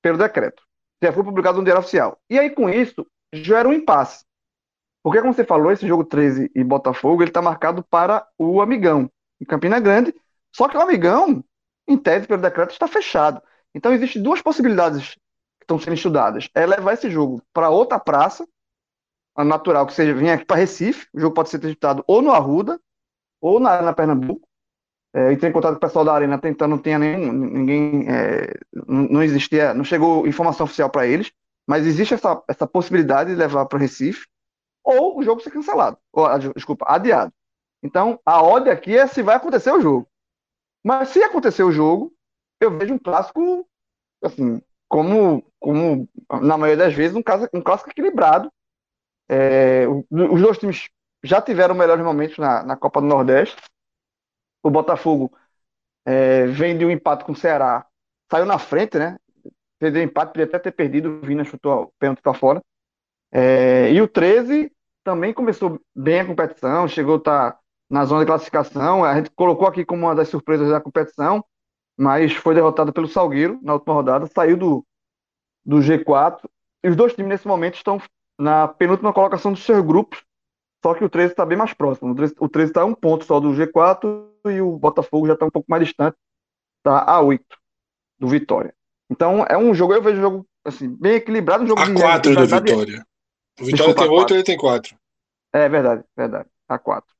Pelo 0.00 0.16
decreto. 0.16 0.62
Já 1.02 1.12
foi 1.12 1.24
publicado 1.24 1.58
no 1.58 1.64
Diário 1.64 1.80
Oficial. 1.80 2.20
E 2.30 2.38
aí, 2.38 2.50
com 2.50 2.70
isso, 2.70 3.04
já 3.32 3.58
era 3.58 3.68
um 3.68 3.72
impasse. 3.72 4.24
Porque, 5.02 5.20
como 5.20 5.34
você 5.34 5.44
falou, 5.44 5.72
esse 5.72 5.88
jogo 5.88 6.04
13 6.04 6.52
e 6.54 6.62
Botafogo, 6.62 7.22
ele 7.22 7.32
tá 7.32 7.42
marcado 7.42 7.82
para 7.82 8.24
o 8.38 8.60
Amigão, 8.60 9.10
em 9.40 9.44
Campina 9.44 9.80
Grande. 9.80 10.14
Só 10.54 10.68
que 10.68 10.76
o 10.76 10.80
Amigão, 10.80 11.42
em 11.88 11.98
tese, 11.98 12.28
pelo 12.28 12.42
decreto, 12.42 12.70
está 12.70 12.86
fechado. 12.86 13.42
Então, 13.74 13.92
existem 13.92 14.22
duas 14.22 14.40
possibilidades 14.40 15.14
que 15.14 15.64
estão 15.64 15.80
sendo 15.80 15.94
estudadas. 15.94 16.48
É 16.54 16.64
levar 16.64 16.92
esse 16.92 17.10
jogo 17.10 17.42
para 17.52 17.70
outra 17.70 17.98
praça, 17.98 18.46
natural 19.44 19.86
que 19.86 19.94
seja 19.94 20.14
vir 20.14 20.30
aqui 20.30 20.44
para 20.44 20.56
Recife. 20.56 21.08
O 21.12 21.20
jogo 21.20 21.34
pode 21.34 21.48
ser 21.48 21.58
disputado 21.58 22.04
ou 22.06 22.22
no 22.22 22.32
Arruda 22.32 22.80
ou 23.40 23.58
na 23.58 23.70
Arena 23.70 23.92
Pernambuco. 23.92 24.46
É, 25.12 25.32
entrei 25.32 25.50
em 25.50 25.52
contato 25.52 25.72
com 25.72 25.78
o 25.78 25.80
pessoal 25.80 26.04
da 26.04 26.14
Arena 26.14 26.38
tentando, 26.38 26.70
não 26.70 26.78
tinha 26.78 26.98
nenhum, 26.98 27.32
ninguém, 27.32 28.06
é, 28.08 28.54
não, 28.86 29.22
existia, 29.22 29.74
não 29.74 29.82
chegou 29.82 30.26
informação 30.26 30.64
oficial 30.64 30.88
para 30.88 31.04
eles, 31.04 31.32
mas 31.66 31.84
existe 31.84 32.14
essa, 32.14 32.40
essa 32.48 32.66
possibilidade 32.66 33.30
de 33.30 33.36
levar 33.36 33.66
para 33.66 33.78
Recife 33.78 34.28
ou 34.84 35.18
o 35.18 35.22
jogo 35.22 35.40
ser 35.40 35.50
cancelado, 35.50 35.98
ou, 36.12 36.26
desculpa, 36.54 36.84
adiado. 36.88 37.32
Então, 37.82 38.20
a 38.24 38.42
ordem 38.42 38.72
aqui 38.72 38.96
é 38.96 39.06
se 39.06 39.22
vai 39.22 39.36
acontecer 39.36 39.72
o 39.72 39.80
jogo. 39.80 40.06
Mas 40.84 41.08
se 41.08 41.22
acontecer 41.22 41.62
o 41.62 41.72
jogo, 41.72 42.12
eu 42.60 42.76
vejo 42.76 42.94
um 42.94 42.98
clássico, 42.98 43.66
assim, 44.22 44.62
como, 44.88 45.44
como 45.58 46.08
na 46.42 46.56
maioria 46.56 46.84
das 46.84 46.94
vezes, 46.94 47.16
um, 47.16 47.22
caso, 47.22 47.48
um 47.52 47.60
clássico 47.60 47.90
equilibrado, 47.90 48.50
é, 49.32 49.86
os 49.86 50.42
dois 50.42 50.58
times 50.58 50.88
já 51.22 51.40
tiveram 51.40 51.72
melhores 51.72 52.04
momentos 52.04 52.36
na, 52.36 52.64
na 52.64 52.76
Copa 52.76 53.00
do 53.00 53.06
Nordeste. 53.06 53.56
O 54.60 54.68
Botafogo 54.68 55.32
é, 56.04 56.46
vem 56.46 56.76
de 56.76 56.84
um 56.84 56.90
empate 56.90 57.24
com 57.24 57.30
o 57.30 57.36
Ceará, 57.36 57.86
saiu 58.28 58.44
na 58.44 58.58
frente, 58.58 58.98
né? 58.98 59.16
Perdeu 59.78 60.02
empate, 60.02 60.32
podia 60.32 60.46
até 60.46 60.58
ter 60.58 60.72
perdido, 60.72 61.10
o 61.10 61.20
Vina 61.20 61.44
chutou 61.44 61.84
o 61.84 61.92
pênalti 61.96 62.20
para 62.20 62.34
fora. 62.34 62.60
É, 63.30 63.92
e 63.92 64.02
o 64.02 64.08
13 64.08 64.72
também 65.04 65.32
começou 65.32 65.80
bem 65.94 66.20
a 66.20 66.26
competição, 66.26 66.88
chegou 66.88 67.14
a 67.14 67.18
estar 67.18 67.52
tá 67.52 67.60
na 67.88 68.04
zona 68.04 68.20
de 68.20 68.26
classificação. 68.26 69.04
A 69.04 69.14
gente 69.14 69.30
colocou 69.30 69.68
aqui 69.68 69.84
como 69.84 70.06
uma 70.06 70.14
das 70.14 70.28
surpresas 70.28 70.70
da 70.70 70.80
competição, 70.80 71.44
mas 71.96 72.34
foi 72.34 72.54
derrotado 72.54 72.92
pelo 72.92 73.06
Salgueiro 73.06 73.60
na 73.62 73.74
última 73.74 73.94
rodada, 73.94 74.26
saiu 74.26 74.56
do, 74.56 74.84
do 75.64 75.76
G4. 75.76 76.40
E 76.82 76.88
os 76.88 76.96
dois 76.96 77.14
times 77.14 77.28
nesse 77.28 77.46
momento 77.46 77.76
estão 77.76 78.00
na 78.40 78.66
penúltima 78.66 79.12
colocação 79.12 79.52
dos 79.52 79.62
seus 79.64 79.84
grupos, 79.84 80.24
só 80.82 80.94
que 80.94 81.04
o 81.04 81.10
13 81.10 81.32
está 81.32 81.44
bem 81.44 81.58
mais 81.58 81.74
próximo. 81.74 82.14
O 82.38 82.48
13 82.48 82.70
está 82.70 82.82
a 82.82 82.86
um 82.86 82.94
ponto 82.94 83.24
só 83.24 83.38
do 83.38 83.50
G4 83.50 84.28
e 84.46 84.60
o 84.62 84.78
Botafogo 84.78 85.26
já 85.26 85.34
está 85.34 85.44
um 85.44 85.50
pouco 85.50 85.70
mais 85.70 85.84
distante, 85.84 86.16
está 86.78 87.04
a 87.04 87.20
8 87.20 87.44
do 88.18 88.28
Vitória. 88.28 88.74
Então 89.10 89.44
é 89.48 89.58
um 89.58 89.74
jogo, 89.74 89.92
eu 89.92 90.02
vejo 90.02 90.18
um 90.18 90.22
jogo 90.22 90.46
assim, 90.64 90.88
bem 90.88 91.16
equilibrado, 91.16 91.64
um 91.64 91.66
jogo 91.66 91.82
a 91.82 91.84
de 91.84 91.92
quatro 91.94 92.34
do 92.34 92.46
Vitória. 92.46 93.06
O 93.60 93.64
Vitória 93.64 93.94
Desculpa, 93.94 94.02
tem 94.02 94.10
oito, 94.10 94.34
ele 94.34 94.42
tem 94.42 94.56
quatro. 94.56 94.96
É 95.52 95.68
verdade, 95.68 96.02
verdade. 96.16 96.48
A 96.66 96.78
quatro. 96.78 97.14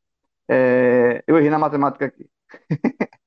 É, 0.49 1.23
eu 1.27 1.37
errei 1.37 1.51
na 1.51 1.59
matemática 1.59 2.07
aqui. 2.07 2.27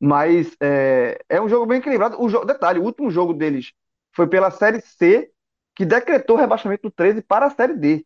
Mas 0.00 0.54
é, 0.60 1.18
é, 1.28 1.40
um 1.40 1.48
jogo 1.48 1.64
bem 1.64 1.78
equilibrado. 1.78 2.20
O 2.20 2.28
jogo, 2.28 2.44
detalhe, 2.44 2.80
o 2.80 2.84
último 2.84 3.10
jogo 3.10 3.32
deles 3.32 3.72
foi 4.12 4.26
pela 4.26 4.50
Série 4.50 4.80
C, 4.80 5.30
que 5.76 5.84
decretou 5.84 6.36
o 6.36 6.38
rebaixamento 6.38 6.88
do 6.88 6.90
13 6.90 7.22
para 7.22 7.46
a 7.46 7.50
Série 7.50 7.74
D. 7.74 8.04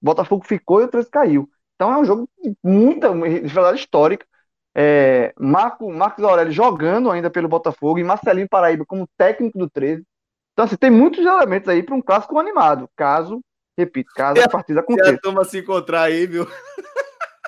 O 0.00 0.04
Botafogo 0.04 0.46
ficou 0.46 0.80
e 0.80 0.84
o 0.84 0.88
13 0.88 1.10
caiu. 1.10 1.50
Então 1.74 1.92
é 1.92 1.98
um 1.98 2.04
jogo 2.04 2.28
de 2.42 2.54
muita 2.62 3.10
verdade 3.12 3.78
histórica. 3.78 4.26
É, 4.74 5.32
Marco, 5.38 5.90
Marcos 5.90 6.22
Aurélio 6.22 6.52
jogando 6.52 7.10
ainda 7.10 7.30
pelo 7.30 7.48
Botafogo 7.48 7.98
e 7.98 8.04
Marcelinho 8.04 8.48
Paraíba 8.48 8.84
como 8.86 9.08
técnico 9.16 9.58
do 9.58 9.68
13. 9.68 10.04
Então, 10.52 10.64
assim, 10.64 10.76
tem 10.76 10.90
muitos 10.90 11.24
elementos 11.24 11.68
aí 11.68 11.82
para 11.82 11.94
um 11.94 12.02
clássico 12.02 12.38
animado, 12.38 12.88
caso, 12.96 13.40
repito, 13.76 14.12
caso 14.14 14.40
a 14.42 14.48
partida 14.48 14.80
aconteça. 14.80 15.12
a 15.12 15.18
turma 15.18 15.44
se 15.44 15.58
encontrar 15.58 16.02
aí, 16.02 16.26
viu? 16.26 16.46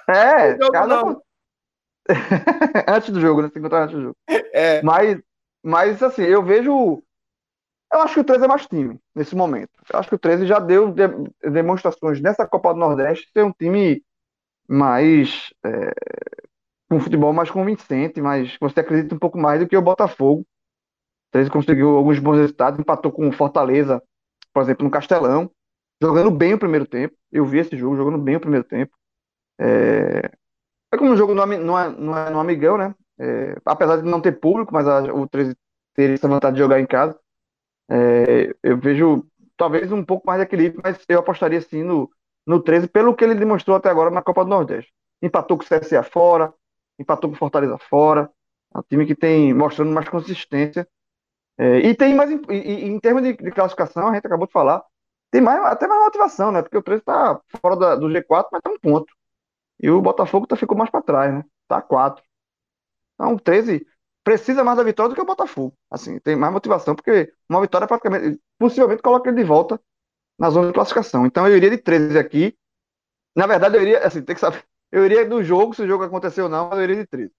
É, 0.09 0.55
caso, 0.73 1.21
antes 2.89 3.11
do 3.11 3.21
jogo, 3.21 3.43
né? 3.43 3.51
Se 3.53 3.59
encontrar 3.59 3.83
antes 3.85 3.97
do 3.97 4.03
jogo. 4.03 4.17
É. 4.53 4.83
Mas, 4.83 5.21
mas, 5.63 6.03
assim, 6.03 6.23
eu 6.23 6.43
vejo. 6.43 7.03
Eu 7.93 8.03
acho 8.03 8.15
que 8.15 8.21
o 8.21 8.25
13 8.25 8.45
é 8.45 8.49
mais 8.49 8.67
time 8.67 9.01
nesse 9.15 9.35
momento. 9.35 9.71
Eu 9.93 9.99
acho 9.99 10.09
que 10.09 10.15
o 10.15 10.19
13 10.19 10.47
já 10.47 10.59
deu 10.59 10.93
de, 10.93 11.09
demonstrações 11.51 12.21
nessa 12.21 12.47
Copa 12.47 12.73
do 12.73 12.79
Nordeste 12.79 13.29
ser 13.33 13.45
um 13.45 13.53
time 13.53 14.03
mais. 14.69 15.53
É, 15.65 15.93
com 16.89 16.97
um 16.97 17.01
futebol 17.01 17.33
mais 17.33 17.49
convincente, 17.51 18.21
mas 18.21 18.57
você 18.61 18.81
acredita 18.81 19.15
um 19.15 19.19
pouco 19.19 19.39
mais 19.39 19.61
do 19.61 19.69
que 19.69 19.77
o 19.77 19.83
Botafogo. 19.83 20.41
O 20.41 20.47
13 21.31 21.49
conseguiu 21.49 21.97
alguns 21.97 22.19
bons 22.19 22.39
resultados, 22.39 22.81
empatou 22.81 23.13
com 23.13 23.29
o 23.29 23.33
Fortaleza, 23.33 24.03
por 24.53 24.63
exemplo, 24.63 24.85
no 24.85 24.91
Castelão, 24.91 25.49
jogando 26.03 26.33
bem 26.33 26.53
o 26.53 26.59
primeiro 26.59 26.85
tempo. 26.85 27.15
Eu 27.31 27.47
vi 27.47 27.59
esse 27.59 27.77
jogo 27.77 27.97
jogando 27.97 28.19
bem 28.19 28.35
o 28.35 28.41
primeiro 28.41 28.65
tempo. 28.65 28.93
É, 29.61 30.33
é 30.93 30.97
como 30.97 31.13
um 31.13 31.17
jogo 31.17 31.33
é, 31.33 31.57
não 31.57 31.79
é 31.79 32.31
no 32.31 32.41
Amigão, 32.41 32.77
né? 32.77 32.93
É, 33.21 33.55
apesar 33.65 33.99
de 33.99 34.03
não 34.03 34.21
ter 34.21 34.41
público, 34.41 34.75
mas 34.75 34.89
a, 34.89 35.15
o 35.15 35.29
13 35.29 35.55
ter 35.95 36.11
essa 36.11 36.27
vontade 36.27 36.57
de 36.57 36.63
jogar 36.63 36.81
em 36.81 36.87
casa, 36.87 37.17
é, 37.91 38.55
eu 38.63 38.79
vejo 38.79 39.27
talvez 39.57 39.91
um 39.91 40.05
pouco 40.05 40.27
mais 40.27 40.39
de 40.39 40.47
equilíbrio, 40.47 40.81
mas 40.83 40.99
eu 41.09 41.19
apostaria 41.19 41.61
sim 41.61 41.83
no, 41.83 42.11
no 42.47 42.63
13, 42.63 42.89
pelo 42.89 43.15
que 43.15 43.25
ele 43.25 43.35
demonstrou 43.35 43.77
até 43.77 43.91
agora 43.91 44.11
na 44.11 44.23
Copa 44.23 44.45
do 44.45 44.51
Nordeste. 44.51 44.93
Empatou 45.21 45.59
com 45.59 45.65
o 45.65 45.67
CSA 45.67 46.03
fora, 46.03 46.55
empatou 46.99 47.29
com 47.29 47.37
o 47.37 47.39
Fortaleza 47.39 47.77
fora, 47.79 48.31
é 48.75 48.79
um 48.79 48.83
time 48.83 49.07
que 49.07 49.15
tem 49.15 49.53
mostrando 49.53 49.93
mais 49.93 50.09
consistência. 50.09 50.89
É, 51.59 51.79
e 51.81 51.95
tem 51.95 52.15
mais, 52.15 52.31
em, 52.31 52.41
em 52.49 53.01
termos 53.01 53.23
de, 53.23 53.37
de, 53.37 53.51
classificação, 53.51 54.09
a 54.09 54.15
gente 54.15 54.27
acabou 54.27 54.47
de 54.47 54.53
falar, 54.53 54.83
tem 55.31 55.41
mais, 55.41 55.63
até 55.65 55.87
mais 55.87 56.03
motivação, 56.05 56.51
né? 56.53 56.63
Porque 56.63 56.79
o 56.79 56.83
13 56.83 57.01
está 57.01 57.41
fora 57.61 57.77
da, 57.77 57.97
do 57.97 58.07
G4, 58.07 58.49
mas 58.53 58.61
está 58.61 58.71
um 58.71 58.79
ponto. 58.79 59.13
E 59.79 59.91
o 59.91 60.01
Botafogo 60.01 60.47
tá, 60.47 60.57
ficou 60.57 60.77
mais 60.77 60.91
para 60.91 61.03
trás, 61.03 61.35
né? 61.35 61.45
Tá 61.69 61.83
quatro. 61.83 62.25
Então, 63.15 63.37
13 63.37 63.87
precisa 64.31 64.63
mais 64.63 64.77
da 64.79 64.85
vitória 64.85 65.09
do 65.09 65.15
que 65.17 65.21
o 65.21 65.27
Botafogo. 65.27 65.77
Assim, 65.91 66.21
tem 66.21 66.37
mais 66.37 66.53
motivação, 66.53 66.95
porque 66.95 67.33
uma 67.49 67.61
vitória 67.61 67.87
praticamente, 67.87 68.41
possivelmente 68.57 69.03
coloca 69.03 69.29
ele 69.29 69.39
de 69.39 69.45
volta 69.45 69.81
na 70.39 70.51
zona 70.51 70.69
de 70.69 70.73
classificação. 70.73 71.27
Então 71.27 71.49
eu 71.49 71.57
iria 71.57 71.71
de 71.71 71.79
13 71.79 72.17
aqui. 72.17 72.57
Na 73.35 73.47
verdade, 73.47 73.77
eu 73.77 73.83
iria, 73.83 74.07
assim, 74.07 74.23
tem 74.23 74.35
que 74.35 74.41
saber. 74.41 74.63
Eu 74.93 75.05
iria 75.05 75.25
do 75.25 75.41
jogo, 75.41 75.73
se 75.73 75.83
o 75.83 75.87
jogo 75.87 76.03
aconteceu 76.03 76.47
ou 76.47 76.51
não, 76.51 76.69
mas 76.69 76.79
eu 76.79 76.83
iria 76.83 76.97
de 76.97 77.07
13. 77.07 77.31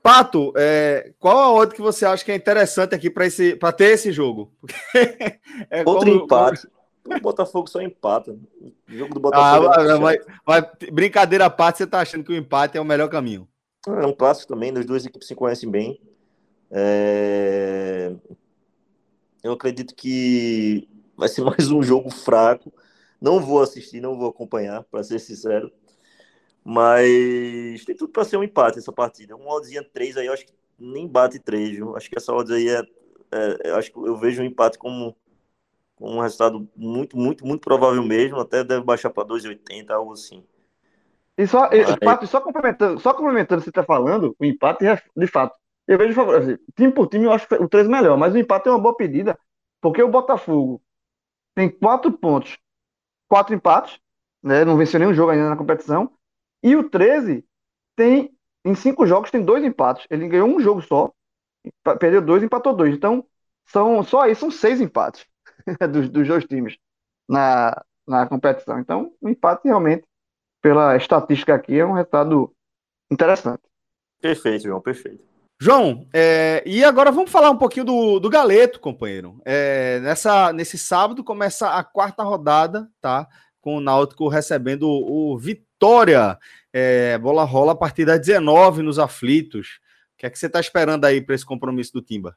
Pato, 0.00 0.52
é, 0.56 1.12
qual 1.18 1.36
a 1.36 1.50
outra 1.50 1.74
que 1.74 1.82
você 1.82 2.06
acha 2.06 2.24
que 2.24 2.30
é 2.30 2.36
interessante 2.36 2.94
aqui 2.94 3.10
para 3.10 3.72
ter 3.72 3.86
esse 3.86 4.12
jogo? 4.12 4.52
é 5.68 5.82
Outro 5.84 6.12
como, 6.12 6.24
empate. 6.24 6.68
O 7.04 7.20
Botafogo 7.20 7.68
só 7.68 7.80
empata. 7.80 8.30
O 8.30 8.72
jogo 8.86 9.14
do 9.14 9.18
Botafogo. 9.18 9.68
Ah, 9.68 9.82
é 9.82 9.98
mas, 9.98 10.18
mas, 10.46 10.64
brincadeira 10.92 11.46
à 11.46 11.50
parte, 11.50 11.78
você 11.78 11.88
tá 11.88 11.98
achando 11.98 12.22
que 12.22 12.30
o 12.30 12.36
empate 12.36 12.78
é 12.78 12.80
o 12.80 12.84
melhor 12.84 13.08
caminho? 13.08 13.48
É 13.86 14.06
um 14.06 14.14
clássico 14.14 14.52
também, 14.52 14.76
as 14.76 14.86
duas 14.86 15.04
equipes 15.04 15.28
se 15.28 15.34
conhecem 15.34 15.70
bem. 15.70 16.00
É... 16.70 18.14
Eu 19.42 19.52
acredito 19.52 19.94
que 19.94 20.88
vai 21.16 21.28
ser 21.28 21.42
mais 21.44 21.70
um 21.70 21.82
jogo 21.82 22.10
fraco. 22.10 22.72
Não 23.20 23.40
vou 23.40 23.62
assistir, 23.62 24.00
não 24.00 24.18
vou 24.18 24.28
acompanhar, 24.28 24.84
para 24.84 25.02
ser 25.02 25.18
sincero. 25.18 25.70
Mas 26.64 27.84
tem 27.84 27.94
tudo 27.94 28.10
para 28.10 28.24
ser 28.24 28.38
um 28.38 28.42
empate 28.42 28.78
essa 28.78 28.92
partida. 28.92 29.36
Um 29.36 29.46
oddzinha 29.48 29.82
3 29.82 30.16
aí, 30.16 30.26
eu 30.26 30.32
acho 30.32 30.46
que 30.46 30.52
nem 30.78 31.06
bate 31.06 31.38
3, 31.38 31.70
viu? 31.76 31.96
Acho 31.96 32.08
que 32.08 32.16
essa 32.16 32.32
odds 32.32 32.52
aí 32.52 32.68
é, 32.68 32.82
é, 33.32 33.70
eu 33.70 33.76
acho 33.76 33.92
que 33.92 33.98
eu 33.98 34.16
vejo 34.16 34.40
o 34.40 34.44
um 34.44 34.48
empate 34.48 34.78
como 34.78 35.14
um 36.00 36.20
resultado 36.20 36.68
muito, 36.74 37.16
muito, 37.16 37.46
muito 37.46 37.60
provável 37.60 38.02
mesmo, 38.02 38.38
até 38.40 38.64
deve 38.64 38.84
baixar 38.84 39.10
para 39.10 39.24
2,80, 39.28 39.90
algo 39.90 40.12
assim. 40.12 40.44
E 41.36 41.46
só, 41.46 41.68
Mas... 42.02 42.30
só 42.30 42.40
complementando, 42.40 43.00
só 43.00 43.12
complementando 43.12 43.60
o 43.60 43.62
que 43.62 43.64
você 43.64 43.70
está 43.70 43.82
falando, 43.82 44.36
o 44.38 44.44
empate, 44.44 44.86
é, 44.86 45.02
de 45.16 45.26
fato, 45.26 45.56
eu 45.86 45.98
vejo, 45.98 46.20
assim, 46.32 46.56
time 46.76 46.92
por 46.92 47.08
time, 47.08 47.24
eu 47.24 47.32
acho 47.32 47.46
o 47.60 47.68
3 47.68 47.88
melhor, 47.88 48.16
mas 48.16 48.34
o 48.34 48.38
empate 48.38 48.68
é 48.68 48.70
uma 48.70 48.80
boa 48.80 48.96
pedida, 48.96 49.38
porque 49.80 50.02
o 50.02 50.08
Botafogo 50.08 50.80
tem 51.54 51.68
quatro 51.68 52.12
pontos, 52.12 52.58
quatro 53.28 53.54
empates, 53.54 53.98
né, 54.42 54.64
não 54.64 54.76
venceu 54.76 55.00
nenhum 55.00 55.14
jogo 55.14 55.32
ainda 55.32 55.50
na 55.50 55.56
competição, 55.56 56.12
e 56.62 56.76
o 56.76 56.88
13 56.88 57.44
tem, 57.96 58.36
em 58.64 58.74
cinco 58.74 59.06
jogos, 59.06 59.30
tem 59.30 59.44
dois 59.44 59.64
empates. 59.64 60.06
Ele 60.10 60.28
ganhou 60.28 60.48
um 60.48 60.60
jogo 60.60 60.80
só, 60.82 61.12
perdeu 61.98 62.22
dois, 62.22 62.42
empatou 62.42 62.74
dois. 62.74 62.94
Então, 62.94 63.26
são, 63.66 64.02
só 64.02 64.22
aí 64.22 64.34
são 64.34 64.50
seis 64.50 64.80
empates. 64.80 65.26
dos, 65.90 66.08
dos 66.08 66.28
dois 66.28 66.44
times 66.44 66.76
na, 67.28 67.82
na 68.06 68.26
competição. 68.26 68.78
Então, 68.78 69.12
o 69.20 69.28
empate 69.28 69.66
realmente, 69.66 70.04
pela 70.64 70.96
estatística 70.96 71.54
aqui, 71.54 71.78
é 71.78 71.84
um 71.84 71.92
resultado 71.92 72.50
interessante. 73.10 73.60
Perfeito, 74.18 74.64
João, 74.64 74.80
perfeito. 74.80 75.22
João, 75.60 76.08
é, 76.10 76.62
e 76.64 76.82
agora 76.82 77.12
vamos 77.12 77.30
falar 77.30 77.50
um 77.50 77.58
pouquinho 77.58 77.84
do, 77.84 78.18
do 78.18 78.30
Galeto, 78.30 78.80
companheiro. 78.80 79.38
É, 79.44 80.00
nessa, 80.00 80.54
nesse 80.54 80.78
sábado 80.78 81.22
começa 81.22 81.68
a 81.68 81.84
quarta 81.84 82.22
rodada, 82.22 82.88
tá? 82.98 83.28
Com 83.60 83.76
o 83.76 83.80
Náutico 83.80 84.26
recebendo 84.26 84.88
o, 84.88 85.34
o 85.34 85.38
Vitória. 85.38 86.38
É, 86.72 87.18
bola 87.18 87.44
rola 87.44 87.72
a 87.72 87.76
partir 87.76 88.06
das 88.06 88.18
19 88.18 88.80
nos 88.80 88.98
aflitos. 88.98 89.80
O 90.14 90.16
que 90.16 90.24
é 90.24 90.30
que 90.30 90.38
você 90.38 90.46
está 90.46 90.60
esperando 90.60 91.04
aí 91.04 91.20
para 91.20 91.34
esse 91.34 91.44
compromisso 91.44 91.92
do 91.92 92.00
Timba? 92.00 92.34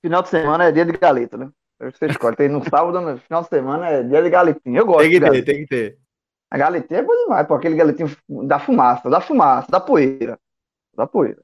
Final 0.00 0.22
de 0.22 0.30
semana 0.30 0.64
é 0.64 0.72
dia 0.72 0.86
de 0.86 0.92
Galeto, 0.92 1.36
né? 1.36 1.50
Você 1.78 2.06
escolhe. 2.06 2.36
Tem 2.36 2.48
no 2.48 2.64
sábado, 2.64 2.98
no 3.02 3.18
final 3.18 3.42
de 3.42 3.48
semana, 3.48 3.86
é 3.86 4.02
dia 4.02 4.22
de 4.22 4.30
galetinho. 4.30 4.78
Eu 4.78 4.86
gosto. 4.86 5.02
Tem 5.02 5.10
que 5.10 5.20
ter, 5.20 5.42
tem 5.42 5.58
que 5.58 5.66
ter. 5.66 5.98
A 6.50 6.56
galetinha 6.56 7.00
é 7.00 7.02
boa 7.02 7.16
demais, 7.18 7.46
pô. 7.46 7.54
Aquele 7.54 7.76
galetinho 7.76 8.08
da 8.46 8.58
fumaça, 8.58 9.10
da 9.10 9.20
fumaça, 9.20 9.70
da 9.70 9.80
poeira. 9.80 10.38
Da 10.94 11.06
poeira. 11.06 11.42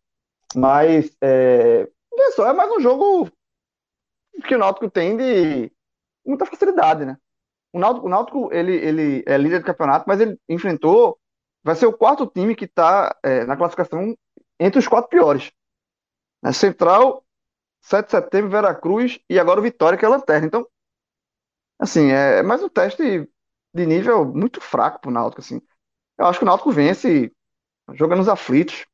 Mas, 0.55 1.17
é... 1.21 1.89
só, 2.35 2.49
é 2.49 2.53
mais 2.53 2.71
um 2.71 2.81
jogo 2.81 3.31
que 4.47 4.55
o 4.55 4.59
Náutico 4.59 4.91
tem 4.91 5.17
de 5.17 5.73
muita 6.25 6.47
facilidade, 6.47 7.05
né? 7.05 7.17
O 7.73 7.79
Náutico, 7.79 8.07
o 8.07 8.09
Náutico 8.09 8.53
ele, 8.53 8.73
ele 8.77 9.25
é 9.27 9.37
líder 9.37 9.61
do 9.61 9.67
campeonato, 9.67 10.05
mas 10.07 10.21
ele 10.21 10.39
enfrentou. 10.49 11.19
Vai 11.63 11.75
ser 11.75 11.87
o 11.87 11.97
quarto 11.97 12.27
time 12.27 12.55
que 12.55 12.65
está 12.67 13.17
é, 13.23 13.45
na 13.45 13.57
classificação 13.57 14.17
entre 14.59 14.79
os 14.79 14.89
quatro 14.89 15.09
piores. 15.11 15.51
A 16.43 16.53
Central 16.53 17.25
7 17.85 18.07
de 18.07 18.11
setembro, 18.13 18.51
Veracruz 18.51 19.21
e 19.29 19.39
agora 19.39 19.61
o 19.61 19.63
Vitória, 19.63 19.99
que 19.99 20.05
é 20.05 20.09
a 20.09 20.11
lanterna. 20.11 20.47
Então, 20.47 20.67
assim, 21.79 22.11
é 22.11 22.43
mais 22.43 22.63
um 22.63 22.69
teste 22.69 23.29
de 23.75 23.87
nível 23.87 24.25
muito 24.25 24.61
fraco 24.61 25.01
pro 25.01 25.11
Náutico, 25.11 25.41
assim. 25.41 25.61
Eu 26.17 26.27
acho 26.27 26.39
que 26.39 26.45
o 26.45 26.47
Náutico 26.47 26.71
vence 26.71 27.33
jogando 27.93 28.19
nos 28.19 28.29
aflitos. 28.29 28.87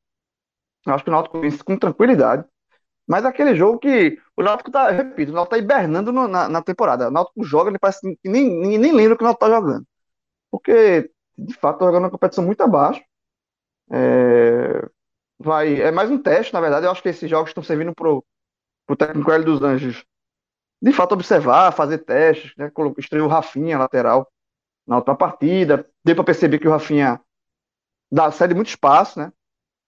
Eu 0.87 0.95
acho 0.95 1.05
que 1.05 1.11
o 1.11 1.12
Náutico 1.12 1.41
vence 1.41 1.62
com 1.62 1.76
tranquilidade. 1.76 2.45
Mas 3.07 3.24
aquele 3.24 3.55
jogo 3.55 3.78
que 3.78 4.18
o 4.37 4.43
Náutico 4.43 4.70
tá, 4.70 4.91
repito, 4.91 5.33
o 5.33 5.35
Náutico 5.35 5.57
tá 5.57 5.59
hibernando 5.59 6.12
no, 6.12 6.26
na, 6.26 6.49
na, 6.49 6.62
temporada. 6.62 7.09
O 7.09 7.11
Náutico 7.11 7.45
joga, 7.45 7.70
ele 7.70 7.78
parece 7.78 8.01
que 8.01 8.28
nem, 8.28 8.49
nem, 8.49 8.78
nem 8.78 8.93
lembra 8.93 9.16
que 9.16 9.22
o 9.22 9.26
Náutico 9.26 9.45
tá 9.47 9.51
jogando. 9.51 9.87
Porque, 10.51 11.11
de 11.37 11.55
fato, 11.55 11.78
tá 11.81 11.87
jogando 11.87 12.05
uma 12.05 12.11
competição 12.11 12.45
muito 12.45 12.62
abaixo. 12.62 13.03
É, 13.91 14.89
vai, 15.39 15.81
é 15.81 15.91
mais 15.91 16.11
um 16.11 16.18
teste, 16.18 16.55
na 16.55 16.61
verdade. 16.61 16.87
Eu 16.87 16.93
acho 16.93 17.03
que 17.03 17.09
esses 17.09 17.28
jogos 17.28 17.51
estão 17.51 17.62
servindo 17.62 17.95
pro, 17.95 18.24
o 18.89 18.97
técnico 18.97 19.31
Hélio 19.31 19.47
dos 19.47 19.62
Anjos, 19.62 20.05
de 20.83 20.93
fato, 20.93 21.12
observar, 21.12 21.72
fazer 21.72 21.99
testes, 21.99 22.55
né? 22.57 22.70
Estreou 22.99 23.26
o 23.26 23.31
Rafinha, 23.31 23.78
lateral, 23.78 24.31
na 24.91 24.97
outra 24.97 25.14
partida. 25.14 25.86
Deu 26.05 26.16
para 26.16 26.24
perceber 26.24 26.59
que 26.59 26.66
o 26.66 26.70
Rafinha 26.70 27.20
dá, 28.11 28.30
cede 28.32 28.55
muito 28.55 28.68
espaço, 28.68 29.20
né? 29.20 29.32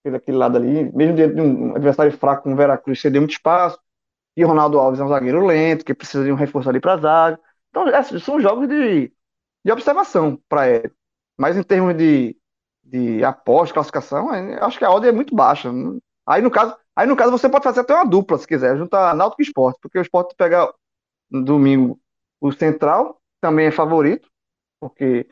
Daquele 0.04 0.36
lado 0.36 0.56
ali, 0.56 0.92
mesmo 0.92 1.14
de 1.16 1.40
um 1.40 1.76
adversário 1.76 2.16
fraco 2.16 2.44
como 2.44 2.54
o 2.54 2.58
Veracruz, 2.58 3.00
cedeu 3.00 3.20
muito 3.20 3.32
espaço. 3.32 3.78
E 4.36 4.44
o 4.44 4.48
Ronaldo 4.48 4.78
Alves 4.78 5.00
é 5.00 5.04
um 5.04 5.08
zagueiro 5.08 5.44
lento, 5.44 5.84
que 5.84 5.94
precisa 5.94 6.24
de 6.24 6.32
um 6.32 6.36
reforço 6.36 6.68
ali 6.70 6.80
para 6.80 6.96
zaga. 6.96 7.40
Então, 7.70 7.88
esses 7.88 8.22
são 8.22 8.40
jogos 8.40 8.68
de, 8.68 9.12
de 9.64 9.72
observação 9.72 10.40
para 10.48 10.68
ele. 10.68 10.92
Mas 11.36 11.56
em 11.56 11.62
termos 11.62 11.96
de, 11.96 12.36
de 12.84 13.24
aposta, 13.24 13.74
classificação, 13.74 14.30
acho 14.30 14.78
que 14.78 14.84
a 14.84 14.90
ordem 14.90 15.10
é 15.10 15.12
muito 15.12 15.34
baixa. 15.34 15.70
Aí, 16.26 16.40
no 16.40 16.50
caso, 16.50 16.76
Aí, 16.94 17.06
no 17.06 17.16
caso, 17.16 17.30
você 17.32 17.48
pode 17.48 17.64
fazer 17.64 17.80
até 17.80 17.94
uma 17.94 18.04
dupla, 18.04 18.36
se 18.36 18.46
quiser, 18.46 18.76
juntar 18.76 19.14
Náutico 19.14 19.40
e 19.40 19.46
Esporte, 19.46 19.78
porque 19.80 19.98
o 19.98 20.02
Esporte 20.02 20.34
pega 20.36 20.72
no 21.30 21.42
domingo 21.42 21.98
o 22.40 22.52
Central, 22.52 23.20
também 23.40 23.66
é 23.66 23.70
favorito, 23.70 24.28
porque 24.82 25.28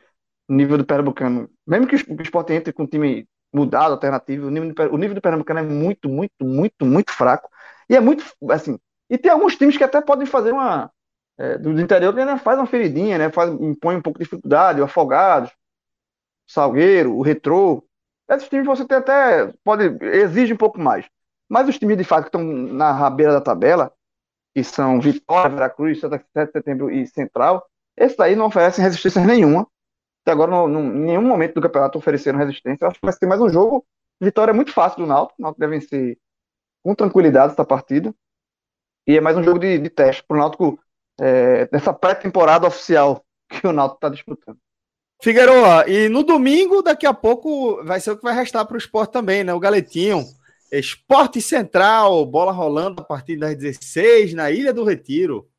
o 0.49 0.55
nível 0.55 0.79
do 0.79 0.85
Pernambucano, 0.85 1.51
mesmo 1.67 1.89
que 1.89 1.97
o 1.97 2.23
Esporte 2.23 2.53
entre 2.53 2.73
com 2.73 2.85
um 2.85 2.87
time 2.87 3.29
mudado, 3.53 3.93
alternativo, 3.93 4.47
o 4.47 4.51
nível, 4.51 4.73
do, 4.73 4.95
o 4.95 4.97
nível 4.97 5.17
do 5.17 5.21
Pernambucano 5.21 5.59
é 5.59 5.63
muito, 5.65 6.09
muito, 6.09 6.45
muito, 6.45 6.87
muito 6.87 7.13
fraco. 7.13 7.51
E 7.89 7.97
é 7.97 8.01
muito, 8.01 8.25
assim, 8.49 8.79
e 9.11 9.19
tem 9.19 9.33
alguns 9.33 9.57
times 9.57 9.77
que 9.77 9.83
até 9.83 10.01
podem 10.01 10.25
fazer 10.25 10.53
uma, 10.53 10.89
é, 11.37 11.59
do 11.59 11.81
interior 11.81 12.17
ainda 12.17 12.39
faz 12.39 12.59
uma 12.59 12.67
feridinha, 12.67 13.19
né? 13.19 13.31
Faz, 13.31 13.51
impõe 13.51 13.97
um 13.97 14.03
pouco 14.03 14.21
de 14.21 14.25
dificuldade, 14.25 14.81
o 14.81 14.85
Afogados, 14.85 15.51
Salgueiro, 16.47 17.17
o 17.17 17.23
Retrô. 17.23 17.85
Esses 18.29 18.49
times 18.49 18.67
você 18.67 18.85
tem 18.85 18.99
até, 18.99 19.53
pode, 19.65 19.85
exige 20.05 20.53
um 20.53 20.57
pouco 20.57 20.79
mais. 20.81 21.07
Mas 21.49 21.69
os 21.69 21.77
times 21.77 21.97
de 21.97 22.05
fato 22.05 22.23
que 22.23 22.29
estão 22.29 22.45
na 22.45 22.93
rabeira 22.93 23.33
da 23.33 23.41
tabela, 23.41 23.93
que 24.55 24.63
são 24.63 25.01
Vitória, 25.01 25.51
Veracruz, 25.51 25.99
7 26.01 26.25
de 26.35 26.53
Setembro 26.53 26.91
e 26.91 27.05
Central, 27.09 27.67
esses 28.01 28.19
aí 28.19 28.35
não 28.35 28.47
oferecem 28.47 28.83
resistência 28.83 29.23
nenhuma. 29.25 29.69
Até 30.25 30.33
agora, 30.33 30.51
não, 30.51 30.67
não, 30.67 30.81
em 30.81 31.01
nenhum 31.01 31.23
momento 31.23 31.55
do 31.55 31.61
campeonato 31.61 31.99
ofereceram 31.99 32.39
resistência. 32.39 32.85
Eu 32.85 32.89
acho 32.89 32.99
que 32.99 33.07
vai 33.07 33.13
ser 33.13 33.27
mais 33.27 33.41
um 33.41 33.49
jogo. 33.49 33.87
Vitória 34.19 34.53
é 34.53 34.55
muito 34.55 34.73
fácil 34.73 35.01
do 35.01 35.07
Náutico. 35.07 35.37
O 35.39 35.43
Náutico 35.43 35.61
deve 35.61 35.79
vencer 35.79 36.19
com 36.83 36.95
tranquilidade 36.95 37.53
essa 37.53 37.65
partida. 37.65 38.15
E 39.07 39.19
é 39.19 39.21
mais 39.21 39.37
um 39.37 39.43
jogo 39.43 39.59
de, 39.59 39.79
de 39.79 39.91
teste 39.91 40.25
para 40.27 40.35
o 40.35 40.41
Náutico 40.41 40.81
é, 41.21 41.69
nessa 41.71 41.93
pré-temporada 41.93 42.67
oficial 42.67 43.23
que 43.49 43.67
o 43.67 43.73
Náutico 43.73 43.99
está 43.99 44.09
disputando. 44.09 44.59
Figueiredo, 45.23 45.91
e 45.91 46.09
no 46.09 46.23
domingo, 46.23 46.81
daqui 46.81 47.07
a 47.07 47.13
pouco, 47.13 47.85
vai 47.85 48.01
ser 48.01 48.13
o 48.13 48.17
que 48.17 48.23
vai 48.23 48.35
restar 48.35 48.67
para 48.67 48.75
o 48.75 48.79
esporte 48.79 49.13
também, 49.13 49.45
né? 49.45 49.53
O 49.53 49.61
Galetinho. 49.61 50.25
Esporte 50.73 51.43
Central, 51.43 52.25
bola 52.25 52.53
rolando 52.53 53.03
a 53.03 53.05
partir 53.05 53.37
das 53.37 53.55
16 53.57 54.33
na 54.33 54.51
Ilha 54.51 54.73
do 54.73 54.85
Retiro. 54.85 55.51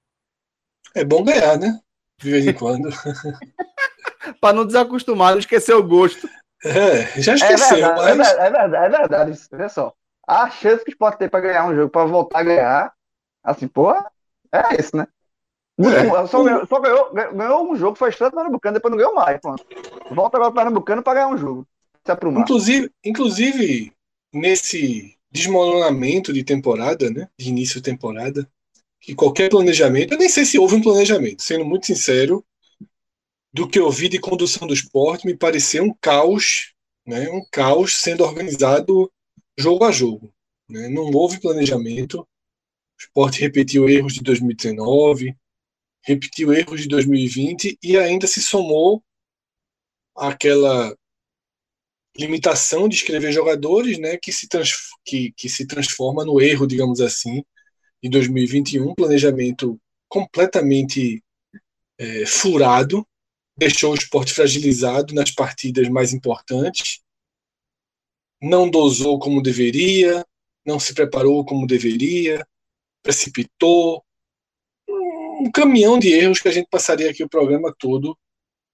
É 0.96 1.06
bom 1.06 1.24
ganhar, 1.24 1.60
né? 1.60 1.80
De 2.22 2.32
vez 2.32 2.46
em 2.46 2.54
quando. 2.54 2.90
para 4.40 4.54
não 4.54 4.66
desacostumar, 4.66 5.32
não 5.32 5.40
esquecer 5.40 5.74
o 5.74 5.84
gosto. 5.84 6.30
É, 6.64 7.20
já 7.20 7.34
esqueceu, 7.36 7.78
é 7.78 7.82
verdade, 7.82 8.18
mas... 8.18 8.28
é, 8.30 8.50
verdade, 8.52 8.76
é 8.76 8.90
verdade, 8.90 9.32
isso. 9.32 9.50
Olha 9.52 9.70
só. 9.70 9.94
A 10.28 10.50
chance 10.50 10.84
que 10.84 10.92
o 10.92 10.94
Sport 10.94 11.18
tem 11.18 11.28
para 11.28 11.42
ganhar 11.42 11.68
um 11.68 11.76
jogo, 11.76 11.90
para 11.90 12.06
voltar 12.06 12.40
a 12.40 12.44
ganhar, 12.44 12.94
assim, 13.44 13.68
porra, 13.68 14.12
é 14.52 14.80
isso, 14.80 14.96
né? 14.96 15.08
É. 15.80 16.28
Só, 16.28 16.44
ganhou, 16.44 16.68
só 16.68 16.80
ganhou, 16.80 17.12
ganhou, 17.12 17.72
um 17.72 17.76
jogo, 17.76 17.98
foi 17.98 18.10
estranho 18.10 18.32
Pernambucano, 18.32 18.76
depois 18.76 18.92
não 18.92 18.98
ganhou 18.98 19.16
mais. 19.16 19.40
Pronto. 19.42 19.66
Volta 20.12 20.38
agora 20.38 20.52
para 20.52 20.64
Pernambucano 20.64 21.02
para 21.02 21.14
ganhar 21.16 21.28
um 21.30 21.38
jogo. 21.38 21.68
Se 22.06 22.12
aprumar. 22.12 22.44
Inclusive, 22.44 22.92
inclusive, 23.04 23.94
nesse 24.32 25.18
desmoronamento 25.32 26.32
de 26.32 26.44
temporada, 26.44 27.10
né? 27.10 27.28
De 27.38 27.50
início 27.50 27.82
de 27.82 27.90
temporada, 27.90 28.48
que 29.02 29.16
qualquer 29.16 29.50
planejamento, 29.50 30.14
eu 30.14 30.20
nem 30.20 30.30
sei 30.30 30.46
se 30.46 30.60
houve 30.60 30.76
um 30.76 30.82
planejamento, 30.82 31.42
sendo 31.42 31.66
muito 31.66 31.88
sincero, 31.88 32.46
do 33.52 33.68
que 33.68 33.80
eu 33.80 33.90
vi 33.92 34.08
de 34.08 34.20
condução 34.20 34.68
do 34.68 34.74
esporte, 34.74 35.26
me 35.26 35.36
pareceu 35.36 35.84
um 35.84 35.94
caos, 36.00 36.74
né? 37.06 37.28
Um 37.30 37.44
caos 37.52 37.96
sendo 37.96 38.24
organizado 38.24 39.12
jogo 39.58 39.84
a 39.84 39.92
jogo. 39.92 40.34
Né? 40.70 40.88
Não 40.88 41.12
houve 41.12 41.42
planejamento. 41.42 42.22
O 42.22 42.28
esporte 43.02 43.42
repetiu 43.42 43.90
erros 43.90 44.14
de 44.14 44.22
2019, 44.22 45.36
repetiu 46.04 46.54
erros 46.54 46.82
de 46.82 46.88
2020 46.88 47.78
e 47.84 47.98
ainda 47.98 48.28
se 48.28 48.42
somou 48.42 49.04
àquela 50.16 50.96
limitação 52.16 52.88
de 52.88 52.96
escrever 52.96 53.32
jogadores, 53.32 53.98
né, 53.98 54.18
que 54.18 54.32
se, 54.32 54.48
que, 55.04 55.32
que 55.32 55.50
se 55.50 55.66
transforma 55.66 56.26
no 56.26 56.42
erro, 56.42 56.68
digamos 56.68 57.00
assim, 57.00 57.44
de 58.02 58.10
2021, 58.10 58.96
planejamento 58.96 59.80
completamente 60.10 61.24
é, 61.98 62.26
furado, 62.26 63.06
deixou 63.56 63.92
o 63.92 63.96
esporte 63.96 64.34
fragilizado 64.34 65.14
nas 65.14 65.32
partidas 65.32 65.88
mais 65.88 66.14
importantes, 66.14 67.02
não 68.42 68.70
dosou 68.70 69.20
como 69.20 69.42
deveria, 69.42 70.26
não 70.66 70.80
se 70.80 70.94
preparou 70.94 71.46
como 71.46 71.68
deveria, 71.68 72.46
precipitou, 73.04 74.04
um 74.90 75.52
caminhão 75.52 75.98
de 75.98 76.10
erros 76.10 76.40
que 76.40 76.48
a 76.48 76.52
gente 76.52 76.68
passaria 76.70 77.10
aqui 77.10 77.24
o 77.24 77.30
programa 77.30 77.74
todo 77.78 78.18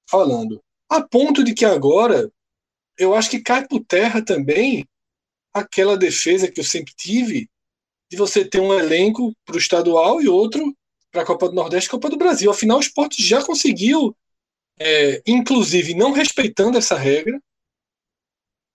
falando. 0.09 0.61
A 0.89 1.01
ponto 1.01 1.43
de 1.43 1.53
que 1.53 1.65
agora 1.65 2.31
eu 2.97 3.13
acho 3.13 3.29
que 3.29 3.41
cai 3.41 3.67
por 3.67 3.83
terra 3.85 4.23
também 4.23 4.87
aquela 5.53 5.97
defesa 5.97 6.51
que 6.51 6.59
eu 6.59 6.63
sempre 6.63 6.93
tive 6.95 7.49
de 8.09 8.17
você 8.17 8.45
ter 8.45 8.59
um 8.59 8.73
elenco 8.73 9.33
para 9.45 9.55
o 9.55 9.59
estadual 9.59 10.21
e 10.21 10.27
outro 10.27 10.75
para 11.11 11.23
a 11.23 11.25
Copa 11.25 11.49
do 11.49 11.55
Nordeste 11.55 11.87
e 11.87 11.91
Copa 11.91 12.09
do 12.09 12.17
Brasil. 12.17 12.49
Afinal, 12.49 12.77
o 12.77 12.81
esporte 12.81 13.21
já 13.21 13.43
conseguiu, 13.43 14.15
é, 14.79 15.21
inclusive 15.25 15.93
não 15.93 16.11
respeitando 16.11 16.77
essa 16.77 16.97
regra, 16.97 17.41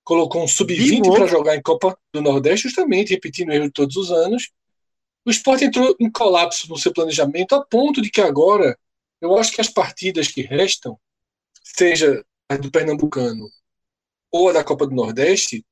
colocou 0.05 0.43
um 0.43 0.49
sub-20 0.49 1.14
para 1.14 1.26
jogar 1.26 1.57
em 1.57 1.62
Copa 1.62 1.97
do 2.12 2.20
Nordeste, 2.20 2.68
justamente 2.68 3.12
repetindo 3.12 3.51
o 3.51 3.53
erro 3.53 3.66
de 3.66 3.72
todos 3.72 3.97
os 3.97 4.11
anos, 4.11 4.51
o 5.24 5.30
esporte 5.30 5.64
entrou 5.64 5.95
em 6.01 6.11
colapso 6.11 6.68
no 6.68 6.76
seu 6.76 6.93
planejamento 6.93 7.55
a 7.55 7.64
ponto 7.64 8.03
de 8.03 8.11
que 8.11 8.20
agora 8.20 8.76
eu 9.20 9.39
acho 9.39 9.53
que 9.53 9.61
as 9.61 9.68
partidas 9.68 10.26
que 10.26 10.43
restam, 10.43 10.99
seja 11.62 12.24
a 12.49 12.57
do 12.57 12.70
Pernambucano 12.70 13.49
ou 14.33 14.49
a 14.49 14.53
da 14.53 14.64
Copa 14.64 14.87
do 14.87 14.95
Nordeste, 14.95 15.64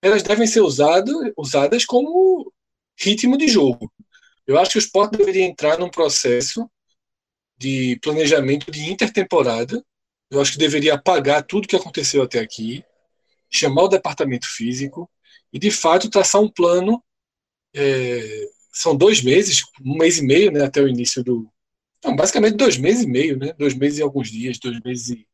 elas 0.00 0.22
devem 0.22 0.46
ser 0.46 0.60
usado, 0.60 1.12
usadas 1.36 1.84
como 1.84 2.51
ritmo 2.98 3.36
de 3.36 3.48
jogo. 3.48 3.92
Eu 4.46 4.58
acho 4.58 4.72
que 4.72 4.78
o 4.78 4.80
esporte 4.80 5.16
deveria 5.16 5.44
entrar 5.44 5.78
num 5.78 5.90
processo 5.90 6.68
de 7.56 7.98
planejamento 8.02 8.70
de 8.70 8.90
intertemporada. 8.90 9.84
Eu 10.30 10.40
acho 10.40 10.52
que 10.52 10.58
deveria 10.58 10.94
apagar 10.94 11.44
tudo 11.44 11.68
que 11.68 11.76
aconteceu 11.76 12.22
até 12.22 12.40
aqui, 12.40 12.84
chamar 13.50 13.84
o 13.84 13.88
departamento 13.88 14.46
físico 14.48 15.10
e, 15.52 15.58
de 15.58 15.70
fato, 15.70 16.10
traçar 16.10 16.40
um 16.40 16.48
plano 16.48 17.02
é, 17.74 18.48
são 18.72 18.96
dois 18.96 19.22
meses, 19.22 19.62
um 19.84 19.96
mês 19.96 20.18
e 20.18 20.22
meio, 20.22 20.50
né, 20.50 20.64
até 20.64 20.80
o 20.80 20.88
início 20.88 21.22
do. 21.22 21.48
Não, 22.04 22.16
basicamente 22.16 22.56
dois 22.56 22.76
meses 22.76 23.04
e 23.04 23.06
meio, 23.06 23.38
né? 23.38 23.52
Dois 23.52 23.74
meses 23.74 23.98
e 23.98 24.02
alguns 24.02 24.28
dias, 24.28 24.58
dois 24.58 24.80
meses 24.80 25.10
e 25.10 25.28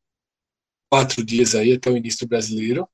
quatro 0.90 1.24
dias 1.24 1.54
aí 1.54 1.72
até 1.72 1.90
o 1.90 1.96
início 1.96 2.26
do 2.26 2.28
brasileiro. 2.28 2.86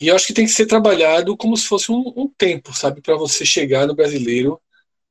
E 0.00 0.08
eu 0.08 0.14
acho 0.14 0.26
que 0.26 0.34
tem 0.34 0.46
que 0.46 0.52
ser 0.52 0.66
trabalhado 0.66 1.36
como 1.36 1.56
se 1.56 1.66
fosse 1.66 1.90
um, 1.90 2.12
um 2.16 2.28
tempo, 2.28 2.72
sabe, 2.72 3.00
para 3.00 3.16
você 3.16 3.44
chegar 3.44 3.86
no 3.86 3.94
brasileiro 3.94 4.60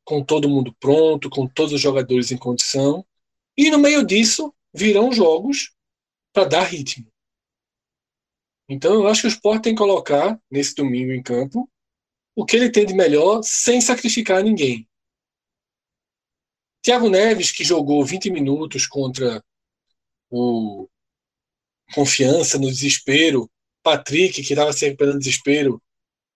com 0.06 0.24
todo 0.24 0.50
mundo 0.50 0.74
pronto, 0.80 1.30
com 1.30 1.46
todos 1.46 1.74
os 1.74 1.82
jogadores 1.82 2.32
em 2.32 2.38
condição. 2.38 3.06
E 3.58 3.70
no 3.70 3.78
meio 3.78 4.06
disso 4.06 4.54
virão 4.74 5.12
jogos 5.12 5.74
para 6.32 6.46
dar 6.46 6.64
ritmo. 6.64 7.12
Então 8.70 8.94
eu 8.94 9.08
acho 9.08 9.22
que 9.22 9.28
o 9.28 9.30
Sport 9.30 9.64
tem 9.64 9.74
que 9.74 9.82
colocar 9.82 10.40
nesse 10.50 10.76
domingo 10.76 11.12
em 11.12 11.22
campo 11.22 11.70
o 12.36 12.46
que 12.46 12.56
ele 12.56 12.70
tem 12.70 12.86
de 12.86 12.94
melhor 12.94 13.42
sem 13.44 13.82
sacrificar 13.82 14.44
ninguém. 14.44 14.88
Thiago 16.82 17.10
Neves, 17.10 17.52
que 17.52 17.64
jogou 17.64 18.06
20 18.06 18.30
minutos 18.30 18.88
contra 18.88 19.44
o 20.30 20.88
Confiança 21.94 22.58
no 22.58 22.68
desespero, 22.68 23.50
Patrick, 23.88 24.44
que 24.44 24.52
estava 24.54 24.74
se 24.74 24.84
recuperando 24.84 25.20
desespero, 25.20 25.82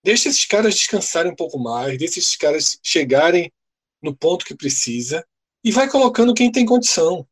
deixa 0.02 0.30
esses 0.30 0.46
caras 0.46 0.74
descansarem 0.74 1.32
um 1.32 1.36
pouco 1.36 1.58
mais, 1.58 1.98
deixa 1.98 2.18
esses 2.18 2.34
caras 2.34 2.78
chegarem 2.82 3.52
no 4.00 4.16
ponto 4.16 4.46
que 4.46 4.54
precisa 4.54 5.22
e 5.62 5.70
vai 5.70 5.90
colocando 5.90 6.32
quem 6.32 6.50
tem 6.50 6.64
condição. 6.64 7.28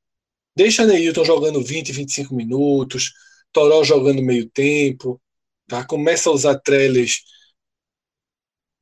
Deixa 0.54 0.84
Neilton 0.84 1.24
jogando 1.24 1.64
20, 1.64 1.90
25 1.90 2.34
minutos, 2.34 3.14
Toró 3.50 3.82
jogando 3.82 4.20
meio 4.22 4.46
tempo, 4.50 5.18
tá? 5.66 5.86
começa 5.86 6.28
a 6.28 6.32
usar 6.34 6.58
trailers 6.58 7.22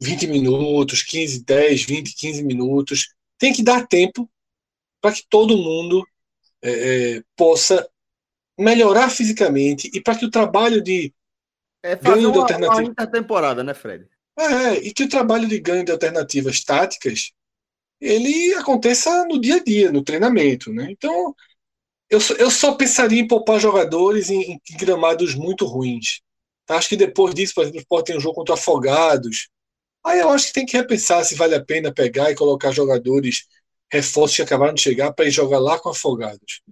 20 0.02 0.26
minutos, 0.26 1.04
15, 1.04 1.44
10, 1.44 1.84
20, 1.84 2.16
15 2.16 2.42
minutos. 2.42 3.14
Tem 3.38 3.52
que 3.52 3.62
dar 3.62 3.86
tempo 3.86 4.28
para 5.00 5.14
que 5.14 5.22
todo 5.30 5.56
mundo 5.56 6.04
é, 6.60 6.70
é, 6.70 7.22
possa 7.36 7.88
melhorar 8.58 9.08
fisicamente 9.08 9.88
e 9.94 10.00
para 10.00 10.18
que 10.18 10.24
o 10.24 10.30
trabalho 10.30 10.82
de 10.82 11.14
é 11.82 11.96
ganho 11.96 12.32
de 12.32 12.38
alternativas. 12.38 12.94
Uma 12.98 13.06
temporada, 13.06 13.64
né, 13.64 13.74
Fred? 13.74 14.06
É, 14.38 14.74
e 14.74 14.92
que 14.92 15.04
o 15.04 15.08
trabalho 15.08 15.48
de 15.48 15.58
ganho 15.58 15.84
de 15.84 15.92
alternativas 15.92 16.62
táticas 16.62 17.32
ele 18.00 18.54
aconteça 18.54 19.24
no 19.24 19.40
dia 19.40 19.56
a 19.56 19.62
dia, 19.62 19.90
no 19.90 20.04
treinamento, 20.04 20.72
né? 20.72 20.86
Então, 20.90 21.34
eu, 22.08 22.20
eu 22.38 22.50
só 22.50 22.74
pensaria 22.74 23.20
em 23.20 23.26
poupar 23.26 23.58
jogadores 23.58 24.30
em, 24.30 24.52
em 24.52 24.76
gramados 24.76 25.34
muito 25.34 25.66
ruins. 25.66 26.20
Acho 26.68 26.90
que 26.90 26.96
depois 26.96 27.34
disso, 27.34 27.54
por 27.54 27.64
exemplo, 27.64 27.84
pode 27.88 28.04
ter 28.04 28.16
um 28.16 28.20
jogo 28.20 28.36
contra 28.36 28.54
Afogados, 28.54 29.48
Aí 30.04 30.20
eu 30.20 30.30
acho 30.30 30.46
que 30.46 30.52
tem 30.52 30.66
que 30.66 30.76
repensar 30.76 31.24
se 31.24 31.34
vale 31.34 31.54
a 31.54 31.64
pena 31.64 31.92
pegar 31.92 32.30
e 32.30 32.34
colocar 32.34 32.72
jogadores 32.72 33.46
reforços 33.92 34.36
que 34.36 34.42
acabaram 34.42 34.74
de 34.74 34.80
chegar 34.80 35.12
para 35.12 35.26
ir 35.26 35.30
jogar 35.30 35.58
lá 35.58 35.78
com 35.78 35.90
afogados. 35.90 36.62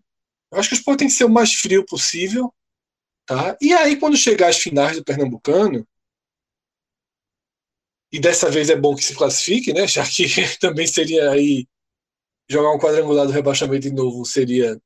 Eu 0.50 0.58
acho 0.58 0.70
que 0.70 0.74
o 0.74 0.78
esporte 0.78 1.00
tem 1.00 1.08
que 1.08 1.14
ser 1.14 1.24
o 1.24 1.30
mais 1.30 1.52
frio 1.52 1.84
possível. 1.84 2.52
Tá? 3.26 3.56
E 3.60 3.72
aí, 3.72 3.98
quando 3.98 4.16
chegar 4.16 4.48
as 4.48 4.58
finais 4.58 4.96
do 4.96 5.04
Pernambucano, 5.04 5.86
e 8.12 8.20
dessa 8.20 8.48
vez 8.48 8.70
é 8.70 8.76
bom 8.76 8.94
que 8.94 9.04
se 9.04 9.16
classifique, 9.16 9.72
né? 9.72 9.86
Já 9.88 10.06
que 10.06 10.26
também 10.60 10.86
seria 10.86 11.30
aí 11.30 11.66
jogar 12.48 12.72
um 12.72 12.78
quadrangular 12.78 13.26
do 13.26 13.32
rebaixamento 13.32 13.82
de 13.82 13.92
novo 13.92 14.24
seria 14.24 14.80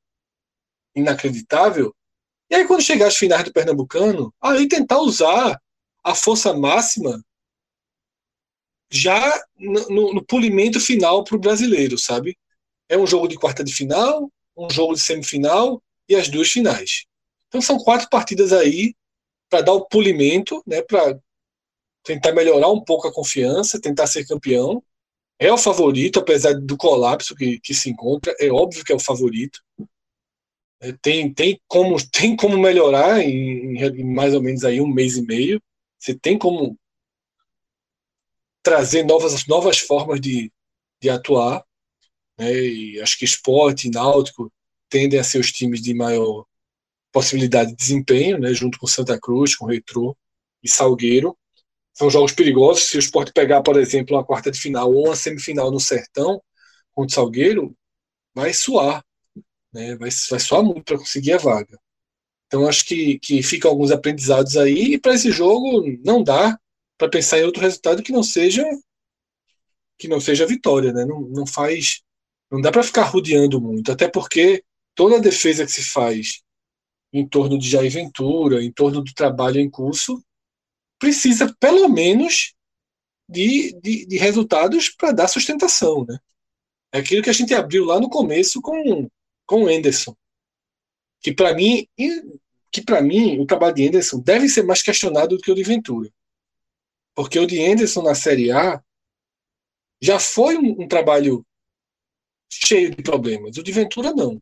inacreditável. 0.96 1.94
E 2.50 2.54
aí, 2.54 2.66
quando 2.66 2.82
chegar 2.82 3.08
às 3.08 3.16
finais 3.16 3.44
do 3.44 3.52
Pernambucano, 3.52 4.34
aí 4.40 4.66
tentar 4.66 4.98
usar 5.00 5.60
a 6.02 6.14
força 6.14 6.54
máxima 6.54 7.22
já 8.90 9.40
no, 9.56 10.14
no 10.14 10.24
polimento 10.24 10.80
final 10.80 11.22
para 11.22 11.36
o 11.36 11.40
brasileiro, 11.40 11.96
sabe? 11.98 12.36
É 12.88 12.98
um 12.98 13.06
jogo 13.06 13.28
de 13.28 13.36
quarta 13.36 13.62
de 13.62 13.72
final, 13.72 14.32
um 14.56 14.68
jogo 14.68 14.94
de 14.94 15.00
semifinal 15.00 15.80
e 16.08 16.16
as 16.16 16.28
duas 16.28 16.50
finais. 16.50 17.04
Então 17.50 17.60
são 17.60 17.78
quatro 17.78 18.08
partidas 18.08 18.52
aí 18.52 18.94
para 19.50 19.62
dar 19.62 19.72
o 19.72 19.84
polimento, 19.84 20.62
né, 20.64 20.80
para 20.82 21.18
tentar 22.04 22.32
melhorar 22.32 22.68
um 22.68 22.80
pouco 22.80 23.08
a 23.08 23.12
confiança, 23.12 23.80
tentar 23.80 24.06
ser 24.06 24.24
campeão. 24.24 24.82
É 25.36 25.52
o 25.52 25.58
favorito, 25.58 26.20
apesar 26.20 26.54
do 26.54 26.76
colapso 26.76 27.34
que, 27.34 27.58
que 27.58 27.74
se 27.74 27.90
encontra, 27.90 28.34
é 28.38 28.50
óbvio 28.50 28.84
que 28.84 28.92
é 28.92 28.94
o 28.94 29.00
favorito. 29.00 29.60
É, 30.80 30.92
tem, 30.92 31.34
tem, 31.34 31.60
como, 31.66 31.96
tem 32.10 32.36
como 32.36 32.56
melhorar 32.56 33.20
em, 33.20 33.76
em 33.76 34.04
mais 34.04 34.32
ou 34.32 34.42
menos 34.42 34.64
aí 34.64 34.80
um 34.80 34.86
mês 34.86 35.16
e 35.16 35.22
meio. 35.22 35.60
Você 35.98 36.14
tem 36.14 36.38
como 36.38 36.78
trazer 38.62 39.02
novas, 39.02 39.44
novas 39.46 39.80
formas 39.80 40.20
de, 40.20 40.52
de 41.02 41.10
atuar. 41.10 41.64
Né? 42.38 42.52
E 42.52 43.00
acho 43.00 43.18
que 43.18 43.24
esporte 43.24 43.88
e 43.88 43.90
náutico 43.90 44.52
tendem 44.88 45.18
a 45.18 45.24
ser 45.24 45.38
os 45.38 45.50
times 45.50 45.82
de 45.82 45.94
maior 45.94 46.46
possibilidade 47.12 47.70
de 47.70 47.76
desempenho, 47.76 48.38
né? 48.38 48.52
junto 48.54 48.78
com 48.78 48.86
Santa 48.86 49.18
Cruz, 49.18 49.54
com 49.54 49.66
Retrô 49.66 50.16
e 50.62 50.68
Salgueiro. 50.68 51.36
São 51.92 52.08
jogos 52.10 52.32
perigosos. 52.32 52.84
Se 52.84 52.96
o 52.96 53.00
esporte 53.00 53.32
pegar, 53.32 53.62
por 53.62 53.78
exemplo, 53.78 54.16
uma 54.16 54.24
quarta 54.24 54.50
de 54.50 54.60
final 54.60 54.92
ou 54.92 55.06
uma 55.06 55.16
semifinal 55.16 55.70
no 55.70 55.80
Sertão 55.80 56.40
contra 56.92 57.12
o 57.12 57.14
Salgueiro, 57.14 57.74
vai 58.34 58.52
suar. 58.54 59.04
Né? 59.72 59.96
Vai, 59.96 60.10
vai 60.30 60.40
suar 60.40 60.62
muito 60.62 60.84
para 60.84 60.98
conseguir 60.98 61.32
a 61.32 61.38
vaga. 61.38 61.78
Então 62.46 62.66
acho 62.66 62.84
que, 62.84 63.18
que 63.20 63.42
ficam 63.42 63.70
alguns 63.70 63.90
aprendizados 63.90 64.56
aí. 64.56 64.94
E 64.94 64.98
para 64.98 65.14
esse 65.14 65.30
jogo 65.30 65.84
não 66.04 66.22
dá 66.22 66.58
para 66.98 67.08
pensar 67.08 67.38
em 67.38 67.44
outro 67.44 67.62
resultado 67.62 68.02
que 68.02 68.12
não 68.12 68.22
seja 68.22 68.64
que 69.98 70.08
não 70.08 70.18
seja 70.18 70.46
vitória, 70.46 70.92
né? 70.94 71.04
Não, 71.04 71.20
não 71.20 71.46
faz, 71.46 72.00
não 72.50 72.60
dá 72.60 72.72
para 72.72 72.82
ficar 72.82 73.02
rodeando 73.04 73.60
muito, 73.60 73.92
até 73.92 74.08
porque 74.08 74.64
toda 74.94 75.16
a 75.16 75.20
defesa 75.20 75.66
que 75.66 75.70
se 75.72 75.84
faz 75.84 76.40
em 77.12 77.26
torno 77.26 77.58
de 77.58 77.68
Jair 77.68 77.90
Ventura, 77.90 78.62
em 78.62 78.72
torno 78.72 79.02
do 79.02 79.12
trabalho 79.12 79.58
em 79.60 79.68
curso, 79.68 80.22
precisa 80.98 81.54
pelo 81.58 81.88
menos 81.88 82.54
de, 83.28 83.72
de, 83.80 84.06
de 84.06 84.16
resultados 84.18 84.88
para 84.90 85.12
dar 85.12 85.28
sustentação, 85.28 86.04
né? 86.06 86.18
É 86.92 86.98
aquilo 86.98 87.22
que 87.22 87.30
a 87.30 87.34
gente 87.34 87.54
abriu 87.54 87.84
lá 87.84 88.00
no 88.00 88.10
começo 88.10 88.60
com 88.60 89.08
com 89.46 89.64
o 89.64 89.68
Anderson, 89.68 90.16
que 91.20 91.34
para 91.34 91.52
mim 91.54 91.88
que 92.70 92.82
para 92.82 93.02
mim 93.02 93.40
o 93.40 93.46
trabalho 93.46 93.74
de 93.74 93.88
Anderson 93.88 94.20
deve 94.20 94.48
ser 94.48 94.62
mais 94.62 94.80
questionado 94.80 95.36
do 95.36 95.42
que 95.42 95.50
o 95.50 95.54
de 95.54 95.64
Ventura. 95.64 96.08
Porque 97.14 97.38
o 97.38 97.46
de 97.46 97.60
Anderson 97.60 98.02
na 98.02 98.14
Série 98.14 98.52
A 98.52 98.82
já 100.00 100.18
foi 100.18 100.56
um, 100.56 100.82
um 100.82 100.88
trabalho 100.88 101.44
cheio 102.48 102.94
de 102.94 103.02
problemas. 103.02 103.56
O 103.56 103.62
de 103.62 103.72
Ventura 103.72 104.12
não. 104.12 104.40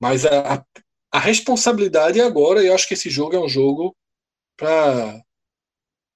Mas 0.00 0.24
a, 0.26 0.54
a, 0.54 0.64
a 1.12 1.18
responsabilidade 1.18 2.20
agora, 2.20 2.62
eu 2.62 2.74
acho 2.74 2.88
que 2.88 2.94
esse 2.94 3.10
jogo 3.10 3.36
é 3.36 3.40
um 3.40 3.48
jogo 3.48 3.94
para 4.56 5.22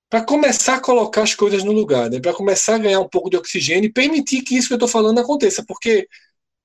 para 0.08 0.24
começar 0.24 0.76
a 0.76 0.80
colocar 0.80 1.22
as 1.22 1.34
coisas 1.34 1.64
no 1.64 1.72
lugar, 1.72 2.08
né? 2.08 2.20
para 2.20 2.32
começar 2.32 2.76
a 2.76 2.78
ganhar 2.78 3.00
um 3.00 3.08
pouco 3.08 3.28
de 3.28 3.36
oxigênio 3.36 3.88
e 3.88 3.92
permitir 3.92 4.42
que 4.42 4.56
isso 4.56 4.68
que 4.68 4.74
eu 4.74 4.76
estou 4.76 4.88
falando 4.88 5.18
aconteça. 5.18 5.64
Porque 5.66 6.08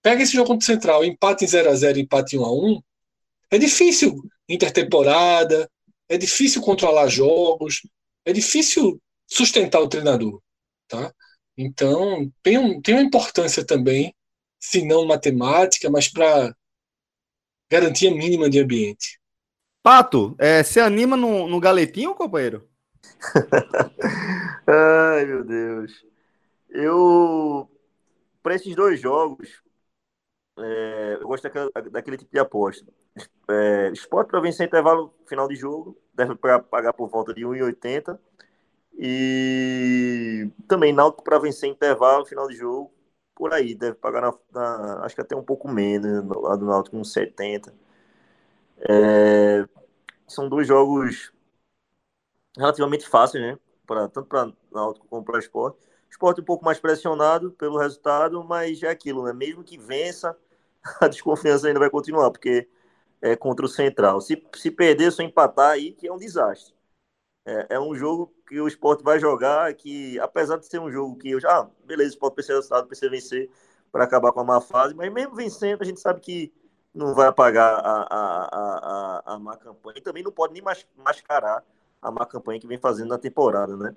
pega 0.01 0.21
esse 0.21 0.33
jogo 0.33 0.47
contra 0.49 0.63
o 0.63 0.65
Central, 0.65 1.03
empate 1.03 1.45
em 1.45 1.47
0x0, 1.47 1.97
empate 1.97 2.35
em 2.35 2.39
1x1, 2.39 2.83
é 3.51 3.57
difícil 3.57 4.15
intertemporada, 4.47 5.69
é 6.07 6.17
difícil 6.17 6.61
controlar 6.61 7.07
jogos, 7.07 7.81
é 8.25 8.31
difícil 8.31 9.01
sustentar 9.27 9.81
o 9.81 9.89
treinador, 9.89 10.39
tá? 10.87 11.11
Então, 11.57 12.31
tem, 12.43 12.57
um, 12.57 12.81
tem 12.81 12.95
uma 12.95 13.03
importância 13.03 13.65
também, 13.65 14.13
se 14.59 14.85
não 14.85 15.05
matemática, 15.05 15.89
mas 15.89 16.07
para 16.07 16.55
garantia 17.71 18.11
mínima 18.11 18.49
de 18.49 18.59
ambiente. 18.59 19.17
Pato, 19.81 20.35
é, 20.37 20.61
você 20.61 20.81
anima 20.81 21.15
no, 21.15 21.47
no 21.47 21.59
galetinho, 21.59 22.13
companheiro? 22.13 22.67
Ai, 24.67 25.25
meu 25.25 25.43
Deus. 25.45 26.05
Eu, 26.69 27.69
para 28.43 28.55
esses 28.55 28.75
dois 28.75 28.99
jogos, 28.99 29.63
é, 30.59 31.17
eu 31.19 31.27
gosto 31.27 31.43
daquele, 31.43 31.89
daquele, 31.89 32.17
tipo 32.17 32.31
de 32.31 32.39
aposta. 32.39 32.85
É, 33.49 33.89
esporte 33.93 34.29
para 34.29 34.41
vencer 34.41 34.67
intervalo 34.67 35.13
final 35.25 35.47
de 35.47 35.55
jogo, 35.55 35.97
deve 36.13 36.35
pagar 36.35 36.91
por 36.91 37.09
volta 37.09 37.33
de 37.33 37.41
1,80. 37.43 38.19
E 38.97 40.49
também 40.67 40.91
Náutico 40.91 41.23
para 41.23 41.39
vencer 41.39 41.69
intervalo 41.69 42.25
final 42.25 42.47
de 42.47 42.55
jogo, 42.55 42.91
por 43.41 43.55
aí, 43.55 43.73
deve 43.73 43.95
pagar 43.95 44.21
na, 44.21 44.33
na, 44.53 45.03
acho 45.03 45.15
que 45.15 45.21
até 45.21 45.35
um 45.35 45.41
pouco 45.41 45.67
menos, 45.67 46.23
lá 46.43 46.55
do 46.55 46.67
Náutico, 46.67 46.95
uns 46.95 47.11
70. 47.11 47.73
É, 48.87 49.65
são 50.27 50.47
dois 50.47 50.67
jogos 50.67 51.33
relativamente 52.55 53.09
fáceis, 53.09 53.43
né? 53.43 53.57
Pra, 53.87 54.07
tanto 54.07 54.27
para 54.27 54.53
Náutico 54.71 55.07
como 55.07 55.25
para 55.25 55.39
esporte. 55.39 55.79
Esporte 56.07 56.39
um 56.39 56.43
pouco 56.43 56.63
mais 56.63 56.79
pressionado 56.79 57.51
pelo 57.53 57.79
resultado, 57.79 58.43
mas 58.43 58.83
é 58.83 58.89
aquilo, 58.89 59.23
né? 59.23 59.33
Mesmo 59.33 59.63
que 59.63 59.75
vença, 59.75 60.37
a 61.01 61.07
desconfiança 61.07 61.67
ainda 61.67 61.79
vai 61.79 61.89
continuar, 61.89 62.29
porque 62.29 62.69
é 63.23 63.35
contra 63.35 63.65
o 63.65 63.69
Central. 63.69 64.21
Se, 64.21 64.39
se 64.55 64.69
perder, 64.69 65.11
só 65.11 65.23
empatar 65.23 65.71
aí, 65.71 65.93
que 65.93 66.07
é 66.07 66.13
um 66.13 66.17
desastre. 66.17 66.75
É, 67.43 67.75
é 67.75 67.79
um 67.79 67.95
jogo 67.95 68.31
que 68.51 68.59
o 68.59 68.67
esporte 68.67 69.01
vai 69.01 69.17
jogar, 69.17 69.73
que 69.75 70.19
apesar 70.19 70.57
de 70.57 70.65
ser 70.65 70.77
um 70.77 70.91
jogo 70.91 71.15
que 71.15 71.31
eu 71.31 71.39
já, 71.39 71.61
ah, 71.61 71.69
beleza, 71.85 72.09
o 72.09 72.13
esporte 72.15 72.33
precisa 72.33 72.55
resultado, 72.55 72.85
precisa 72.85 73.09
vencer 73.09 73.49
para 73.89 74.03
acabar 74.03 74.33
com 74.33 74.41
a 74.41 74.43
má 74.43 74.59
fase, 74.59 74.93
mas 74.93 75.09
mesmo 75.09 75.33
vencendo, 75.33 75.81
a 75.81 75.85
gente 75.85 76.01
sabe 76.01 76.19
que 76.19 76.51
não 76.93 77.13
vai 77.13 77.27
apagar 77.29 77.75
a, 77.75 78.07
a, 78.11 79.23
a, 79.23 79.35
a, 79.35 79.39
má 79.39 79.55
campanha 79.55 79.99
e 79.99 80.01
também 80.01 80.21
não 80.21 80.33
pode 80.33 80.51
nem 80.51 80.61
mascarar 80.97 81.63
a 82.01 82.11
má 82.11 82.25
campanha 82.25 82.59
que 82.59 82.67
vem 82.67 82.77
fazendo 82.77 83.07
na 83.07 83.17
temporada, 83.17 83.77
né? 83.77 83.95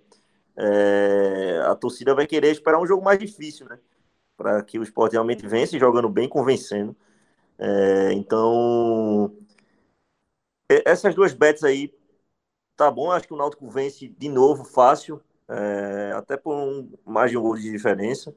É, 0.56 1.60
a 1.66 1.74
torcida 1.74 2.14
vai 2.14 2.24
querer 2.24 2.52
esperar 2.52 2.78
um 2.78 2.86
jogo 2.86 3.02
mais 3.02 3.18
difícil, 3.18 3.66
né? 3.68 3.80
Para 4.36 4.62
que 4.62 4.78
o 4.78 4.84
esporte 4.84 5.14
realmente 5.14 5.44
vença, 5.44 5.76
jogando 5.80 6.08
bem, 6.08 6.28
convencendo. 6.28 6.94
É, 7.58 8.12
então, 8.12 9.36
essas 10.68 11.12
duas 11.12 11.32
bets 11.32 11.64
aí, 11.64 11.92
tá 12.76 12.90
bom. 12.90 13.10
Acho 13.10 13.26
que 13.26 13.34
o 13.34 13.36
Náutico 13.36 13.68
vence 13.68 14.08
de 14.08 14.28
novo 14.28 14.64
fácil, 14.64 15.20
é, 15.48 16.12
até 16.16 16.36
por 16.36 16.54
um, 16.54 16.90
mais 17.04 17.30
de 17.30 17.38
um 17.38 17.42
gol 17.42 17.56
de 17.56 17.70
diferença. 17.70 18.34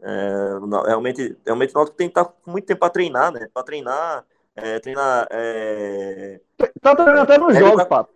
É, 0.00 0.58
realmente, 0.86 1.36
realmente 1.44 1.70
o 1.70 1.74
Náutico 1.74 1.96
tem 1.96 2.08
que 2.08 2.18
estar 2.18 2.24
tá 2.24 2.34
com 2.42 2.50
muito 2.50 2.66
tempo 2.66 2.80
para 2.80 2.90
treinar, 2.90 3.32
né? 3.32 3.48
Para 3.52 3.62
treinar, 3.62 4.24
é, 4.56 4.78
treinar. 4.80 5.26
É... 5.30 6.40
Tá 6.80 6.94
treinando 6.94 7.20
até 7.20 7.38
nos 7.38 7.56
jogos, 7.56 7.76
tá... 7.76 7.86
Papo. 7.86 8.12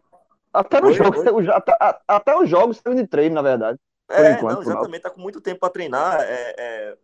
Até 0.53 0.81
nos 0.81 0.97
jogos, 0.97 1.49
até, 1.51 1.77
até, 2.09 2.37
os 2.37 2.49
jogos 2.49 2.81
tem 2.81 2.95
de 2.95 3.07
treino, 3.07 3.35
na 3.35 3.43
verdade. 3.43 3.79
É, 4.09 4.33
enquanto, 4.33 4.55
não, 4.55 4.63
exatamente, 4.63 5.03
tá 5.03 5.11
com 5.11 5.21
muito 5.21 5.39
tempo 5.41 5.61
para 5.61 5.73
treinar. 5.73 6.21
É, 6.23 6.55
é, 6.57 6.97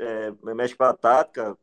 é, 0.00 0.54
mexe 0.54 0.74
com 0.74 0.84
a 0.84 0.94
tática, 0.94 1.56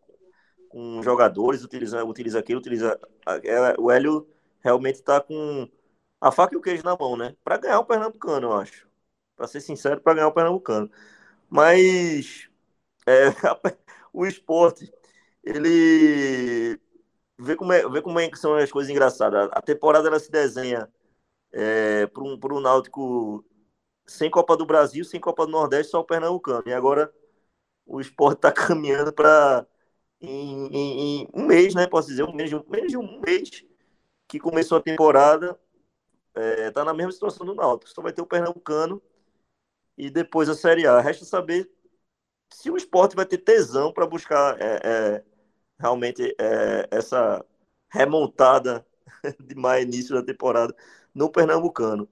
com 0.69 1.01
jogadores, 1.01 1.63
utiliza, 1.63 2.03
utiliza 2.05 2.37
aquilo, 2.37 2.59
utiliza. 2.59 2.99
É, 3.43 3.75
o 3.79 3.89
Hélio 3.89 4.27
realmente 4.61 4.95
está 4.95 5.19
com 5.19 5.67
a 6.21 6.31
faca 6.31 6.53
e 6.55 6.57
o 6.57 6.61
queijo 6.61 6.83
na 6.83 6.95
mão, 6.97 7.17
né? 7.17 7.35
Para 7.43 7.57
ganhar 7.57 7.79
o 7.79 7.85
Pernambucano, 7.85 8.47
eu 8.47 8.53
acho. 8.53 8.87
Para 9.35 9.47
ser 9.47 9.61
sincero, 9.61 10.01
para 10.01 10.15
ganhar 10.15 10.27
o 10.27 10.33
Pernambucano. 10.33 10.91
Mas 11.49 12.49
é, 13.07 13.27
o 14.13 14.25
esporte, 14.25 14.91
ele 15.43 16.79
vê 17.39 17.55
como, 17.55 17.73
é, 17.73 17.87
vê 17.89 18.01
como 18.01 18.19
é 18.19 18.29
que 18.29 18.37
são 18.39 18.55
as 18.55 18.71
coisas 18.71 18.91
engraçadas. 18.91 19.49
A 19.53 19.61
temporada 19.61 20.07
ela 20.07 20.19
se 20.19 20.31
desenha 20.31 20.89
é, 21.53 22.07
para 22.07 22.23
um, 22.23 22.39
um 22.41 22.59
Náutico 22.61 23.45
sem 24.07 24.29
Copa 24.31 24.57
do 24.57 24.65
Brasil, 24.65 25.05
sem 25.05 25.19
Copa 25.19 25.45
do 25.45 25.51
Nordeste, 25.51 25.91
só 25.91 26.01
o 26.01 26.05
Pernambucano. 26.05 26.63
E 26.67 26.73
agora 26.73 27.13
o 27.85 28.01
esporte 28.01 28.39
está 28.39 28.51
caminhando 28.53 29.13
para 29.13 29.65
em, 30.21 30.67
em, 30.67 31.21
em, 31.23 31.29
um 31.33 31.45
mês, 31.45 31.75
né? 31.75 31.87
Posso 31.87 32.09
dizer, 32.09 32.23
um 32.23 32.33
mês, 32.33 32.51
menos 32.67 32.91
de 32.91 32.97
um 32.97 33.21
mês 33.21 33.65
que 34.27 34.39
começou 34.39 34.77
a 34.77 34.81
temporada 34.81 35.59
é, 36.39 36.71
tá 36.71 36.83
na 36.85 36.93
mesma 36.93 37.11
situação 37.11 37.45
do 37.45 37.55
Náutico. 37.55 37.91
Só 37.91 38.01
vai 38.01 38.13
ter 38.13 38.21
o 38.21 38.27
Pernambucano 38.27 39.01
e 39.97 40.09
depois 40.09 40.49
a 40.49 40.55
Série 40.55 40.87
A. 40.87 40.99
Resta 41.01 41.25
saber 41.25 41.69
se 42.51 42.71
o 42.71 42.77
esporte 42.77 43.15
vai 43.15 43.25
ter 43.25 43.39
tesão 43.39 43.93
para 43.93 44.07
buscar 44.07 44.59
é, 44.61 44.79
é, 44.83 45.23
realmente 45.79 46.35
é, 46.39 46.87
essa 46.91 47.45
remontada 47.91 48.85
de 49.39 49.55
mais 49.55 49.83
início 49.83 50.15
da 50.15 50.23
temporada 50.23 50.75
no 51.13 51.31
Pernambucano. 51.31 52.09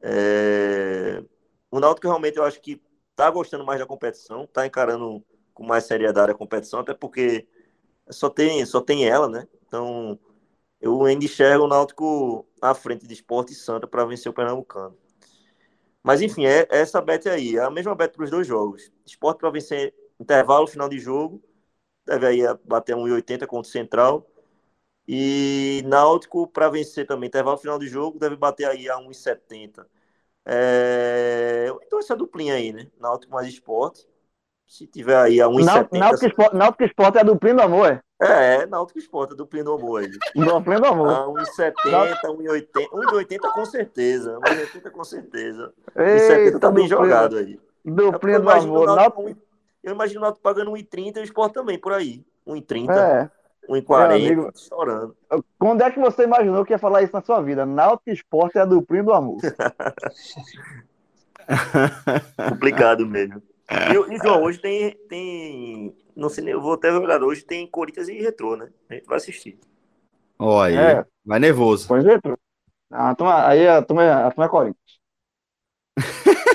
É, 0.00 1.22
o 1.70 1.80
Náutico 1.80 2.06
realmente 2.06 2.38
eu 2.38 2.44
acho 2.44 2.60
que 2.60 2.82
tá 3.16 3.30
gostando 3.30 3.64
mais 3.64 3.80
da 3.80 3.86
competição, 3.86 4.46
tá 4.46 4.66
encarando 4.66 5.24
com 5.54 5.64
mais 5.64 5.84
seriedade 5.84 6.30
a 6.32 6.34
competição, 6.34 6.80
até 6.80 6.94
porque 6.94 7.46
só 8.10 8.30
tem, 8.30 8.64
só 8.64 8.80
tem 8.80 9.08
ela, 9.08 9.28
né? 9.28 9.48
Então, 9.66 10.18
eu 10.80 11.04
ainda 11.04 11.24
enxergo 11.24 11.64
o 11.64 11.68
Náutico 11.68 12.46
à 12.60 12.74
frente 12.74 13.06
de 13.06 13.14
Esporte 13.14 13.54
Santa 13.54 13.86
para 13.86 14.04
vencer 14.04 14.30
o 14.30 14.34
Pernambucano. 14.34 14.96
Mas 16.02 16.22
enfim, 16.22 16.46
é, 16.46 16.60
é 16.70 16.80
essa 16.80 17.00
bet 17.00 17.28
aí, 17.28 17.56
é 17.56 17.60
a 17.60 17.70
mesma 17.70 17.94
bet 17.94 18.14
para 18.14 18.24
os 18.24 18.30
dois 18.30 18.46
jogos. 18.46 18.90
Esporte 19.04 19.38
para 19.40 19.50
vencer 19.50 19.94
intervalo, 20.18 20.66
final 20.66 20.88
de 20.88 20.98
jogo, 20.98 21.42
deve 22.06 22.26
aí 22.26 22.40
bater 22.64 22.96
1,80 22.96 23.46
contra 23.46 23.68
o 23.68 23.72
Central. 23.72 24.26
E 25.06 25.82
Náutico 25.86 26.46
para 26.48 26.68
vencer 26.70 27.06
também, 27.06 27.28
intervalo 27.28 27.58
final 27.58 27.78
de 27.78 27.88
jogo, 27.88 28.18
deve 28.18 28.36
bater 28.36 28.66
aí 28.66 28.88
a 28.90 28.98
1,70. 28.98 29.86
É... 30.46 31.68
Então 31.86 31.98
essa 31.98 32.16
duplinha 32.16 32.54
aí, 32.54 32.72
né? 32.72 32.90
Náutico 32.98 33.32
mais 33.32 33.48
esporte. 33.48 34.06
Se 34.68 34.86
tiver 34.86 35.16
aí 35.16 35.40
a 35.40 35.46
1,70. 35.46 35.98
Náutico, 35.98 36.26
esporte, 36.26 36.56
Náutico 36.56 36.84
esporte 36.84 37.16
é 37.16 37.20
a 37.22 37.24
duplinha 37.24 37.54
do 37.54 37.62
amor, 37.62 37.90
é? 37.90 38.02
É, 38.20 38.66
Náutico 38.66 38.98
esporte, 38.98 39.32
a 39.32 39.36
duplinha 39.36 39.64
do 39.64 39.72
amor 39.72 40.02
aí. 40.02 40.10
Duplinha 40.36 40.80
do 40.80 40.86
amor. 40.86 41.08
A 41.08 41.24
1,70, 41.26 42.20
1,80. 42.24 42.88
1,80 42.92 43.38
com 43.54 43.64
certeza. 43.64 44.38
1,80 44.40 44.90
com 44.90 45.04
certeza. 45.04 45.72
1,70 45.96 46.60
tá 46.60 46.70
bem 46.70 46.86
jogado 46.86 47.38
aí. 47.38 47.58
Duplinha 47.82 48.36
é 48.36 48.40
do 48.40 48.50
amor. 48.50 48.94
Náutico, 48.94 49.36
eu 49.82 49.94
imagino 49.94 50.20
o 50.20 50.22
Náutico 50.24 50.42
pagando 50.42 50.72
1,30 50.72 51.16
e 51.16 51.20
o 51.20 51.24
esporte 51.24 51.54
também, 51.54 51.78
por 51.78 51.94
aí. 51.94 52.22
1,30. 52.46 52.90
É. 52.90 53.30
1,40, 53.70 54.68
chorando. 54.68 55.16
Quando 55.58 55.82
é 55.82 55.90
que 55.90 55.98
você 55.98 56.24
imaginou 56.24 56.64
que 56.64 56.72
ia 56.74 56.78
falar 56.78 57.02
isso 57.02 57.12
na 57.14 57.22
sua 57.22 57.40
vida? 57.40 57.64
Náutico 57.66 58.10
Esporte 58.10 58.58
é 58.58 58.62
a 58.62 58.64
duplinha 58.66 59.02
do 59.02 59.12
amor. 59.12 59.38
Complicado 62.50 63.06
mesmo. 63.06 63.42
E, 63.70 64.14
e, 64.14 64.18
João, 64.18 64.42
hoje 64.42 64.58
tem, 64.58 64.96
tem. 65.08 65.96
Não 66.16 66.28
sei, 66.28 66.52
eu 66.52 66.60
vou 66.60 66.74
até 66.74 66.90
olhar. 66.92 67.22
Hoje 67.22 67.44
tem 67.44 67.66
Corinthians 67.66 68.08
e 68.08 68.20
Retrô, 68.20 68.56
né? 68.56 68.68
A 68.88 68.94
gente 68.94 69.06
vai 69.06 69.16
assistir. 69.16 69.58
Olha, 70.38 70.80
é. 70.80 71.04
vai 71.24 71.38
nervoso. 71.38 71.86
Pois 71.86 72.04
Retrô. 72.04 72.38
Ah, 72.90 73.14
toma, 73.14 73.46
aí 73.46 73.68
a 73.68 73.82
turma, 73.82 74.26
a 74.26 74.30
turma 74.30 74.46
é 74.46 74.48
Corinthians. 74.48 74.98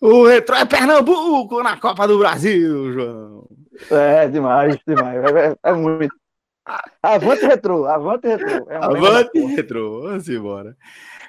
O 0.00 0.26
Retro 0.26 0.54
é 0.54 0.64
Pernambuco 0.64 1.62
na 1.62 1.76
Copa 1.76 2.08
do 2.08 2.18
Brasil, 2.18 2.92
João. 2.92 3.46
É, 3.90 4.28
demais, 4.28 4.78
demais. 4.86 5.22
É, 5.24 5.48
é, 5.48 5.56
é 5.62 5.72
muito. 5.74 6.14
Avante 7.02 7.44
Retro, 7.44 7.84
avante 7.86 8.28
Retro. 8.28 8.70
É 8.70 8.76
avante 8.76 9.38
Retro, 9.38 10.02
vamos 10.02 10.28
embora. 10.28 10.74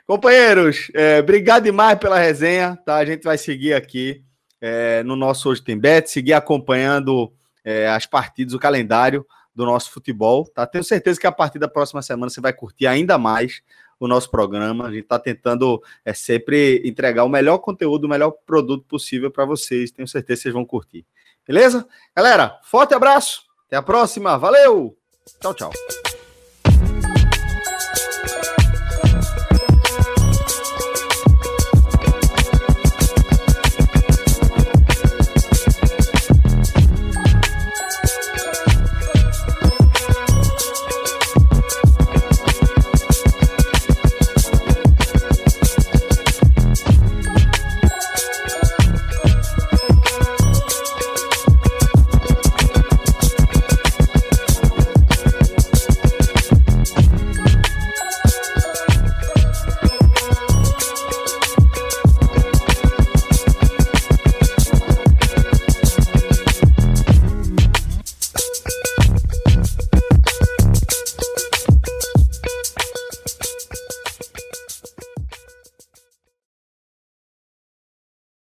Companheiros, 0.06 0.91
é, 0.93 1.20
obrigado 1.20 1.64
demais 1.64 1.97
pela 1.97 2.18
resenha, 2.18 2.78
tá? 2.86 2.95
A 2.95 3.06
gente 3.06 3.24
vai 3.24 3.38
seguir 3.38 3.74
aqui 3.74 4.24
é, 4.60 5.04
no 5.04 5.16
nosso 5.16 5.49
Hoje 5.49 5.64
Tem 5.64 5.78
Bet, 5.78 6.10
seguir 6.10 6.34
acompanhando 6.34 7.32
é, 7.64 7.88
as 7.88 8.06
partidas, 8.06 8.54
o 8.54 8.60
calendário 8.60 9.26
do 9.54 9.66
nosso 9.66 9.91
futebol, 9.91 10.45
tá? 10.45 10.66
Tenho 10.66 10.84
certeza 10.84 11.20
que 11.20 11.28
a 11.28 11.32
partir 11.32 11.60
da 11.60 11.68
próxima 11.68 12.02
semana 12.02 12.30
você 12.30 12.41
vai 12.41 12.54
curtir 12.54 12.88
ainda 12.88 13.18
mais 13.18 13.62
o 13.99 14.08
nosso 14.08 14.30
programa. 14.30 14.88
A 14.88 14.91
gente 14.91 15.04
está 15.04 15.20
tentando 15.20 15.82
é, 16.04 16.14
sempre 16.14 16.82
entregar 16.84 17.24
o 17.24 17.30
melhor 17.30 17.60
conteúdo, 17.60 18.06
o 18.06 18.10
melhor 18.10 18.32
produto 18.45 18.86
possível 18.88 19.30
para 19.30 19.45
vocês. 19.45 19.91
Tenho 19.91 20.08
certeza 20.08 20.39
que 20.39 20.43
vocês 20.43 20.54
vão 20.54 20.66
curtir. 20.66 21.06
Beleza? 21.47 21.88
Galera, 22.16 22.60
forte 22.64 22.93
abraço. 22.93 23.43
Até 23.68 23.76
a 23.76 23.82
próxima. 23.82 24.38
Valeu. 24.38 24.97
Tchau, 25.39 25.54
tchau. 25.54 25.72